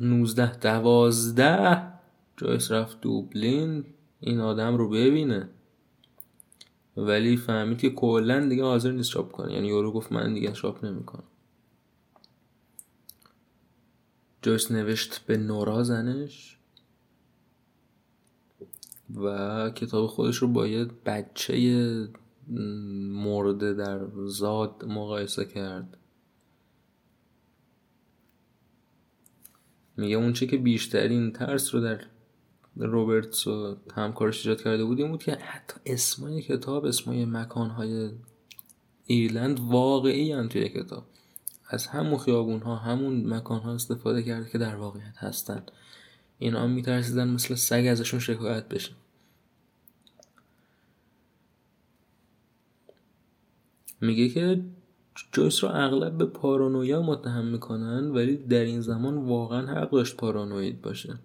نوزده 0.00 0.56
دوازده 0.56 1.82
جایس 2.36 2.70
رفت 2.70 3.00
دوبلین 3.00 3.84
این 4.20 4.40
آدم 4.40 4.76
رو 4.76 4.88
ببینه. 4.88 5.48
ولی 6.96 7.36
فهمید 7.36 7.78
که 7.78 7.90
کلا 7.90 8.48
دیگه 8.48 8.62
حاضر 8.62 8.90
نیست 8.92 9.10
چاپ 9.10 9.32
کنه. 9.32 9.52
یعنی 9.52 9.68
یورو 9.68 9.92
گفت 9.92 10.12
من 10.12 10.34
دیگه 10.34 10.52
چاپ 10.52 10.84
نمی‌کنم. 10.84 11.24
جویس 14.42 14.70
نوشت 14.70 15.18
به 15.26 15.36
نورا 15.36 15.82
زنش 15.82 16.58
و 19.14 19.70
کتاب 19.70 20.06
خودش 20.06 20.36
رو 20.36 20.48
با 20.48 20.66
یه 20.66 20.84
بچه 20.84 22.08
مرده 23.08 23.74
در 23.74 24.06
زاد 24.26 24.84
مقایسه 24.84 25.44
کرد. 25.44 25.96
میگه 29.96 30.16
اون 30.16 30.32
چه 30.32 30.46
که 30.46 30.56
بیشترین 30.56 31.32
ترس 31.32 31.74
رو 31.74 31.80
در 31.80 32.00
روبرتس 32.76 33.46
و 33.46 33.76
همکارش 33.94 34.38
ایجاد 34.46 34.64
کرده 34.64 34.84
بود 34.84 34.98
این 34.98 35.10
بود 35.10 35.22
که 35.22 35.32
حتی 35.32 35.74
اسمای 35.86 36.42
کتاب 36.42 36.84
اسمای 36.84 37.24
مکانهای 37.24 38.10
ایرلند 39.06 39.60
واقعی 39.60 40.32
هم 40.32 40.48
توی 40.48 40.68
کتاب. 40.68 41.06
از 41.68 41.86
همون 41.86 42.18
خیابون 42.18 42.60
ها 42.60 42.76
همون 42.76 43.34
مکان 43.34 43.60
ها 43.60 43.74
استفاده 43.74 44.22
کرده 44.22 44.50
که 44.50 44.58
در 44.58 44.76
واقعیت 44.76 45.16
هستن. 45.16 45.62
اینا 46.38 46.66
میترسیدن 46.66 47.28
مثل 47.28 47.54
سگ 47.54 47.86
ازشون 47.90 48.20
شکایت 48.20 48.68
بشه. 48.68 48.92
میگه 54.00 54.28
که 54.28 54.64
جویس 55.32 55.64
رو 55.64 55.70
اغلب 55.72 56.18
به 56.18 56.24
پارانویا 56.24 57.02
متهم 57.02 57.44
می‌کنن 57.44 58.10
ولی 58.10 58.36
در 58.36 58.64
این 58.64 58.80
زمان 58.80 59.18
واقعا 59.18 59.66
حق 59.66 59.90
داشت 59.90 60.16
پارانوید 60.16 60.82
باشه. 60.82 61.18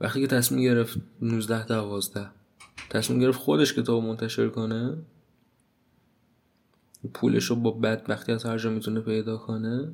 وقتی 0.00 0.20
که 0.20 0.26
تصمیم 0.26 0.62
گرفت 0.62 0.98
19 1.22 1.66
دوازده 1.66 2.30
تصمیم 2.90 3.20
گرفت 3.20 3.38
خودش 3.38 3.74
کتاب 3.74 4.04
منتشر 4.04 4.48
کنه 4.48 4.98
پولش 7.14 7.44
رو 7.44 7.56
با 7.56 7.70
بدبختی 7.70 8.32
از 8.32 8.44
هر 8.44 8.58
جا 8.58 8.70
می‌تونه 8.70 9.00
پیدا 9.00 9.36
کنه 9.36 9.92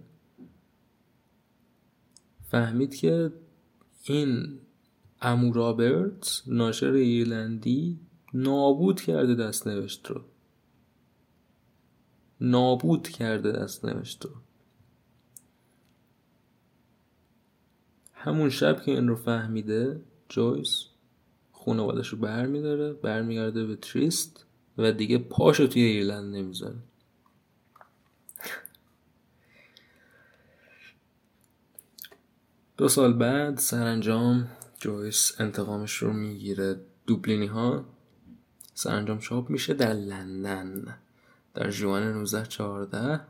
فهمید 2.50 2.94
که 2.94 3.32
این 4.04 4.58
امو 5.20 5.52
رابرت 5.52 6.42
ناشر 6.46 6.92
ایرلندی 6.92 8.00
نابود 8.34 9.00
کرده 9.00 9.34
دست 9.34 9.66
نوشت 9.66 10.06
رو. 10.06 10.20
نابود 12.40 13.08
کرده 13.08 13.52
دست 13.52 13.84
نوشت 13.84 14.24
رو. 14.24 14.30
همون 18.26 18.50
شب 18.50 18.82
که 18.82 18.90
این 18.90 19.08
رو 19.08 19.16
فهمیده 19.16 20.00
جویس 20.28 20.84
خانوادش 21.52 22.08
رو 22.08 22.18
برمیداره 22.18 22.92
برمیگرده 22.92 23.66
به 23.66 23.76
تریست 23.76 24.46
و 24.78 24.92
دیگه 24.92 25.18
پاشو 25.18 25.66
توی 25.66 25.82
ایرلند 25.82 26.34
نمی‌ذاره 26.34 26.76
دو 32.76 32.88
سال 32.88 33.12
بعد 33.12 33.58
سرانجام 33.58 34.48
جویس 34.78 35.40
انتقامش 35.40 35.96
رو 35.96 36.12
می‌گیره 36.12 36.80
دوبلینی 37.06 37.46
ها 37.46 37.84
سرانجام 38.74 39.18
چاپ 39.18 39.50
میشه 39.50 39.74
در 39.74 39.92
لندن 39.92 40.98
در 41.54 41.70
جوان 41.70 42.02
1914 42.02 43.20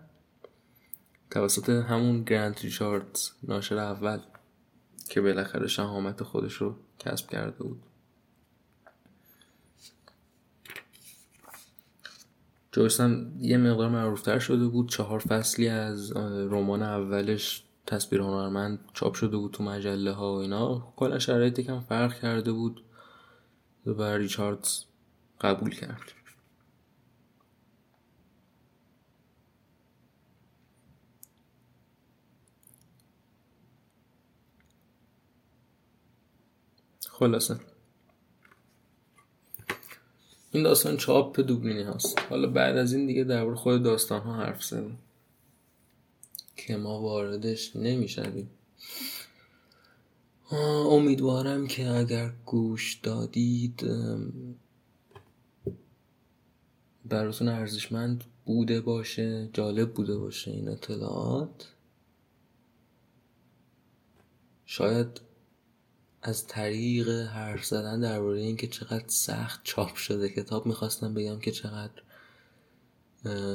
توسط 1.31 1.69
همون 1.69 2.23
گرانت 2.23 2.65
ریچاردز 2.65 3.31
ناشر 3.43 3.79
اول. 3.79 4.21
که 5.09 5.21
بالاخره 5.21 5.67
شهامت 5.67 6.23
خودش 6.23 6.55
رو 6.55 6.77
کسب 6.99 7.31
کرده 7.31 7.65
بود. 7.65 7.83
جویس 12.73 13.01
یه 13.41 13.57
مقدار 13.57 13.89
معروفتر 13.89 14.39
شده 14.39 14.69
بود. 14.69 14.89
چهار 14.89 15.19
فصلی 15.19 15.69
از 15.69 16.17
رمان 16.17 16.83
اولش 16.83 17.63
تصویر 17.87 18.21
هنرمند 18.21 18.79
چاپ 18.95 19.15
شده 19.15 19.37
بود 19.37 19.53
تو 19.53 19.65
مجله 19.65 20.13
ها 20.13 20.35
و 20.35 20.37
اینا. 20.37 20.93
کلا 20.97 21.19
شرایطی 21.19 21.63
کم 21.63 21.81
فرق 21.81 22.21
کرده 22.21 22.53
بود 22.53 22.83
و 23.87 24.03
ریچاردز 24.03 24.85
قبول 25.41 25.75
کرد. 25.75 26.16
خلاصه. 37.19 37.61
این 40.51 40.63
داستان 40.63 40.97
چاپ 40.97 41.41
دوبلینی 41.41 41.83
هست 41.83 42.19
حالا 42.31 42.49
بعد 42.49 42.77
از 42.77 42.93
این 42.93 43.07
دیگه 43.07 43.25
در 43.25 43.55
خود 43.55 43.83
داستان 43.83 44.21
ها 44.21 44.37
حرف 44.37 44.65
زدیم. 44.65 44.99
که 46.57 46.77
ما 46.77 47.01
واردش 47.01 47.77
نمی‌شویم. 47.77 48.51
امیدوارم 50.91 51.67
که 51.67 51.91
اگر 51.91 52.33
گوش 52.47 52.95
دادید 53.03 53.87
براتون 57.05 57.49
ارزشمند 57.49 58.25
بوده 58.45 58.81
باشه 58.81 59.49
جالب 59.53 59.95
بوده 59.95 60.17
باشه 60.17 60.51
این 60.51 60.69
اطلاعات. 60.69 61.69
شاید 64.67 65.26
از 66.27 66.47
طریق 66.47 67.09
حرف 67.09 67.65
زدن 67.65 68.01
درباره 68.01 68.41
اینکه 68.41 68.67
چقدر 68.67 69.09
سخت 69.09 69.61
چاپ 69.65 69.95
شده 69.95 70.29
کتاب 70.29 70.67
می‌خواستم 70.67 71.15
بگم 71.15 71.39
که 71.39 71.51
چقدر 71.51 72.03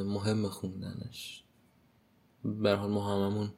مهم 0.03 0.47
خوندنش. 0.47 1.43
به 2.43 2.75
حال 2.75 2.91
ما 2.91 3.15
هممون 3.15 3.53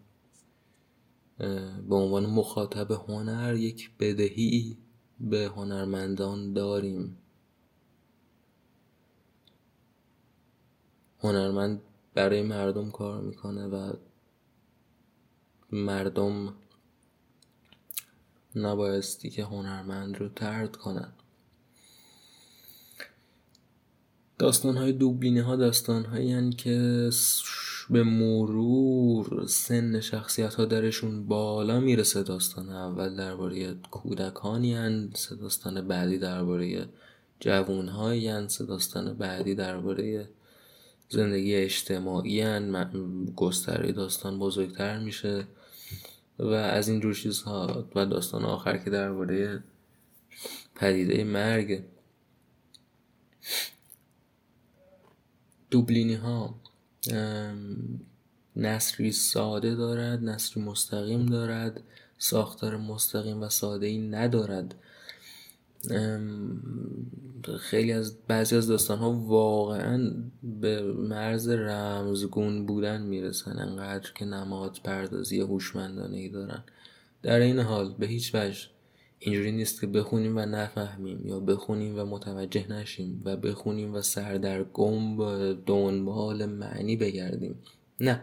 به 1.89 1.95
عنوان 1.95 2.25
مخاطب 2.25 2.91
هنر 2.91 3.55
یک 3.55 3.91
بدهی 3.99 4.77
به 5.19 5.51
هنرمندان 5.55 6.53
داریم. 6.53 7.17
هنرمند 11.19 11.81
برای 12.13 12.41
مردم 12.41 12.91
کار 12.91 13.21
می‌کنه 13.21 13.67
و 13.67 13.93
مردم 15.71 16.53
نبایستی 18.55 19.29
که 19.29 19.43
هنرمند 19.43 20.17
رو 20.17 20.29
ترد 20.29 20.75
کنن. 20.75 21.13
داستان 24.39 24.77
های 24.77 24.91
دوبلینی 24.91 25.39
ها 25.39 25.55
داستان 25.55 26.05
هایی 26.05 26.49
که 26.49 27.09
به 27.89 28.03
مرور 28.03 29.45
سن 29.47 29.99
شخصیت 29.99 30.53
ها 30.53 30.65
درشون 30.65 31.27
بالا 31.27 31.79
می‌رسه. 31.79 32.23
داستان 32.23 32.69
اول 32.69 33.15
درباره 33.15 33.73
کودکانی 33.73 34.73
هن 34.73 35.09
سه 35.13 35.35
داستان 35.35 35.87
بعدی 35.87 36.17
درباره 36.17 36.89
جوون 37.39 37.87
هایی 37.87 38.47
سه 38.47 38.65
داستان 38.65 39.13
بعدی 39.13 39.55
درباره 39.55 40.29
زندگی 41.09 41.55
اجتماعی 41.55 42.41
هن. 42.41 42.93
گستره 43.35 43.91
داستان 43.91 44.39
بزرگتر 44.39 44.99
میشه. 44.99 45.47
و 46.39 46.45
از 46.53 46.89
این 46.89 46.99
جور 46.99 47.13
چیزها 47.13 47.89
و 47.95 48.05
داستان 48.05 48.45
آخر 48.45 48.77
که 48.77 48.89
درباره 48.89 49.63
پدیده 50.75 51.23
مرگ 51.23 51.83
دوبلینی 55.71 56.15
ها 56.15 56.55
نصری 58.55 59.11
ساده 59.11 59.75
دارد 59.75 60.23
نصری 60.23 60.63
مستقیم 60.63 61.25
دارد 61.25 61.81
ساختار 62.17 62.77
مستقیم 62.77 63.41
و 63.41 63.49
ساده 63.49 63.85
ای 63.85 63.97
ندارد. 63.97 64.75
خیلی 67.59 67.91
از 67.91 68.17
بعضی 68.27 68.55
از 68.55 68.67
داستان 68.67 68.97
ها 68.97 69.11
واقعا 69.11 70.13
به 70.43 70.81
مرز 70.81 71.49
رمزگون 71.49 72.65
بودن 72.65 73.01
می‌رسن 73.01 73.59
انقدر 73.59 74.11
که 74.15 74.25
نماد 74.25 74.79
پردازی 74.83 75.39
هوشمندانه 75.39 76.17
ای 76.17 76.29
دارن. 76.29 76.63
در 77.23 77.39
این 77.39 77.59
حال 77.59 77.95
به 77.99 78.07
هیچ 78.07 78.35
وجه 78.35 78.67
اینجوری 79.19 79.51
نیست 79.51 79.81
که 79.81 79.87
بخونیم 79.87 80.37
و 80.37 80.39
نفهمیم 80.39 81.27
یا 81.27 81.39
بخونیم 81.39 81.99
و 81.99 82.05
متوجه 82.05 82.71
نشیم 82.71 83.21
و 83.25 83.37
بخونیم 83.37 83.93
و 83.93 84.01
سردرگم 84.01 85.19
و 85.19 85.53
دنبال 85.53 86.45
معنی 86.45 86.95
بگردیم. 86.95 87.59
نه. 87.99 88.21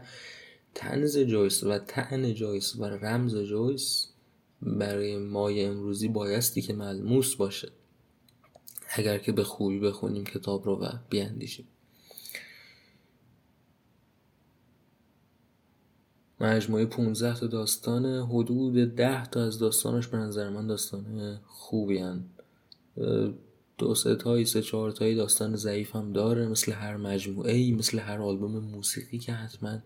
تنز 0.74 1.18
جویس 1.18 1.64
و 1.64 1.78
تعن 1.78 2.34
جویس 2.34 2.76
و 2.76 2.84
رمز 2.84 3.36
جویس 3.36 4.09
برای 4.62 5.18
مای 5.18 5.64
امروزی 5.64 6.08
بایستی 6.08 6.62
که 6.62 6.72
ملموس 6.72 7.34
باشه. 7.34 7.68
اگر 8.88 9.18
که 9.18 9.32
به 9.32 9.44
خوبی 9.44 9.78
بخونیم 9.78 10.24
کتاب 10.24 10.66
رو 10.66 10.76
و 10.76 10.88
بیاندیشیم. 11.10 11.66
مجموعه 16.40 16.86
15 16.86 17.40
تا 17.40 17.46
داستان 17.46 18.06
حدود 18.06 18.94
10 18.94 19.26
تا 19.26 19.44
از 19.44 19.58
داستانش 19.58 20.06
به 20.06 20.16
نظر 20.16 20.48
من 20.48 20.66
داستان 20.66 21.40
خوبی 21.46 21.98
هن. 21.98 22.24
دو 23.78 23.94
سه 23.94 24.16
تایی 24.16 24.44
سه 24.44 24.62
چهار 24.62 24.92
تایی 24.92 25.14
داستان 25.14 25.56
ضعیف 25.56 25.96
هم 25.96 26.12
داره 26.12 26.48
مثل 26.48 26.72
هر 26.72 26.96
مجموعه 26.96 27.52
ای 27.52 27.72
مثل 27.72 27.98
هر 27.98 28.22
آلبوم 28.22 28.58
موسیقی 28.58 29.18
که 29.18 29.32
حتما 29.32 29.78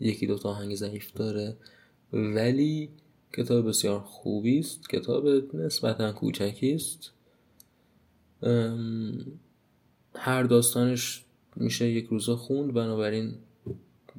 یکی 0.00 0.26
دو 0.26 0.38
تا 0.38 0.48
آهنگ 0.48 0.74
ضعیف 0.74 1.12
داره. 1.12 1.56
ولی 2.12 2.90
کتاب 3.32 3.68
بسیار 3.68 4.00
خوبی 4.00 4.58
است. 4.58 4.88
کتاب 4.88 5.26
نسبتا 5.56 6.12
کوچکی 6.12 6.72
است. 6.72 7.12
هر 10.14 10.42
داستانش 10.42 11.24
میشه 11.56 11.88
یک 11.88 12.06
روزا 12.06 12.36
خوند. 12.36 12.72
بنابراین 12.72 13.34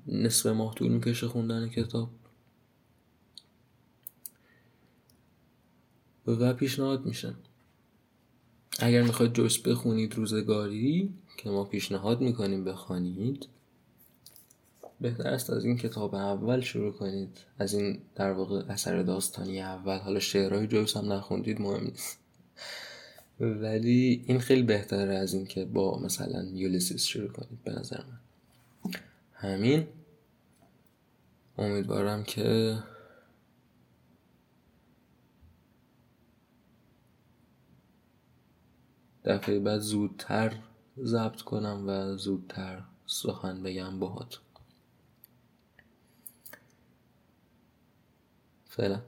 نصف 0.07 0.45
ماه 0.45 0.76
طول 0.76 0.91
می‌کشه 0.91 1.27
خوندن 1.27 1.69
کتاب. 1.69 2.10
و 6.27 6.53
پیشنهاد 6.53 7.06
میشه. 7.06 7.34
اگر 8.80 9.02
می‌خواید 9.02 9.34
جویس 9.34 9.57
بخونید 9.57 10.15
روزگاری 10.15 11.14
که 11.38 11.49
ما 11.49 11.64
پیشنهاد 11.64 12.22
می‌کنیم 12.22 12.64
بخوانید 12.64 13.48
بهتر 15.02 15.28
است 15.28 15.50
از 15.50 15.66
این 15.66 15.78
کتاب 15.78 16.16
اول 16.16 16.62
شروع 16.62 16.92
کنید. 16.92 17.38
از 17.60 17.74
این 17.74 18.02
در 18.16 18.32
واقع 18.32 18.64
اثر 18.70 19.02
داستانی 19.02 19.62
اول. 19.62 19.98
حالا 19.98 20.20
شعرهای 20.20 20.68
جویس 20.68 20.98
هم 20.98 21.14
نخوندید 21.14 21.62
مهم 21.62 21.84
نیست. 21.84 22.20
ولی 23.40 24.24
این 24.28 24.40
خیلی 24.40 24.64
بهتره 24.64 25.16
از 25.16 25.34
این 25.34 25.46
که 25.46 25.66
با 25.66 26.00
مثلا 26.00 26.44
یولیسیس 26.44 27.04
شروع 27.04 27.32
کنید 27.32 27.64
به 27.64 27.72
نظر 27.72 27.98
من. 27.98 28.20
همین. 29.34 29.88
امیدوارم 31.58 32.24
که 32.24 32.78
دفعه 39.26 39.60
بعد 39.60 39.80
زودتر 39.80 40.54
ضبط 41.04 41.42
کنم 41.42 41.84
و 41.88 42.18
زودتر 42.18 42.84
سخن 43.06 43.64
بگم 43.64 44.00
باهات 44.00 44.40
فعلا 48.80 49.02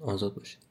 آزاد 0.00 0.34
باشید 0.34 0.67